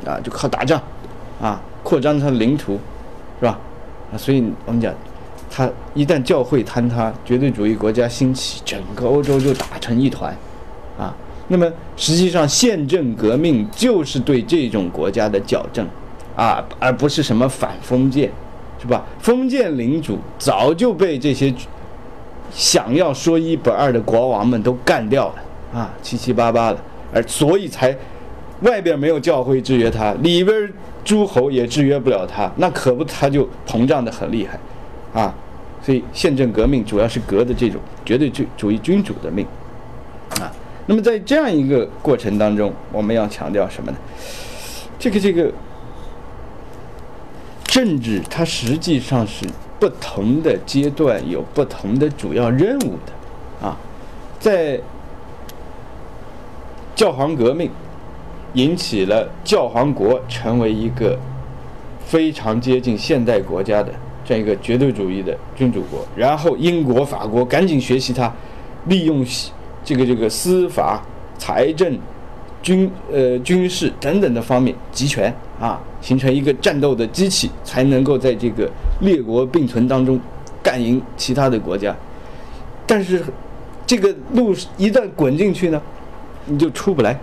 [0.06, 0.82] 啊，就靠打仗，
[1.42, 2.80] 啊，扩张它的领土，
[3.42, 3.60] 是吧？
[4.14, 4.94] 啊，所以我们讲，
[5.56, 10.36] 它一旦教会坍塌，绝对主义国家兴起，整个欧洲就打成一团，
[10.98, 11.14] 啊，
[11.48, 15.88] 那么实际上宪政革命就是对这种国家的矫正，
[16.36, 18.32] 啊，而不是什么反封建，
[18.82, 19.06] 是吧？
[19.20, 21.54] 封建领主早就被这些。
[22.56, 26.78] 想要说一不二的国王们都干掉了啊，七七八八了，
[27.12, 27.98] 而所以才
[28.62, 30.72] 外边没有教会制约他，里边
[31.04, 34.60] 诸侯也制约不了他，那可不他就膨胀的很厉害
[35.20, 35.34] 啊。
[35.84, 39.46] 所以宪政革命主要是革的这种绝对主主义君主的命
[40.40, 40.50] 啊。
[40.88, 43.98] 那么在这样一个过程当中，我们要强调什么呢？
[44.98, 45.52] 这个这个
[47.66, 49.46] 政治它实际上是。
[49.80, 53.76] 不同的阶段有不同的主要任务的，啊，
[54.40, 54.80] 在
[56.96, 57.70] 教皇革命
[58.54, 61.20] 引起了教皇国成为一个
[62.06, 63.94] 非常接近现代国家的
[64.24, 68.32] 这样一个绝对主义的君主国，然后英国、法国赶紧学习它，
[68.88, 69.26] 利用
[69.84, 71.02] 这个这个司法、
[71.38, 71.98] 财政、
[72.62, 78.70] 军呃军事等等的方面集权啊，形成一个战斗的机器，才能够在这个
[79.02, 80.20] 列国并存当中
[80.62, 81.96] 干赢其他的国家。
[82.86, 83.24] 但是
[83.86, 85.82] 这个路一旦滚进去呢，
[86.46, 87.18] 你就出不来。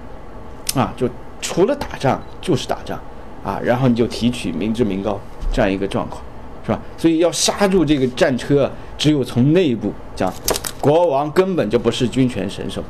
[0.76, 1.08] 啊，就
[1.40, 2.96] 除了打仗就是打仗，
[3.42, 5.18] 啊，然后你就提取民脂民膏
[5.52, 6.22] 这样一个状况，
[6.64, 6.80] 是吧？
[6.96, 10.32] 所以要刹住这个战车，只有从内部讲，
[10.80, 12.82] 国王根本就不是军权神授，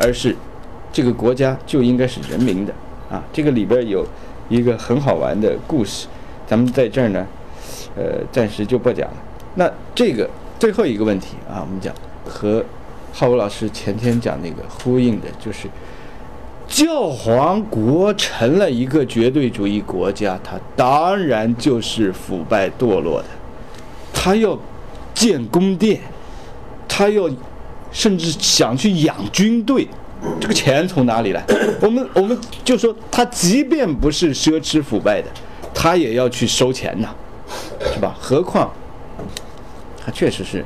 [0.00, 0.34] 而是
[0.92, 2.72] 这个国家就应该是人民的，
[3.10, 4.06] 啊，这个里边有
[4.48, 6.06] 一个很好玩的故事，
[6.46, 7.26] 咱们在这儿呢，
[7.96, 9.16] 呃，暂时就不讲了。
[9.56, 10.28] 那这个
[10.58, 11.94] 最后一个问题啊，我们讲
[12.24, 12.64] 和
[13.12, 15.68] 浩武老师前天讲那个呼应的，就是。
[16.66, 23.28] 教皇国成了一个绝对主义国家，它当然就是腐败堕落的。
[24.12, 24.58] 他要
[25.14, 26.00] 建宫殿，
[26.88, 27.30] 他要
[27.92, 29.86] 甚至想去养军队，
[30.40, 31.44] 这个钱从哪里来？
[31.80, 35.28] 我们我们就说，他即便不是奢侈腐败的，
[35.72, 37.08] 他也要去收钱呐，
[37.92, 38.16] 是吧？
[38.18, 38.72] 何况
[40.04, 40.64] 他确实是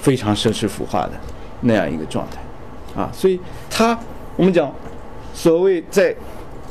[0.00, 1.12] 非常奢侈腐化的
[1.62, 3.40] 那样一个状态啊，所以
[3.70, 3.98] 他
[4.36, 4.70] 我们讲。
[5.34, 6.14] 所谓在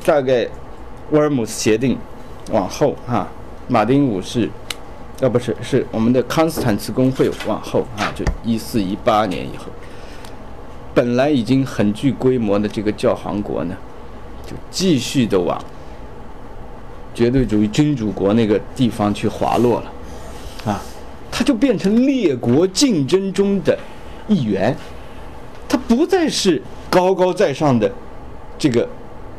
[0.05, 0.47] 大概
[1.11, 1.97] 沃尔姆斯协定
[2.51, 3.27] 往后哈，
[3.67, 4.49] 马丁五世，
[5.21, 9.65] 啊不是是我们的康斯坦茨公会往后啊，就一四一八年以后，
[10.93, 13.75] 本来已经很具规模的这个教皇国呢，
[14.47, 15.61] 就继续的往
[17.13, 20.81] 绝对主义君主国那个地方去滑落了，啊，
[21.29, 23.77] 它就变成列国竞争中的
[24.27, 24.75] 一员，
[25.67, 27.91] 它不再是高高在上的。
[28.63, 28.87] 这个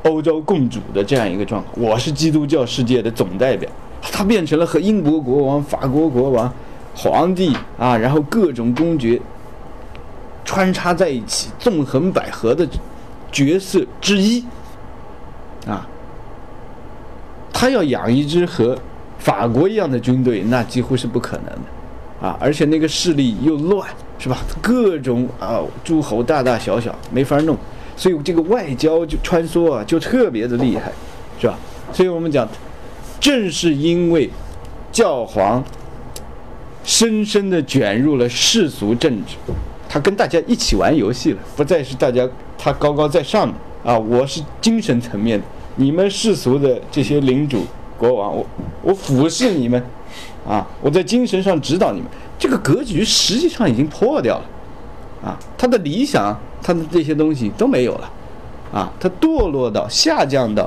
[0.03, 3.67] 欧洲共主的这样一个状况，我是基督教世界的总代表，
[4.03, 6.53] 他变成了和英国国王、法国国王、
[6.95, 9.19] 皇帝啊，然后各种公爵
[10.45, 12.69] 穿插在一起，纵横捭阖的
[13.33, 14.45] 角色之一
[15.67, 15.89] 啊。
[17.51, 18.77] 他要养一支和
[19.19, 22.37] 法国一样的军队，那几乎是不可能的啊！
[22.39, 24.37] 而且那个势力又乱，是吧？
[24.61, 27.57] 各种啊诸侯大大小小，没法弄。
[27.97, 30.93] 所以这个外交就穿梭啊，就特别的厉害，
[31.41, 31.59] 是吧？
[31.93, 32.49] 所以我们讲，
[33.21, 34.29] 正是因为
[34.91, 35.63] 教皇
[36.83, 39.37] 深深的卷入了世俗政治，
[39.89, 42.29] 他跟大家一起玩游戏了，不再是大家
[42.59, 45.45] 他高高在上的啊，我是精神层面的，
[45.77, 47.65] 你们世俗的这些领主
[47.97, 48.47] 国王，我
[48.83, 49.83] 我俯视你们，
[50.47, 54.45] 啊，我在精神上指导你们，这个格局实际上已经破掉了，
[55.25, 56.37] 啊，他的理想。
[56.67, 58.11] 他的这些东西都没有了，
[58.73, 60.67] 啊，他堕落到下降到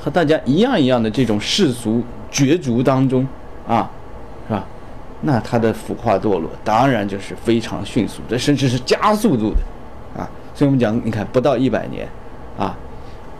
[0.00, 2.02] 和大家一样一样的这种世俗
[2.32, 3.24] 角逐当中，
[3.68, 3.88] 啊，
[4.48, 4.66] 是吧？
[5.20, 12.08] 那他的腐化堕落当然就是非常迅速这，甚至是加速度的，啊，所以我们讲，你看不到一百年，
[12.58, 12.76] 啊，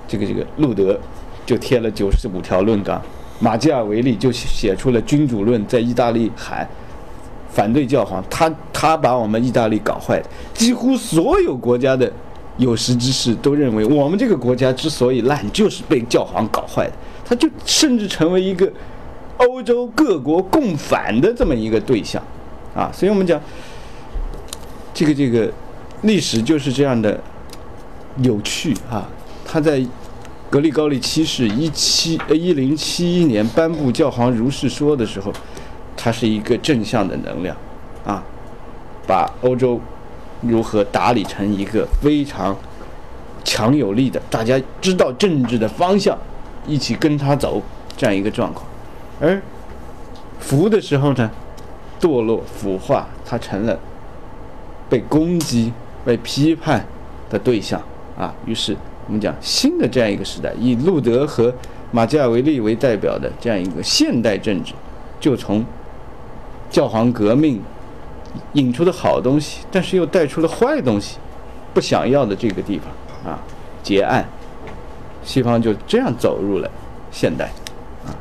[0.06, 0.96] 这个这个路德
[1.44, 3.02] 就贴了九十五条论纲，
[3.40, 6.64] 马基尔维利就写出了君主论，在意大利喊。
[7.50, 12.12] 反对教皇，他他把我们意大利搞坏的，几乎所有国家的
[12.58, 16.92] 有识之士都认为，我们这个国家之所以烂，就是被教皇搞坏的。
[17.24, 18.70] 他就甚至成为一个
[19.38, 22.22] 欧洲各国共反的这么一个对象，
[22.74, 23.40] 啊，所以我们讲，
[24.94, 25.50] 这个这个
[26.02, 27.20] 历史就是这样的
[28.22, 29.08] 有趣啊。
[29.44, 29.84] 他在
[30.48, 35.32] 格里高利七世一七呃一零七一年颁布教皇如是说的时候。
[36.00, 37.56] 它是一个正向的能量，
[38.06, 38.22] 啊，
[39.04, 39.80] 把欧洲
[40.40, 42.56] 如何打理成一个非常
[43.42, 46.16] 强有力的，大家知道政治的方向，
[46.68, 47.60] 一起跟他走
[47.96, 48.64] 这样一个状况。
[49.20, 49.42] 而
[50.38, 51.28] 福的时候呢，
[52.00, 53.76] 堕落腐化，它成了
[54.88, 55.72] 被攻击、
[56.04, 56.86] 被批判
[57.28, 57.82] 的对象
[58.16, 58.32] 啊。
[58.46, 58.76] 于是
[59.08, 61.52] 我们讲新的这样一个时代，以路德和
[61.90, 64.72] 马基雅维利为代表的这样一个现代政治，
[65.18, 65.66] 就从。
[66.70, 67.62] 教皇革命
[68.52, 71.16] 引出的好东西，但是又带出了坏东西，
[71.72, 73.38] 不想要的这个地方啊，
[73.82, 74.26] 结案，
[75.22, 76.70] 西方就这样走入了
[77.10, 77.46] 现代
[78.06, 78.12] 啊。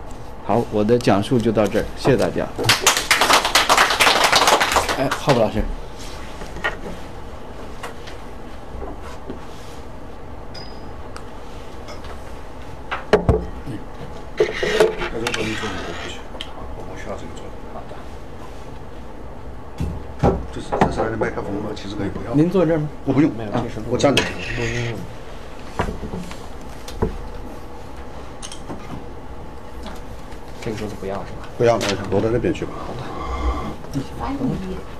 [0.45, 2.48] 好，我的讲述就到这儿，谢谢大家。
[4.98, 5.62] 哎，浩博老师。
[22.38, 22.88] 您坐这儿吗？
[23.04, 24.24] 我不用，没有，没事，我站着。
[30.62, 31.50] 这个桌子不要是吧？
[31.58, 32.74] 不要，那就，挪到那边去吧。
[32.78, 33.00] 好的。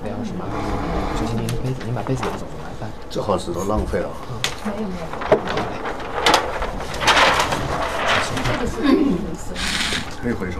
[0.02, 0.44] 没有什么，
[1.20, 2.90] 就是您的杯子，您把杯子拿走就麻烦。
[3.08, 4.10] 这盒子都浪费了。
[4.64, 5.06] 没有没有。
[10.20, 10.58] 可以回收？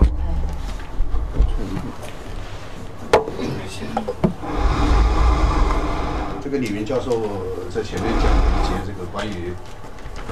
[6.59, 7.23] 李云教授
[7.71, 9.55] 在前面讲了一些这个关于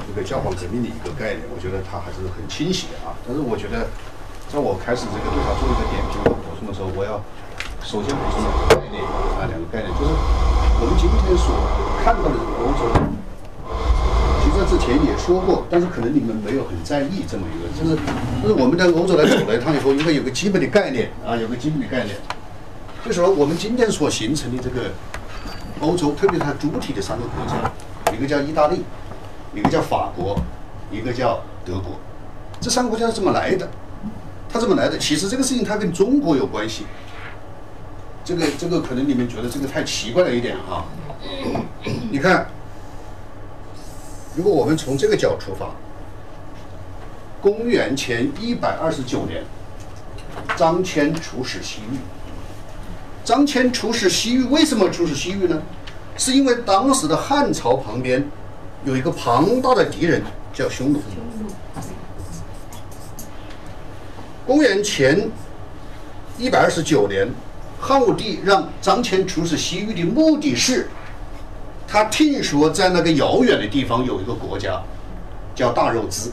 [0.07, 3.15] 这个教皇革命的一个概念，我觉得他还是很清晰的啊。
[3.25, 3.87] 但是我觉得，
[4.51, 7.17] 在我开始这个对他做一个点评和补充的时候，我要
[7.81, 9.01] 首先补充两个概念
[9.39, 10.11] 啊，两个概念，就是
[10.79, 11.49] 我们今天所
[12.03, 12.81] 看到的这个欧洲，
[14.43, 17.95] 其实在之前也说过，但是可能你们没有很在意这么一个，就是
[18.43, 22.13] 就是我们在欧洲来走了一趟以后，应该有个基本的概念啊，有个基本的概念，
[23.03, 24.91] 就是说我们今天所形成的这个。
[25.79, 27.71] 欧洲，特别是它主体的三个国家，
[28.13, 28.83] 一个叫意大利，
[29.53, 30.39] 一个叫法国，
[30.91, 31.99] 一个叫德国。
[32.59, 33.69] 这三个国家是怎么来的？
[34.49, 34.97] 它怎么来的？
[34.97, 36.85] 其实这个事情它跟中国有关系。
[38.23, 40.85] 这个这个可能你们觉得这个太奇怪了一点哈。
[42.11, 42.47] 你看，
[44.35, 45.69] 如果我们从这个角出发，
[47.41, 49.43] 公元前一百二十九年，
[50.55, 51.97] 张骞出使西域。
[53.27, 55.61] 张骞出使西域，为什么出使西域呢？
[56.15, 58.25] 是因为当时的汉朝旁边
[58.85, 60.23] 有一个庞大的敌人
[60.53, 61.01] 叫匈奴。
[64.45, 65.29] 公元前
[66.37, 67.27] 一百二十九年，
[67.77, 70.87] 汉武帝让张骞出使西域的目的是，
[71.85, 74.81] 他听说在那个遥远的地方有一个国家
[75.53, 76.29] 叫大肉孜。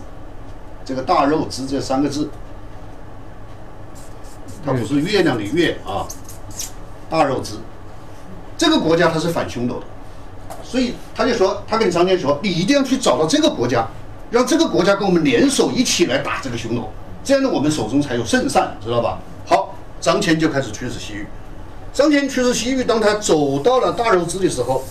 [0.85, 2.31] 这个大肉孜这三个字，
[4.65, 6.07] 它不是月亮的月啊。
[7.15, 7.53] 大肉孜，
[8.59, 9.87] 这个国家他是反匈奴的，
[10.65, 13.87] 所以他就说，他跟张骞说，你一定要去找到这个国家，
[14.33, 16.89] 让这个国家跟我们联手一起来打这个匈奴，
[17.23, 19.21] 这样呢，我们手中才有胜算，知道吧？
[19.47, 21.25] 好，张骞就开始驱使西域。
[21.93, 24.83] 张骞驱使西域，当他走到了大肉孜的时候，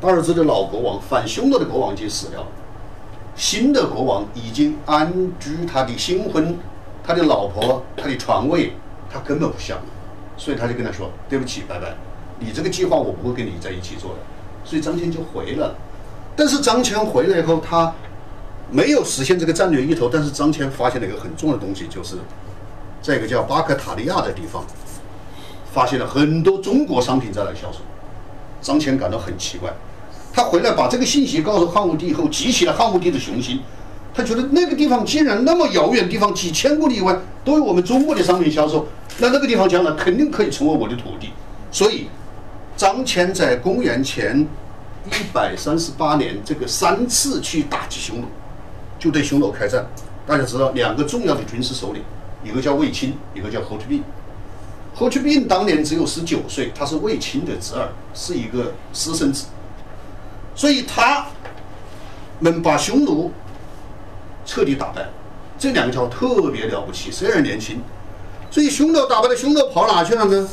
[0.00, 2.46] 大肉孜的老国王反匈奴的国王已经死掉了，
[3.36, 6.58] 新的国王已经安居他的新婚，
[7.06, 8.72] 他的老婆，他的床位，
[9.08, 9.78] 他根本不想。
[10.42, 11.94] 所以他就跟他说：“对不起，拜拜，
[12.40, 14.16] 你这个计划我不会跟你在一起做的。”
[14.68, 15.76] 所以张骞就回了。
[16.34, 17.94] 但是张骞回来以后，他
[18.68, 20.10] 没有实现这个战略意图。
[20.12, 22.16] 但是张骞发现了一个很重要的东西，就是
[23.00, 24.64] 在一个叫巴克塔利亚的地方，
[25.72, 27.78] 发现了很多中国商品在那销售。
[28.60, 29.72] 张骞感到很奇怪，
[30.32, 33.60] 他回来把这个信息告诉汉武帝以后，激起了汉武帝的雄心。
[34.14, 38.86] 他觉得那个地方既然那么遥远地方，几千公里以外都有我们中国的商品销售。
[39.18, 41.30] 那那个地方将来肯定可以成为我的土地，
[41.70, 42.08] 所以
[42.76, 44.46] 张骞在公元前
[45.06, 48.26] 一百三十八年这个三次去打击匈奴，
[48.98, 49.86] 就对匈奴开战。
[50.26, 52.02] 大家知道两个重要的军事首领，
[52.42, 54.02] 一个叫卫青，一个叫霍去病。
[54.94, 59.46] 霍去病当年只有十九岁，他是卫青的侄儿，是一个私生子，
[60.54, 61.26] 所以他
[62.40, 63.30] 们把匈奴
[64.44, 65.08] 彻底打败。
[65.58, 67.80] 这两个家伙特别了不起，虽然年轻。
[68.50, 70.48] 所以匈奴打败了匈奴跑哪去了呢？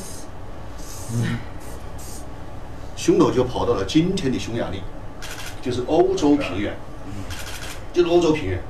[2.96, 4.82] 匈奴就跑到了今天的匈牙利，
[5.62, 6.78] 就是欧洲平原，
[7.92, 8.62] 就是欧洲平原。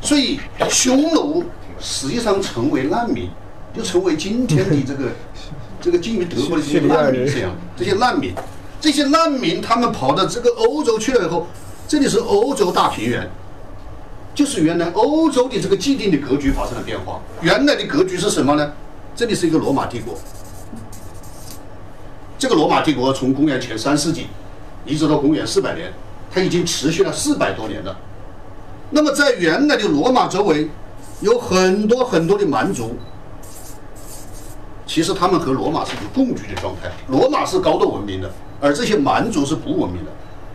[0.00, 1.44] 所以匈奴
[1.78, 3.28] 实际上成为难民，
[3.76, 5.10] 就成为今天的这个
[5.80, 7.54] 这个近于德国的这些难民这样。
[7.76, 8.34] 这些难民，
[8.80, 11.46] 这些难民他们跑到这个欧洲去了以后，
[11.86, 13.30] 这里是欧洲大平原。
[14.34, 17.20] 就是原来欧洲的这个既定的格局发生了变化。
[17.42, 18.72] 原来的格局是什么呢？
[19.14, 20.14] 这里是一个罗马帝国。
[22.38, 24.28] 这个罗马帝国从公元前三世纪
[24.86, 25.92] 一直到公元四百年，
[26.32, 27.94] 它已经持续了四百多年了。
[28.90, 30.70] 那么在原来的罗马周围
[31.20, 32.96] 有很多很多的蛮族，
[34.86, 36.90] 其实他们和罗马是一个共居的状态。
[37.08, 40.10] 罗马是高度文明的，而这些蛮族是不文明的。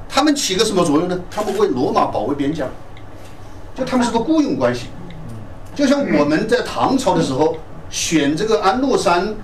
[0.09, 1.19] 他们起个什么作用呢？
[1.29, 2.67] 他们为罗马保卫边疆。
[3.75, 4.85] 就他们是个雇佣关系，
[5.75, 7.57] 就像我们在唐朝的时候
[7.89, 9.35] 选这个安禄山，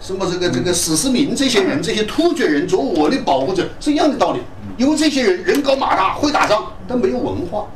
[0.00, 4.40] 什么这个这个史思明这些人，这些突厥人做我的保护者是一样的道理。
[4.76, 7.66] 因为这些人人高马大，会打仗，但没有文化。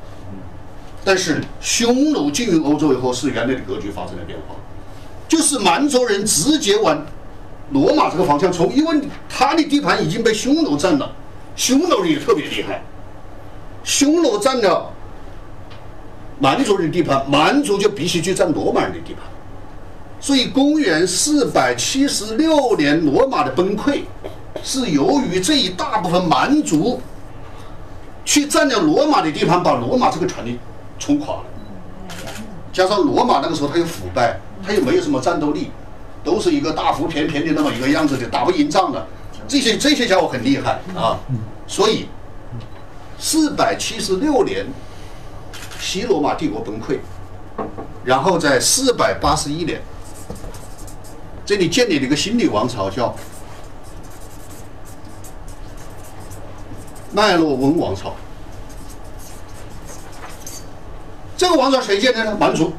[1.04, 4.56] 但是匈奴进入欧洲以后，是原来的格局发生了变化，
[5.28, 7.06] 就是满族人直接往
[7.70, 11.12] 罗马这个方向冲，因为他的地盘已经被匈奴占了，
[11.54, 12.82] 匈奴人也特别厉害，
[13.84, 14.90] 匈奴占了。
[16.40, 19.22] 蛮族人的地盘，蛮族就必须去占罗马人的地盘，
[20.18, 24.00] 所以公元四百七十六年罗马的崩溃，
[24.62, 27.00] 是由于这一大部分蛮族
[28.24, 30.58] 去占了罗马的地盘，把罗马这个权力
[30.98, 31.44] 冲垮了。
[32.72, 35.70] 加上罗马那个时候它又腐败，他又没有什么战斗力，
[36.24, 39.06] 都是一个大腹便便的那么一个样子的，打不赢仗的。
[39.46, 41.18] 这些这些家伙很厉害啊，
[41.66, 42.06] 所以
[43.18, 44.64] 四百七十六年，
[45.80, 46.98] 西罗马帝国崩溃，
[48.04, 49.80] 然后在四百八十一年，
[51.44, 53.16] 这里建立了一个新的王朝，叫
[57.12, 58.14] 麦洛温王朝。
[61.36, 62.36] 这个王朝谁建的呢？
[62.38, 62.72] 蛮族。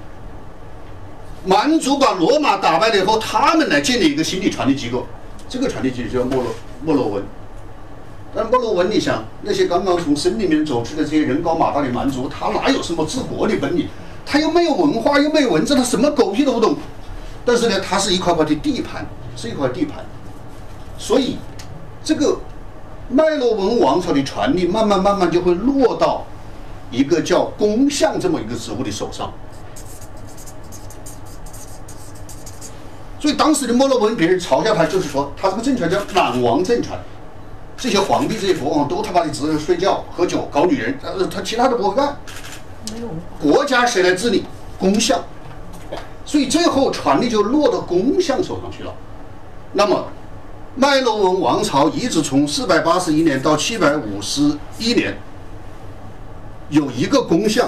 [1.44, 5.08] 蛮族把罗马打败了以后，他们来建立一个新的权力机构，
[5.50, 7.24] 这个权力机构叫莫洛莫洛文。
[8.34, 13.88] 但莫洛文，你想那些刚刚从森林里面走出的这些人高马大的蛮族，他哪有什么治国的本领？
[14.26, 16.78] 他又没有文化，又没有文字，他什么狗屁都不懂。
[17.44, 19.06] 但是呢，他是一块块的地盘，
[19.36, 20.06] 是一块地盘。
[20.98, 21.38] 所以，
[22.04, 22.40] 这个
[23.10, 26.24] 麦洛文王朝的权力慢慢慢慢就会落到
[26.90, 29.34] 一个叫公相这么一个职务的手上。
[33.20, 36.98] 所以当时的莫洛文别人嘲笑他，就是说他这个政权叫懒王政权，
[37.82, 42.16] 这些皇帝、这些国王都他妈的只是睡觉、喝酒、搞女人，呃，他其他的不会干。
[42.94, 43.08] 没有。
[43.42, 44.46] 国家谁来治理？
[44.78, 45.20] 公相。
[46.24, 48.94] 所以最后权力就落到公相手上去了。
[49.74, 50.06] 那么，
[50.76, 55.18] 麦洛文王朝一直从四百八十一年到七百五十一年，
[56.70, 57.68] 有一个公相，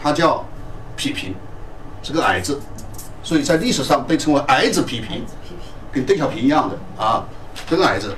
[0.00, 0.44] 他叫
[0.94, 1.34] 匹平，
[2.04, 2.60] 是个矮子，
[3.24, 5.24] 所以在历史上被称为矮子匹平，
[5.90, 7.24] 跟邓小平一样的啊，
[7.68, 8.14] 这个矮子。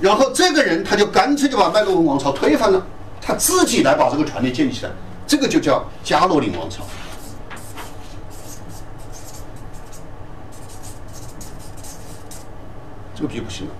[0.00, 2.86] 然后这个人他就干脆就把麦洛文王朝推翻了，
[3.20, 4.92] 他自己来把这个权力建立起来，
[5.26, 6.84] 这个就叫加洛林王朝。
[13.14, 13.72] 这个批不行了。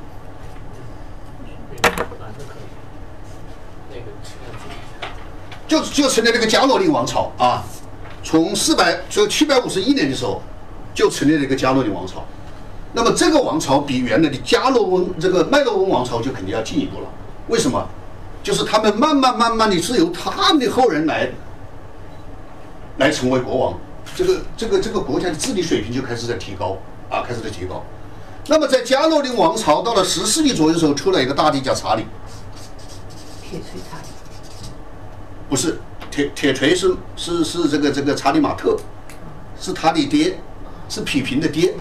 [5.66, 7.64] 就就成立了一个加洛林王朝啊，
[8.22, 10.40] 从四百就七百五十一年的时候，
[10.94, 12.24] 就成立了一个加洛林王朝。
[12.94, 17.06] 那么这个王朝比原来的加洛温这个麦洛温王朝就肯定要进一步了。
[17.48, 17.86] 为什么？
[18.42, 21.30] 就是他们慢慢慢慢的是由他们的后人来
[22.98, 23.74] 来成为国王，
[24.14, 26.76] 这个这个这个国家的治理水平就开始在提高
[27.08, 27.82] 啊，开始在提高。
[28.46, 32.04] 那么在加洛林王朝到了十世纪左右的时候，出来一个大帝叫查理，
[33.42, 34.08] 铁锤查理，
[35.48, 35.80] 不是
[36.10, 38.76] 铁铁锤是是是这个这个查理马特，
[39.58, 40.38] 是他的爹，
[40.90, 41.74] 是匹平的爹。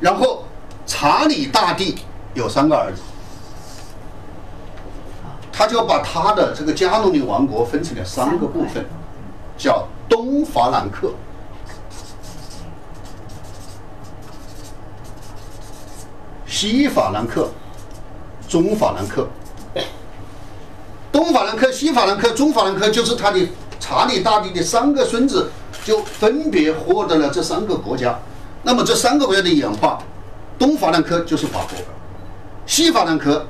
[0.00, 0.44] 然后
[0.86, 1.96] 查理大帝
[2.34, 3.00] 有三个儿子，
[5.52, 8.84] 他就把他的这个加洛林王国分成了三个部分，
[9.56, 11.12] 叫东法兰克、
[16.46, 17.48] 西法兰克、
[18.48, 19.26] 中法兰克。
[21.10, 23.48] 东法兰克、西法兰克、中法兰克就是他的
[23.80, 25.50] 查理大帝的三个孙子，
[25.82, 28.18] 就分别获得了这三个国家。
[28.66, 29.96] 那么这三个国家的演化，
[30.58, 31.78] 东法兰克就是法国，
[32.66, 33.46] 西法兰克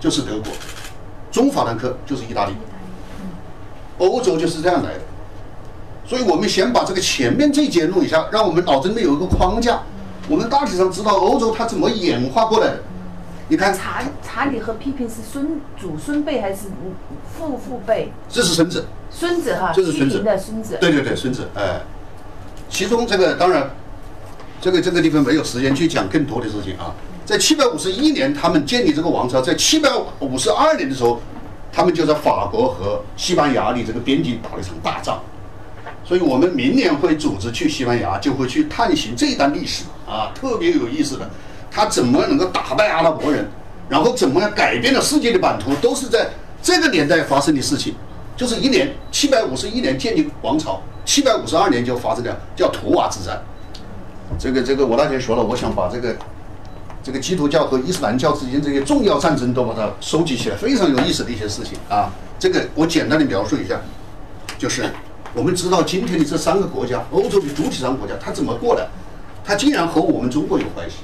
[0.00, 0.50] 就是德国，
[1.30, 2.54] 中法兰克就是意大利。
[3.98, 5.00] 欧洲就是这样来的。
[6.06, 9.82] 所以我们先把这个前面这一节弄一下，让我们脑子里面有一个框架，
[10.30, 12.78] 我们大体上知道欧洲它怎么演化过来的。
[13.48, 16.68] 你看，查查理和批评是孙祖孙辈还是
[17.36, 18.10] 父父辈？
[18.30, 20.78] 这是孙子，孙子哈，这是孙子的孙子。
[20.80, 21.82] 对对对，孙子，哎，
[22.70, 23.68] 其中这个当然，
[24.60, 26.94] 这个这个地方没有时间去讲更多的事情啊。
[27.24, 31.20] 在七百五十一年，他们建立这个王朝，在七百五十二年的时候，
[31.72, 35.20] 他们就在法国和西班牙的这个边境打了一场大仗。
[36.04, 41.28] 所以我们明年会组织去西班牙，就会去探寻这一段历史啊，特别有意思的。
[41.68, 43.44] 他怎么能够打败阿拉伯人，
[43.88, 46.30] 然后怎么样改变了世界的版图，都是在
[46.62, 47.94] 这个年代发生的事情。
[48.36, 53.42] 就是一年七百五十一年建立王朝，七百五十二年就发生了叫图瓦之战。
[54.38, 56.16] 这个这个我那天说了，我想把这个
[57.02, 62.10] 这个基督教和伊斯兰教之间这些重要战争都把它收集起来，非常有意思的一些事情啊。
[62.38, 63.80] 这个我简单的描述一下，
[64.58, 64.84] 就是
[65.32, 68.86] 我们知道今天的这三个国家，欧洲的主体上国家，它怎么过来？
[69.44, 70.96] 它竟然和我们中国有关系。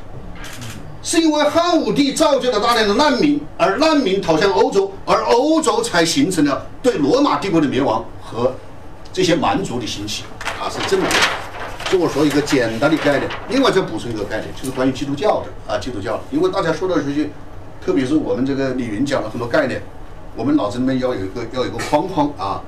[1.04, 8.54] 是因为汉武帝造就了大量的难民，而难民逃向欧洲，而欧洲才形成了对罗马帝国的灭亡和
[9.12, 10.24] 这些蛮族的兴起
[10.60, 11.41] 啊，是这么的。
[11.98, 17.30] 我说一个简单的概念，另外再补充一个概念，就是关于基督教的啊，基督教的，因为大家说来说去，
[17.84, 19.82] 特别是我们这个李云讲了很多概念，
[20.36, 22.62] 我们脑子里面要有一个要有一个框框啊。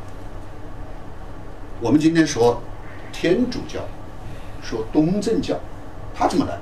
[1.80, 2.62] 我们今天说
[3.12, 3.80] 天主教，
[4.62, 5.56] 说东正教，
[6.14, 6.59] 它怎么来？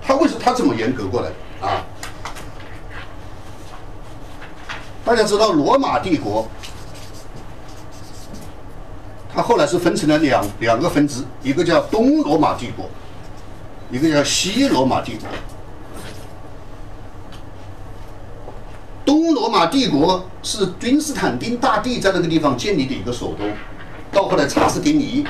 [0.00, 1.84] 他为什么他这么严格过来的啊？
[5.04, 6.48] 大家知道罗马帝国，
[9.38, 12.90] 它后来是分成了两两个分支，一个叫东罗马帝国，
[13.88, 15.28] 一个叫西罗马帝国。
[19.04, 23.44] 东罗马帝国是君士坦丁大帝在那个地方建立的一个首都，
[24.10, 25.24] 到后来查士丁尼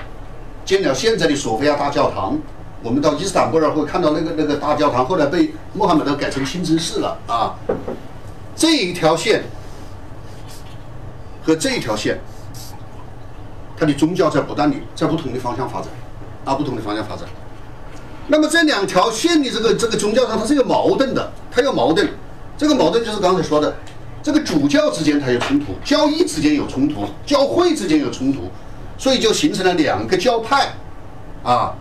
[0.65, 2.39] 建了现在的索菲亚大教堂。
[2.83, 7.55] 我们到伊斯坦布尔会看到那个那个大教堂，后来被穆罕默德改成清真寺了啊。
[8.57, 9.45] 这一条线
[11.45, 12.19] 和这一条线，
[13.79, 15.89] 它的宗教在不断的在不同的方向发展，
[16.45, 17.25] 啊，不同的方向发展。
[18.27, 22.09] 那么这两条线的这个这个宗教上，它是有矛盾的，它有矛盾。
[22.57, 23.75] 这个矛盾就是刚才说的，
[24.23, 28.51] 这个主教之间它有冲突，教义之间有冲突，教会之间有冲突，
[28.99, 30.73] 所以就形成了两个教派，
[31.45, 31.73] 啊，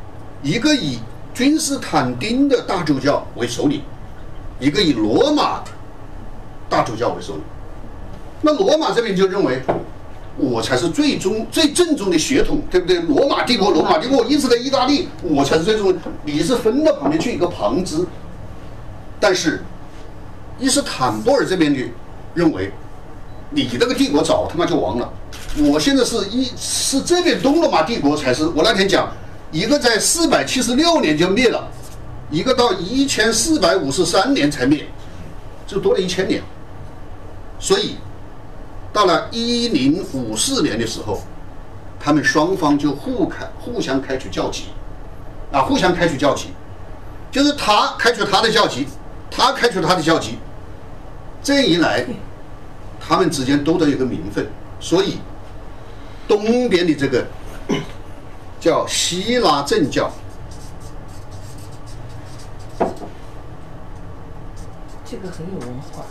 [0.44, 1.00] 一个以
[1.34, 3.82] 君士坦丁的大主教为首领，
[4.60, 5.64] 一个以罗马
[6.70, 7.42] 大主教为首领。
[8.42, 9.62] 那罗马这边就认为，
[10.38, 13.00] 我才是最终最正宗的血统，对不对？
[13.02, 15.94] 罗马帝国，罗马帝国一直在意大利，我才是最终，
[16.24, 18.06] 你是分到旁边去一个旁支，
[19.20, 19.64] 但是。
[20.60, 21.80] 伊斯坦布尔这边的
[22.34, 22.72] 认为，
[23.52, 25.14] 你那个帝国早他妈就亡了。
[25.70, 28.44] 我现在是一是这边东罗马帝国才是。
[28.48, 29.08] 我那天讲，
[29.52, 31.70] 一个在四百七十六年就灭了，
[32.32, 34.88] 一个到一千四百五十三年才灭，
[35.68, 36.42] 就多了一千年。
[37.60, 37.98] 所以，
[38.94, 41.22] 到了一零五四年的时候，
[42.00, 44.66] 他们双方就互开互相开除教籍，
[45.52, 46.50] 啊，互相开除教籍，
[47.32, 48.88] 就是他开除他的教籍，
[49.30, 50.38] 他开除他的教籍。
[51.44, 52.06] 这一来，
[53.00, 54.48] 他们之间都得有个名分，
[54.80, 55.20] 所以
[56.28, 57.26] 东边的这个
[58.60, 60.12] 叫希腊正教，
[65.06, 66.04] 这个很有文化，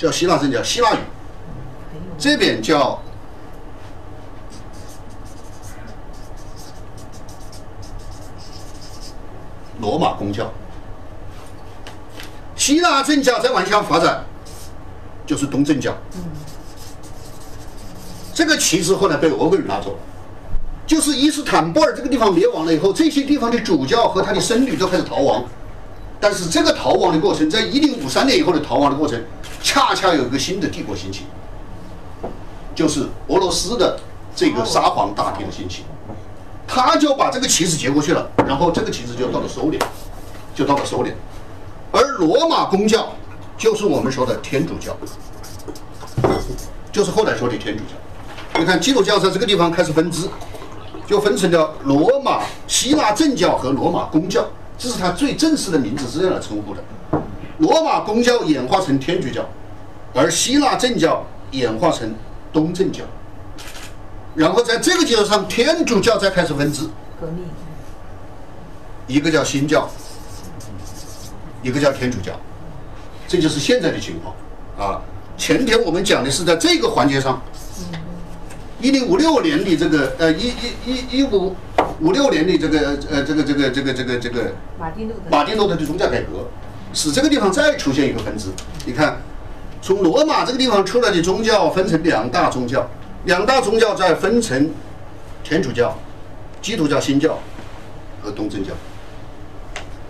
[0.00, 0.98] 叫希腊正教，希腊语，
[2.16, 2.98] 这边叫
[9.78, 10.50] 罗马公教。
[12.56, 14.24] 希腊正教再往下发展，
[15.26, 15.94] 就是东正教。
[18.32, 19.98] 这个旗帜后来被俄国人拿走了，
[20.86, 25.44] 就是伊斯坦布尔这个地方灭亡了以后，这些地方的主教和他的僧侣都开始逃亡。
[26.20, 29.18] 但是这个逃亡的过程，在一零五三年以后的逃亡的过程，
[29.62, 31.24] 恰恰有一个新的帝国兴起，
[32.74, 33.98] 就是俄罗斯的
[34.36, 35.84] 这个沙皇大帝的兴起，
[36.68, 39.82] 他就把这个旗帜接过去了，然后这个旗帜就到了苏联，
[40.54, 41.12] 就到了收敛。
[41.90, 43.08] 而罗马公教
[43.56, 44.94] 就是我们说的天主教，
[46.92, 48.60] 就是后来说的天主教。
[48.60, 50.28] 你看基督教在这个地方开始分支，
[51.06, 54.46] 就分成了罗马希腊正教和罗马公教，
[54.80, 56.82] 这是它最正式的名字是这样来称呼的。
[57.58, 59.46] 罗马公教演化成天主教，
[60.14, 62.14] 而希腊正教演化成
[62.50, 63.04] 东正教，
[64.34, 66.88] 然后在这个基础上，天主教再开始分支，
[67.20, 67.44] 革命，
[69.06, 69.86] 一个叫新教。
[71.62, 72.32] 一个叫天主教，
[73.28, 74.34] 这就是现在的情况
[74.78, 75.02] 啊。
[75.36, 77.38] 前天我们讲的是在这个环节上，
[78.80, 81.54] 一零五六年的这个呃一一一一五
[82.00, 86.48] 五六年的这个呃这个这个这个这个这个马丁路德，马丁路德的宗教改革，
[86.94, 88.48] 使这个地方再出现一个分支。
[88.86, 89.20] 你看，
[89.82, 92.88] 从罗马这个地方出来的宗教分成两大宗教，
[93.24, 94.70] 两大宗教再分成
[95.44, 95.94] 天主教、
[96.62, 97.38] 基督教新教
[98.22, 98.70] 和东正教。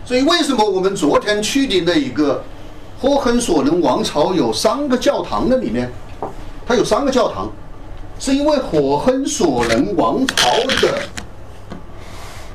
[0.04, 2.42] 所以，为什么我们昨天去的那一个
[3.00, 5.90] 霍亨索伦王朝有三个教堂的里面，
[6.66, 7.50] 它有三个教堂，
[8.20, 10.50] 是因为火亨索伦王朝
[10.82, 11.02] 的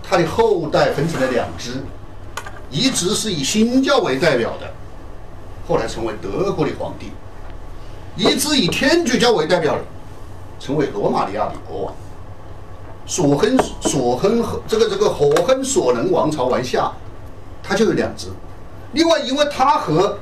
[0.03, 1.83] 他的后代分成了两支，
[2.69, 4.71] 一支是以新教为代表的，
[5.67, 7.07] 后来成为德国的皇帝；
[8.15, 9.81] 一支以天主教为代表的，
[10.59, 11.95] 成为罗马尼亚的国王。
[13.07, 16.91] 索亨索亨和这个这个火亨索伦王朝完下。
[17.67, 18.27] 他就有两支，
[18.91, 20.19] 另外，因为他和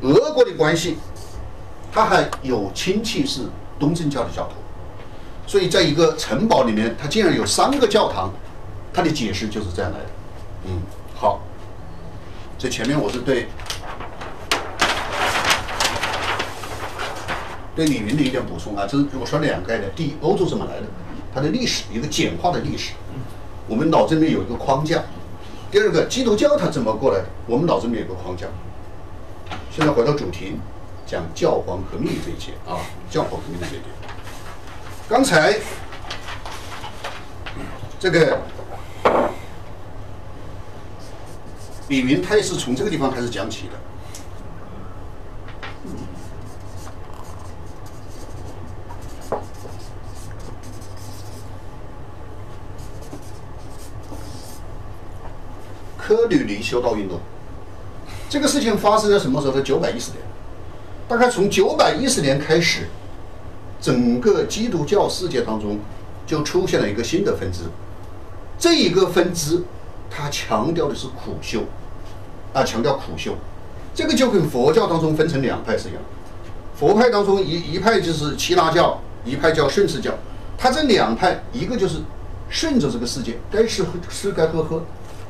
[0.00, 0.96] 俄国的关系，
[1.92, 3.42] 他还有亲戚是
[3.78, 4.54] 东正教的教徒，
[5.48, 8.30] 所以在一个城堡里面，它竟然有三个教堂，
[8.92, 10.06] 它的解释就是这样来的。
[10.66, 10.82] 嗯，
[11.16, 11.40] 好，
[12.58, 13.48] 这前面我是对
[17.74, 20.86] 对李云的一点补充啊，这是我说两个概念：第一，欧洲怎么来的，
[21.34, 22.92] 它的历史一个简化的历史，
[23.66, 25.02] 我们脑子里面有一个框架。
[25.70, 27.24] 第二个，基督教它怎么过来的？
[27.46, 28.46] 我们脑子里面有个框架。
[29.74, 30.58] 现在回到主题，
[31.06, 32.76] 讲教皇革命这一节啊，
[33.08, 33.97] 教皇革命这一节。
[35.08, 35.58] 刚才
[37.98, 38.38] 这个
[41.88, 43.78] 李明他也是从这个地方开始讲起的。
[55.96, 57.18] 科吕尼修道运动。
[58.28, 59.54] 这个事情发生在什么时候？
[59.54, 60.20] 在九百一十年。
[61.08, 62.88] 大概从九百一十年开始
[63.80, 65.78] 整个基督教世界当中
[66.26, 67.60] 就出现了一个新的分支。
[68.58, 69.62] 这一个分支，
[70.10, 71.60] 它强调的是苦修，
[72.52, 73.34] 啊，强调苦修。
[73.94, 76.02] 这个就跟佛教当中分成两派是一样。
[76.76, 80.12] 佛派当中一一派就是耆那教，一派叫顺势教。
[80.56, 81.98] 它这两派，一个就是
[82.48, 84.78] 顺着这个世界，该吃喝吃该喝喝；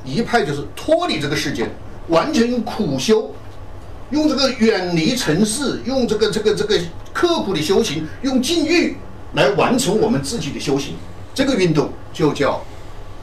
[0.05, 1.69] 一派就是脱离这个世界，
[2.09, 3.31] 完全用苦修，
[4.11, 6.79] 用这个远离尘世，用这个这个这个
[7.13, 8.97] 刻苦的修行，用禁欲
[9.35, 10.95] 来完成我们自己的修行。
[11.35, 12.65] 这个运动就叫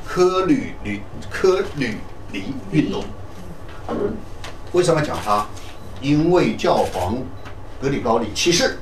[0.06, 1.98] 科吕吕科吕
[2.32, 3.04] 尼运动。
[4.72, 5.46] 为什么讲它？
[6.02, 7.18] 因为教皇
[7.82, 8.78] 格里高利七世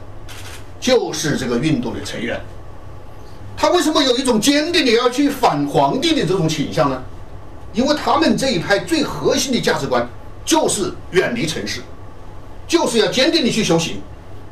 [0.79, 2.39] 就是这个运动的成员。
[3.55, 7.01] 他为什么有一种坚定的要去反皇帝的这种倾向呢？
[7.71, 10.07] 因为他们这一派最核心的价值观
[10.43, 11.81] 就是远离尘世，
[12.67, 14.01] 就是要坚定的去修行，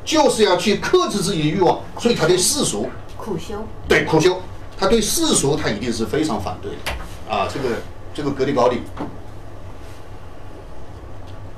[0.04, 1.80] 就是要去克制自己的欲望。
[2.00, 4.42] 所以他对世俗苦修，对苦修，
[4.78, 7.48] 他对世俗他一定是非常反对的啊！
[7.52, 7.76] 这个
[8.14, 8.82] 这个格里高利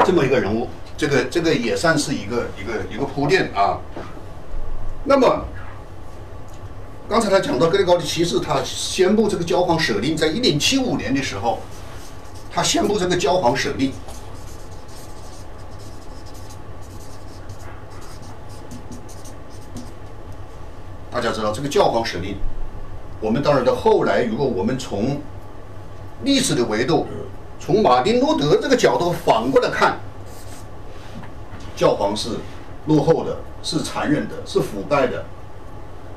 [0.05, 0.67] 这么一个人物，
[0.97, 3.79] 这个这个也算是一个一个一个铺垫啊。
[5.05, 5.45] 那么
[7.09, 11.59] 刚才他讲到格里高利七世，他宣布这个教皇舍令，在一零七五年的时候，
[12.51, 13.91] 他宣布这个教皇舍令。
[21.13, 22.35] 大家知道这个教皇舍令，
[23.21, 25.21] 我们当然到后来，如果我们从
[26.23, 27.05] 历史的维度，
[27.59, 29.99] 从马丁路德这个角度反过来看，
[31.75, 32.29] 教皇是
[32.87, 35.23] 落后的，是残忍的，是腐败的。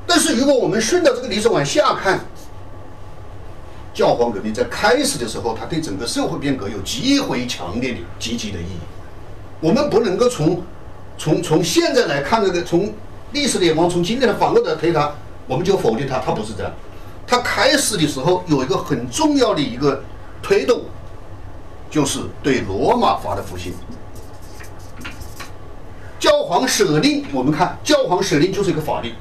[0.07, 2.21] 但是如果我们顺着这个历史往下看，
[3.93, 8.79] 教皇革命在开始的时候，它对整个社会变革有极为强烈的积极的意义。
[9.61, 10.63] 我们不能够从
[11.19, 12.95] 从从现在来看这个，从
[13.37, 15.13] 历史的眼光，从今天的反过来推它，
[15.47, 16.73] 我们就否定它，它不是这样。
[17.27, 20.03] 它开始的时候有一个很重要的一个
[20.43, 20.81] 推动，
[21.91, 23.75] 就是对罗马法的复兴。
[26.19, 29.13] 教皇舍令，我们看教皇舍令就是一个法律。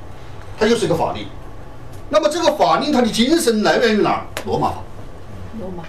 [0.57, 1.27] 它就是一个法律。
[2.07, 4.25] 那么这个法令它的精神来源于哪儿？
[4.45, 4.75] 罗马法。
[5.59, 5.83] 罗马，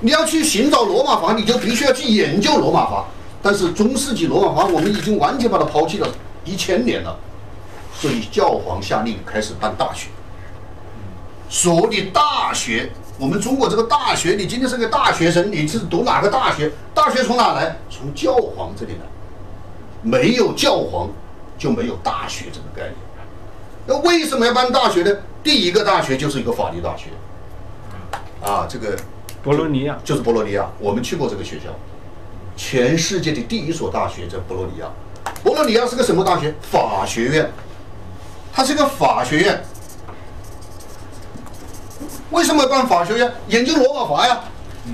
[0.00, 3.06] 你要去寻找罗马法，你就必须要去研究罗马法。
[3.40, 6.08] 但是中世纪罗马法我们已经完全把它抛弃了
[6.44, 7.16] 一千年了，
[8.00, 10.08] 所以教皇下令开始办大学。
[11.50, 16.72] 所有的大学，我们中国这个大学，你今天是个大学生，你是读哪个大学？
[16.94, 17.76] 大学从哪来？
[17.90, 19.00] 从教皇这里来。
[20.02, 21.10] 没有教皇，
[21.58, 22.94] 就没有大学这个概念。
[23.86, 25.14] 那为什么要办大学呢？
[25.42, 27.10] 第一个大学就是一个法律大学，
[28.42, 28.96] 啊，这个
[29.42, 31.68] 博洛尼亚就是博洛尼亚，我们去过这个学校，
[32.56, 34.86] 全世界的第一所大学在博洛尼亚。
[35.42, 36.54] 博洛尼亚是个什么大学？
[36.62, 37.50] 法学院，
[38.60, 39.58] 它是个法学院。
[42.30, 43.32] 为什么办法学院？
[43.48, 44.40] 研究罗马法呀，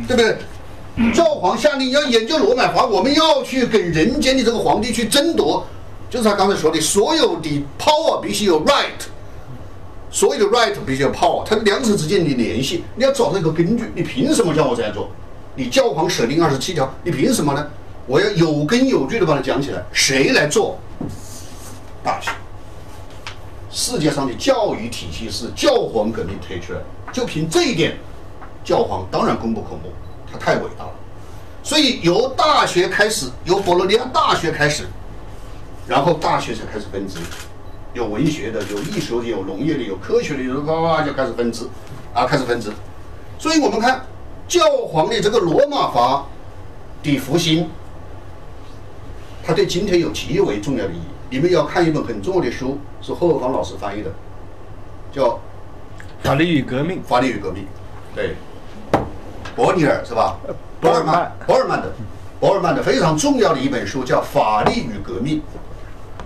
[0.06, 1.12] 对不对？
[1.12, 5.66] 教皇下令要研究罗马法，我们要去跟人间的这个皇帝去争夺。
[6.08, 9.02] 就是他刚才说的，所有的 power 必须有 right，
[10.12, 13.90] 所有的 right 必须有 power，它两者之间的联系，你要找到一个根据。
[13.96, 15.10] 你凭什么叫我这样做？
[15.56, 17.66] 你教皇舍令二十七条，你凭什么呢？
[18.06, 19.82] 我要有根有据的把它讲起来。
[19.90, 20.78] 谁来做？
[22.04, 22.30] 大学。
[23.76, 27.94] 世界上的教育体系是教皇革命推出来的，就凭这一点，
[28.64, 29.90] 教皇当然功不可没，
[30.32, 30.92] 他太伟大了。
[31.62, 34.86] 所以由大学开始，由佛罗里亚大学开始。
[35.86, 37.18] 然后大学才开始分支，
[37.92, 41.68] 有文学的，有艺术的，有农业的，有科学的，有哇哇就开始分支，
[42.14, 42.72] 啊，开始分支。
[43.38, 44.06] 所以我们看
[44.48, 46.24] 教皇的这个罗马法
[47.02, 47.68] 的复兴，
[49.44, 51.15] 它对今天有极为重要的意义。
[51.36, 54.10] 你们要看一本很重要的书，是何尔芳老师翻译的，
[55.12, 55.24] 叫
[56.22, 56.98] 《法律与革命》。
[57.02, 57.66] 法律与革命，
[58.14, 58.34] 对，
[59.54, 60.38] 伯尼尔是吧？
[60.80, 61.92] 伯尔曼，伯尔曼的，
[62.40, 65.36] 伯尔曼的非常重要的一本书叫《法律与革命》。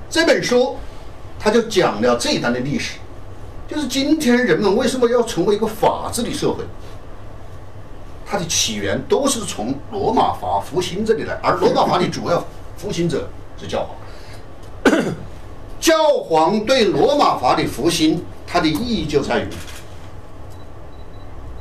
[0.09, 0.77] 这本书，
[1.41, 2.97] 他就讲了这一段的历史，
[3.67, 6.63] 就是今天人们为什么要成为一个法治的社会，
[8.25, 12.45] 它的起源都是从罗马法复兴这里来，而罗马法的主要
[12.77, 13.29] 复兴者
[13.61, 13.97] 是教皇。
[15.81, 15.95] 教
[16.25, 19.49] 皇对罗马法的复兴，它的意义就在于，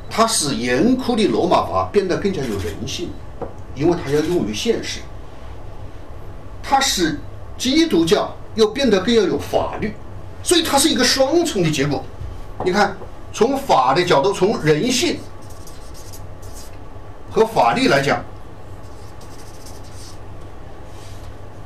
[0.08, 3.10] 它使严酷的罗马法变得更加有人性，
[3.74, 5.00] 因为它要用于现实。
[6.62, 7.18] 它使
[7.58, 8.32] 基督教。
[8.56, 9.94] 又变得更要有法律，
[10.42, 12.02] 所以它是一个双重的结果。
[12.64, 12.96] 你看，
[13.32, 15.20] 从法的角度，从人性，
[17.30, 18.24] 和法律来讲，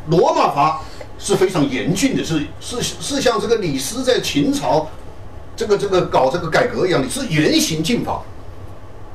[0.09, 0.83] 罗马法
[1.25, 4.87] 是非常严峻的，是是是像这个李斯在秦朝
[5.57, 8.23] 这个这个搞这个改革一样的，是严刑峻法。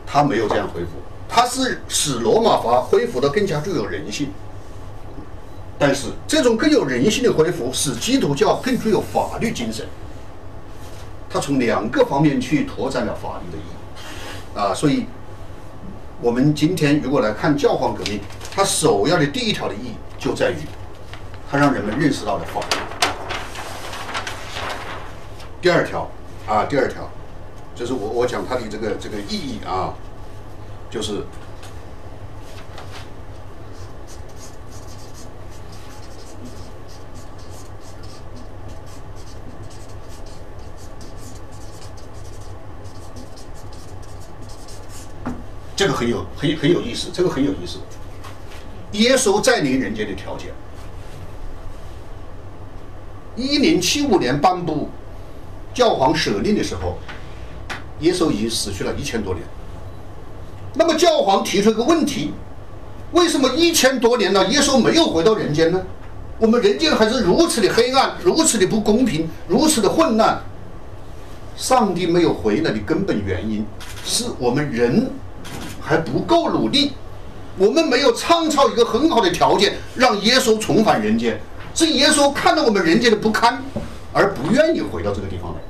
[0.08, 0.90] 他没有这样恢复，
[1.30, 4.30] 他是使罗马法恢复的更加具有人性。
[5.78, 9.86] 但是这种更有人性的恢复，使基督教更具有法律精神。
[11.30, 15.06] 他从两个方面去拓展了法律的意义，啊，所以
[16.20, 18.20] 我们今天如果来看教皇革命，
[18.52, 20.56] 它首要的第一条的意义就在于，
[21.52, 22.68] 它让人们认识到了法律。
[25.60, 26.08] 第二条
[26.48, 27.10] 啊，第二条，
[27.74, 29.96] 就是我我讲它的这个这个意义啊，
[30.92, 31.26] 就是
[45.76, 47.80] 这个很有很很有意思，这个很有意思。
[48.92, 50.52] 耶稣在临人间的条件，
[53.40, 54.90] 一零七五年颁布
[55.74, 56.98] 教皇舍令的时候，
[58.02, 59.46] 耶稣已经死去了一千多年。
[60.74, 62.34] 那么教皇提出一个问题：
[63.14, 65.82] 为什么一千多年了，耶稣没有回到人间呢？
[66.38, 70.42] 我们人间还是如此的黑暗，如此的不公平，如此的混乱。
[71.56, 73.66] 上帝没有回来的根本原因，
[74.04, 75.10] 是我们人
[75.82, 76.94] 还不够努力，
[77.58, 81.40] 我们没有创造一个很好的条件，让耶稣重返人间。
[81.80, 83.64] 是耶稣看到我们人间的不堪，
[84.12, 85.62] 而不愿意回到这个地方来。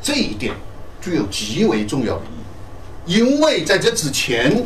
[0.00, 0.54] 这一点
[1.02, 2.22] 具有极为重要的
[3.04, 4.64] 意义，因为在这之前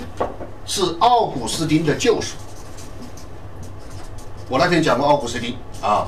[0.65, 2.37] 是奥古斯丁的救赎。
[4.49, 6.07] 我那天讲过奥古斯丁啊，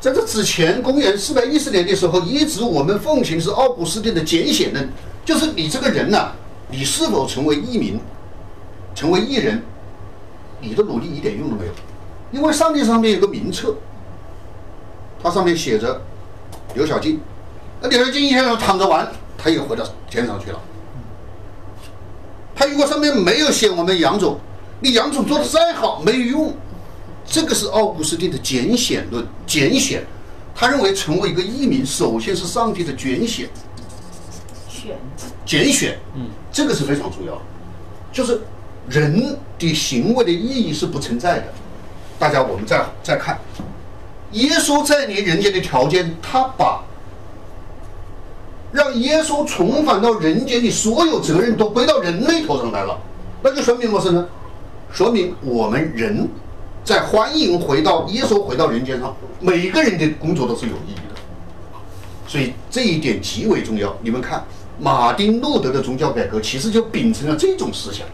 [0.00, 4.88] 在这之前，公元四百一十年的时候，一直我们奉行是奥古斯丁的简显论，
[5.26, 6.32] 就是你这个人呐、
[6.70, 8.00] 你是否成为义民，
[8.94, 9.62] 成为义人，
[10.60, 11.72] 你的努力一点用都没有，
[12.32, 13.74] 因为上帝上面有个名册，
[15.22, 16.00] 它上面写着
[16.74, 17.20] 刘小静，
[17.80, 20.60] 那刘小静一天要躺着玩，他也回到天上去了。
[22.54, 24.38] 他如果上面没有写我们杨总，
[24.80, 26.54] 你杨总做的再好没有用。
[27.24, 30.04] 这个是奥古斯丁的拣选论，拣选，
[30.52, 33.48] 他认为成为一个义民，首先是上帝的拣选，
[34.68, 34.98] 选
[35.46, 37.40] 拣选，嗯，这个是非常重要的，
[38.12, 38.40] 就是
[38.88, 41.44] 人的行为的意义是不存在的。
[42.18, 43.38] 大家我们再再看，
[44.32, 46.82] 耶稣在临人间的条件，他把
[48.72, 52.98] 让耶稣重返到人间的所有责任都归到人类头上来了，
[53.42, 54.28] 那就说明我是呢，
[54.92, 56.28] 说明我们人
[56.84, 61.20] 在欢迎回到耶稣回到人间上，每个人的工作都是有意义的。
[62.28, 63.96] 所以这一点极为重要。
[64.02, 64.44] 你们看，
[64.78, 68.06] 马丁路德的宗教改革其实就秉承了这种思想，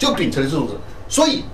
[0.00, 0.80] 就秉承了这种思想。
[1.08, 1.44] 所以，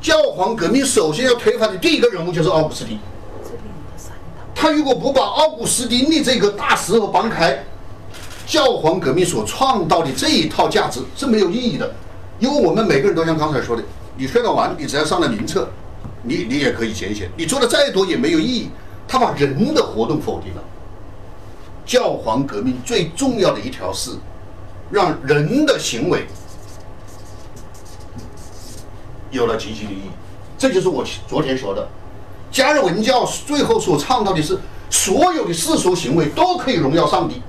[0.00, 2.98] 教皇革命首先要推翻的第一个人物就是奥古斯丁。
[4.54, 7.64] 他如果不把奥古斯丁的这个大石头搬开，
[8.46, 11.92] 教皇革命所创造的这一套价值是没有意义的。
[12.38, 13.82] 因为我们每个人都像刚才说的，
[14.16, 15.68] 你睡到完，你只要上了名册，
[16.22, 18.70] 你你也可以简写，你做的再多也没有意义。
[19.06, 20.62] 他把人的活动否定了。
[21.84, 24.12] 教皇革命最重要的一条是
[24.90, 26.26] 让人的行为
[29.30, 30.10] 有了积极的意义，
[30.58, 31.88] 这就是我昨天说的。
[32.50, 34.58] 加尔文教最后所倡导的是，
[34.90, 37.40] 所有的世俗行为都可以荣耀上帝。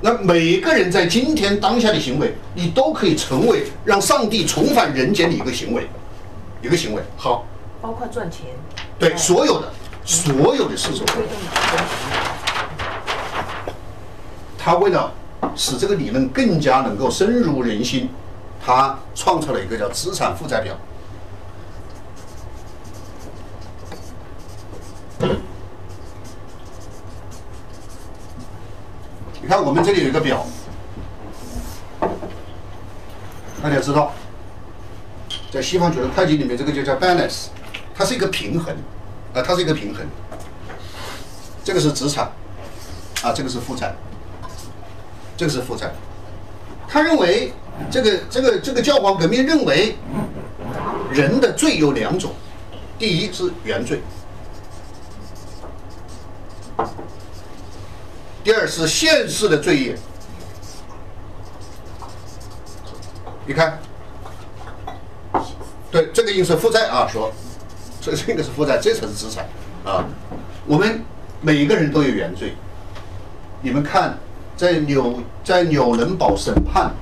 [0.00, 5.88] 那每个人在今天当下的行为，你都可以成为让上帝重返人间的一个行为，
[6.62, 7.02] 一个行为。
[7.16, 7.46] 好，
[7.80, 8.42] 包括赚钱，
[8.98, 9.72] 对所有的
[10.04, 11.24] 所有的世俗，行为。
[14.58, 15.10] 他为了
[15.56, 18.08] 使这个理论更加能够深入人心，
[18.68, 20.76] 他创造了一个叫资产负债表。
[29.40, 30.44] 你看，我们这里有一个表，
[33.62, 34.12] 大家知道，
[35.50, 37.46] 在西方主流会计里面，这个就叫 balance，
[37.94, 38.76] 它是一个平衡，
[39.32, 40.06] 啊，它是一个平衡。
[41.64, 42.30] 这个是资产，
[43.22, 43.94] 啊，这个是负债，
[45.38, 45.90] 这个是负债。
[46.86, 47.54] 他认为，
[47.90, 49.96] 这个这个这个教皇革命认为，
[51.12, 52.32] 人的罪有两种，
[52.98, 54.00] 第一是原罪，
[58.44, 59.96] 第二是现世的罪业。
[63.46, 63.78] 你看，
[65.90, 67.32] 对，这个应是负债啊，说，
[68.00, 69.48] 这这个是负债，这才是资产
[69.84, 70.04] 啊。
[70.66, 71.02] 我们
[71.40, 72.54] 每个人都有原罪。
[73.62, 74.18] 你们看，
[74.54, 76.92] 在纽在纽伦堡审判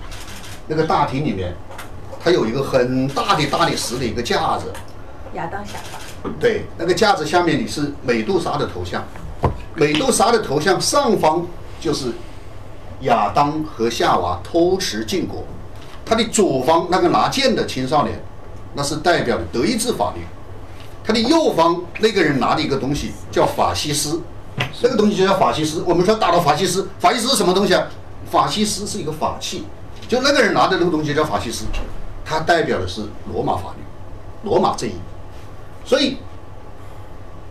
[0.69, 1.55] 那个大厅里面，
[2.23, 4.73] 它有一个很大的大理石的一个架子，
[5.35, 9.05] 亚当夏娃，对，那个架子下面你是美杜莎的头像，
[9.75, 11.47] 美杜莎的头像上方
[11.81, 12.13] 就是
[13.03, 15.45] 亚当和夏娃偷吃禁果，
[16.05, 18.21] 他的左方那个拿剑的青少年，
[18.75, 20.23] 那是代表的德意志法律，
[21.05, 24.21] 他的右方那个人拿的一个东西叫法西斯，
[24.83, 25.85] 那个东西就叫法西斯。
[25.87, 27.87] 我们说打到法西斯，法西斯是什么东西啊？
[28.29, 29.65] 法西斯是一个法器，
[30.09, 31.65] 就那个人拿的那个东西叫法西斯，
[32.25, 33.03] 它代表的是
[33.33, 34.95] 罗马法律，罗马正义。
[35.85, 36.17] 所以，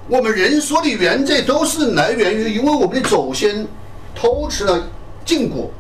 [0.07, 3.68] 我们人说的原罪都是来源于，因为我们的祖先
[4.14, 4.84] 偷吃了
[5.23, 5.72] 禁果，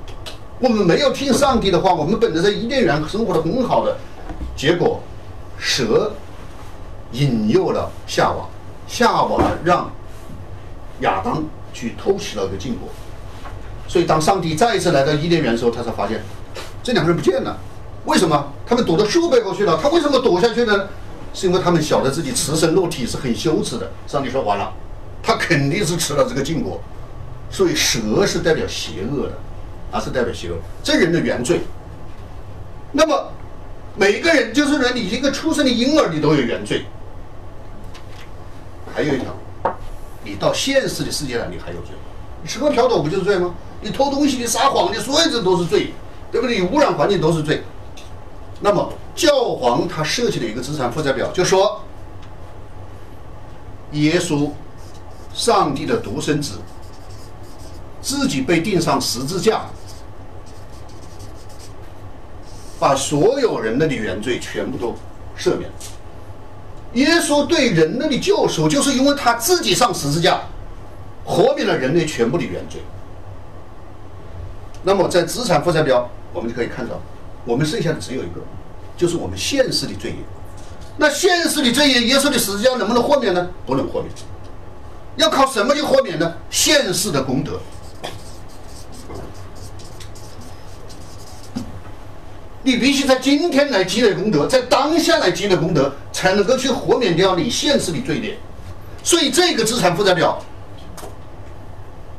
[0.59, 3.97] 我们没有听上帝的话，我们本来在伊甸园生活的很好的，
[4.55, 5.01] 结果
[5.57, 6.13] 蛇
[7.11, 8.45] 引诱了夏娃，
[8.87, 9.91] 夏娃让
[11.01, 11.43] 亚当
[11.73, 12.89] 去偷吃了个禁果，
[13.87, 16.23] 所以当上帝再一次来到伊甸园的时候，他才发现
[16.85, 17.57] 这两个人不见了。
[18.05, 18.53] 为什么？
[18.63, 19.79] 他们躲到树背后去了。
[19.81, 20.87] 他为什么躲下去呢？
[21.33, 23.91] 是因为他们晓得自己赤身裸体是很羞耻的。
[24.05, 24.71] 上帝说完了，
[25.23, 26.79] 他肯定是吃了这个禁果，
[27.49, 29.33] 所以蛇是代表邪恶的，
[29.91, 31.61] 啊是代表邪恶，这人的原罪。
[32.91, 33.31] 那么
[33.97, 36.85] 每一个人就是说，你一个出生的婴儿，你都有原罪。
[38.93, 39.35] 还有一条，
[40.23, 41.95] 你到现实的世界上，你还有罪。
[42.43, 43.55] 你吃喝嫖赌不就是罪吗？
[43.81, 45.91] 你偷东西，你撒谎，你所有这都是罪，
[46.35, 46.59] 对不对？
[46.59, 47.63] 你污染环境都是罪。
[48.59, 51.81] 那么教皇他设计了一个资产负债表，就说
[53.93, 54.51] 耶稣，
[55.33, 56.55] 上帝的独生子，
[58.01, 59.61] 自己被钉上十字架，
[62.77, 64.93] 把所有人类的原罪全部都
[65.39, 65.69] 赦免。
[66.95, 70.41] 耶稣对人类的救赎，就是因为他自己上十字架，
[71.23, 72.81] 活免了人类全部的原罪。
[74.83, 77.01] 那么在资产负债表，我们就可以看到。
[77.45, 78.41] 我们剩下的只有一个，
[78.97, 80.17] 就是我们现世的罪业。
[80.97, 83.49] 那现世的罪业，耶稣的十字架能不能豁免呢？
[83.65, 84.11] 不能豁免。
[85.15, 86.33] 要靠什么去豁免呢？
[86.49, 87.59] 现世的功德。
[92.63, 98.37] 你必须在今天来积累功德，在当下来积累功德，才能够去豁免掉你现世的罪孽。
[99.03, 100.41] 所以，这个资产负债表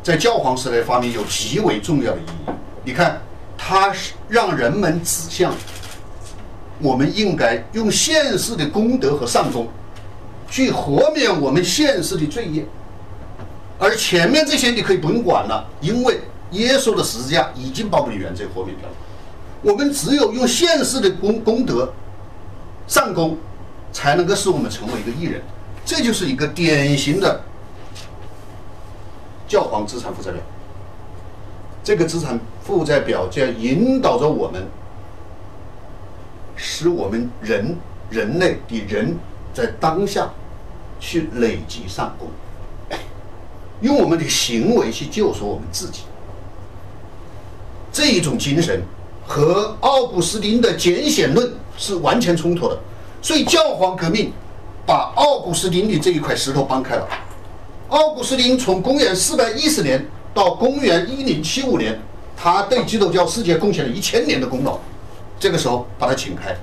[0.05, 2.51] 在教皇时代发明有极为重要的意义。
[2.85, 3.21] 你看。
[3.59, 5.55] 它是让人们指向，
[6.79, 9.69] 我们应该用现世的功德和善功，
[10.49, 12.65] 去豁免我们现世的罪业，
[13.79, 16.21] 而前面这些你可以不用管了，因为
[16.53, 18.95] 耶稣的十字架已经把我们的原罪豁免掉了。
[19.63, 21.93] 我们只有用现世的功功德、
[22.87, 23.37] 善功，
[23.93, 25.43] 才能够使我们成为一个艺人。
[25.85, 27.41] 这就是一个典型的
[29.49, 30.41] 教皇资产负债表。
[31.83, 34.67] 这个资产负债表将引导着我们，
[36.57, 37.77] 使我们人
[38.11, 39.17] 人类的人
[39.55, 40.29] 在当下
[40.99, 42.29] 去累积善功，
[43.83, 46.01] 用我们的行为去救赎我们自己。
[47.93, 48.83] 这一种精神
[49.27, 52.77] 和奥古斯丁的简显论是完全冲突的，
[53.23, 54.33] 所以教皇革命
[54.85, 57.09] 把奥古斯丁的这一块石头搬开了。
[57.91, 60.05] 奥古斯丁从公元四百一十年。
[60.37, 61.99] 到公元一零七五年，
[62.37, 64.79] 他对基督教世界贡献了一千年的功劳。
[65.39, 66.57] 这个时候把他请开，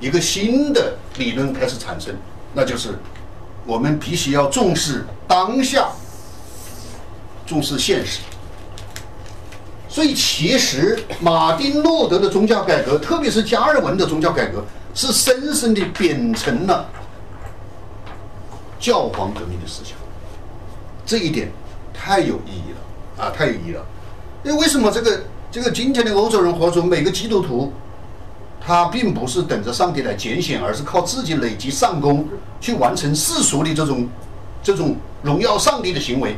[0.00, 2.14] 一个新的理论开始产生，
[2.54, 2.98] 那就是
[3.66, 5.88] 我们必须要重视当下，
[7.46, 8.20] 重视现实。
[9.88, 14.64] 所以，其实马丁路德的宗教改革，特别是加尔文的宗教改革，
[14.94, 16.88] 是深深的秉承了
[18.78, 19.96] 教皇革命的思想。
[21.04, 21.50] 这一点
[21.92, 23.24] 太有意义了。
[23.24, 23.84] 啊，太有意义了！
[24.42, 27.72] 因为什么这个这个今天的欧洲人或者每个基督徒，
[28.60, 32.26] 他并不是等着上帝来拣选，而是靠自己累积善功
[32.60, 34.08] 去完成世俗的这种
[34.62, 36.36] 这种荣耀上帝的行为，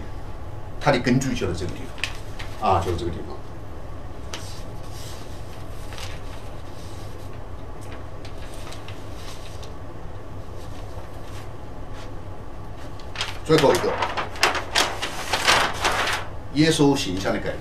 [0.80, 1.78] 它的根据就在这个地
[2.60, 3.36] 方，啊，就是这个地方。
[13.44, 13.92] 最后一个。
[16.54, 17.60] 耶稣形象的改变，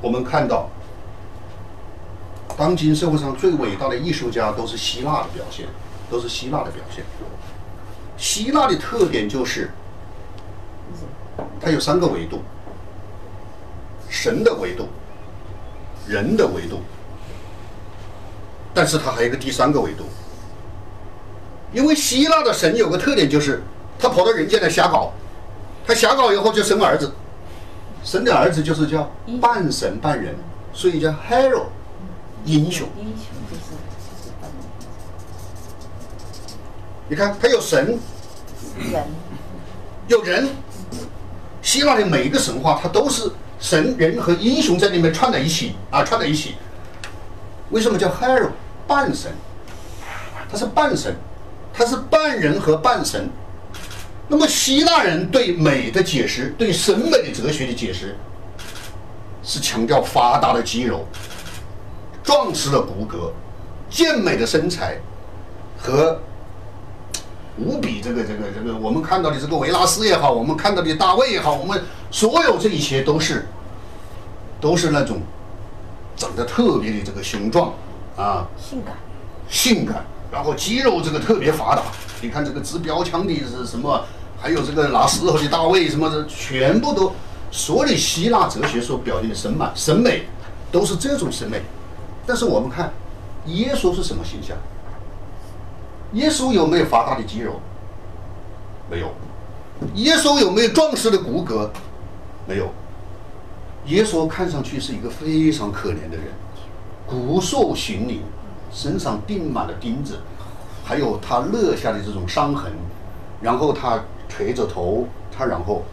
[0.00, 0.68] 我我们看到，
[2.54, 5.64] 当今社会上最伟大的艺术家都是希腊的表现，
[6.10, 7.02] 都是希腊的表现。
[8.18, 9.70] 希腊的特点就是。
[11.58, 12.42] 它有三个维度：
[14.10, 14.86] 神的维度、
[16.06, 16.82] 人的维度，
[18.74, 20.04] 但是它还有一个第三个维度。
[21.72, 23.62] 因为希腊的神有个特点，就是
[23.98, 25.12] 他跑到人间来瞎搞，
[25.86, 27.10] 他瞎搞以后就生儿子，
[28.04, 29.10] 生的儿子就是叫
[29.40, 30.34] 半神半人，
[30.72, 31.64] 所以叫 hero
[32.44, 32.88] 英雄。
[32.98, 33.62] 英雄就是
[37.08, 37.98] 你看，他有神
[38.90, 39.04] 人，
[40.08, 40.48] 有人，
[41.60, 43.30] 希腊的每一个神话，它都是
[43.60, 46.56] 神、人和英雄在里面串在一起啊，串在一起。
[47.70, 48.48] 为什么叫 hero
[48.86, 49.30] 半神？
[50.50, 51.14] 他是半神，
[51.72, 53.30] 他是半人和半神。
[54.32, 58.16] 那么希腊人对美的解释，对审美的哲学的解释，
[59.42, 61.06] 是强调发达的肌肉、
[62.24, 63.30] 壮实的骨骼、
[63.90, 64.96] 健美的身材
[65.76, 66.18] 和
[67.58, 73.46] 无比这个这个这个，我们看到的这个维纳斯也好，我们看到的大卫也好，我们所有这一些都是
[74.62, 75.20] 都是那种
[76.16, 77.74] 长得特别的这个雄壮
[78.16, 78.94] 啊，性感，
[79.50, 81.82] 性感，然后肌肉这个特别发达。
[82.22, 84.02] 你看这个掷标枪的是什么？
[84.42, 87.12] 还有这个拿石头的大卫什么的，全部都
[87.52, 90.24] 所有希腊哲学所表现的审美审美
[90.72, 91.62] 都是这种审美。
[92.26, 92.92] 但是我们看
[93.46, 94.56] 耶稣是什么形象？
[96.14, 97.60] 耶稣有没有发达的肌肉？
[98.90, 99.12] 没有。
[99.94, 101.68] 耶稣有没有壮实的骨骼？
[102.48, 102.68] 没有。
[103.86, 106.26] 耶稣看上去是一个非常可怜的人，
[107.06, 108.18] 骨瘦嶙峋，
[108.72, 110.18] 身上钉满了钉子，
[110.84, 112.72] 还有他勒下的这种伤痕，
[113.40, 113.98] 然后他
[114.34, 115.06] 垂着头，
[115.36, 115.84] 他然后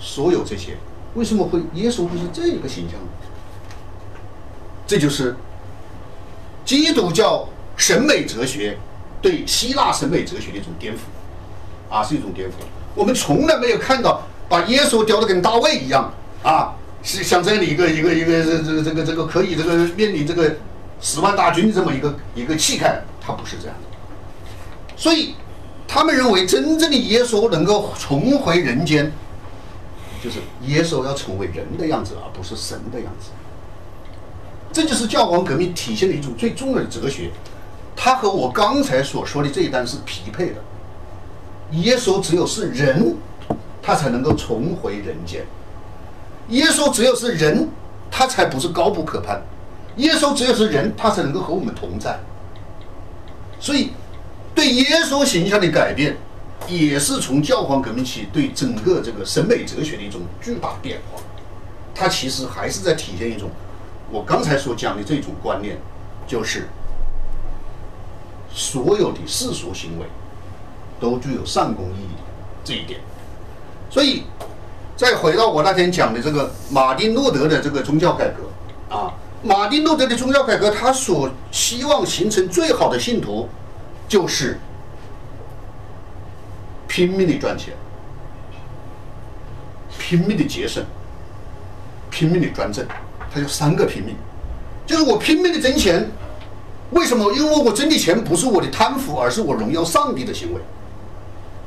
[0.00, 0.76] 所有这些，
[1.14, 2.98] 为什么会耶稣会是这一个形象？
[4.86, 5.36] 这就是
[6.64, 8.76] 基督教审美哲学
[9.22, 10.98] 对希腊审美哲学的一种颠覆，
[11.88, 12.52] 啊，是一种颠覆。
[12.94, 16.12] 我们从来没有看到把耶稣雕的跟大卫一样
[16.42, 20.56] 啊，是像这样的一个一个一个这这个这个这个可以这个面临这个
[21.00, 24.96] 十万大军这么一个一个气概，他不是这样的。
[24.96, 25.34] 所以
[25.86, 29.12] 他们认为真正的耶稣能够重回人间，
[30.22, 33.30] 就是耶稣要成为人的样子，而不是神的样子。
[34.72, 37.30] 这就是教皇革命体现的一种最重要的哲学，
[37.94, 40.56] 它和我刚才所说的这一段是匹配的。
[41.72, 43.16] 耶稣只有是人，
[43.80, 45.42] 他才能够重回人间；
[46.48, 47.68] 耶稣只有是人，
[48.10, 49.38] 他才不是高不可攀；
[49.96, 52.18] 耶稣只有是人，他才能够和我们同在。
[53.60, 53.92] 所以，
[54.54, 56.16] 对耶稣形象的改变，
[56.68, 61.20] 也是从教皇革命起对整个这个审美哲学的一种巨大变化。
[61.94, 63.50] 它其实还是在体现一种。
[64.10, 65.76] 我刚才所讲的这种观念，
[66.26, 66.68] 就是
[68.52, 70.06] 所有的世俗行为
[71.00, 72.16] 都具有善功意义
[72.62, 73.00] 这一点。
[73.90, 74.24] 所以，
[74.96, 79.12] 再回到我那天讲的这个马丁路德的这个宗教改革啊，
[79.42, 83.48] 马丁路德的宗教改革，他所希望形成最好的信徒，
[84.08, 84.58] 就是
[86.86, 87.74] 拼命的赚钱，
[89.98, 90.84] 拼命的节省，
[92.10, 92.86] 拼命的专政。
[93.32, 94.14] 他就三个拼命，
[94.86, 96.08] 就是我拼命的挣钱，
[96.90, 97.32] 为什么？
[97.32, 100.60] 因为我挣的钱不是我的贪腐，而是我荣耀上帝的行为。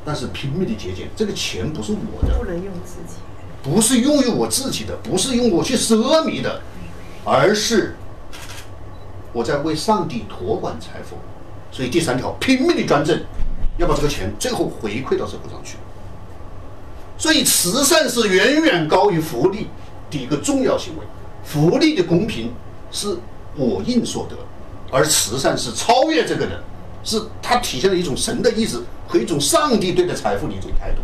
[0.06, 3.18] 但是拼命的节俭，这个钱不是我的，不能用自己。
[3.62, 6.62] 不是用于我自己的，不是用我去奢靡的，
[7.26, 7.98] 而是
[9.34, 11.18] 我在为上帝托管财富。
[11.78, 13.22] 所以第三条，拼命的专政，
[13.78, 15.78] 要把这个钱最后回馈到社会上去。
[17.20, 19.68] 所以慈善是远远高于福利
[20.10, 21.04] 的一个重要行为。
[21.44, 22.52] 福利的公平
[22.92, 23.16] 是
[23.56, 24.36] 我应所得，
[24.92, 26.64] 而慈善是超越这个的，
[27.04, 30.98] 是它体现了一种神的意志和一种上帝对待财富的一种态度。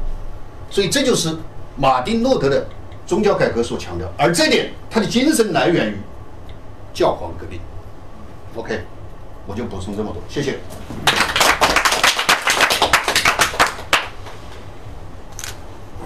[0.71, 1.37] 所以这就是
[1.77, 2.65] 马丁·路德的
[3.05, 5.97] 宗教改革所强调，而这点他的精神来源于
[6.95, 7.59] 教皇革命。
[8.55, 8.81] OK，
[9.45, 10.59] 我就补充这么多，谢谢。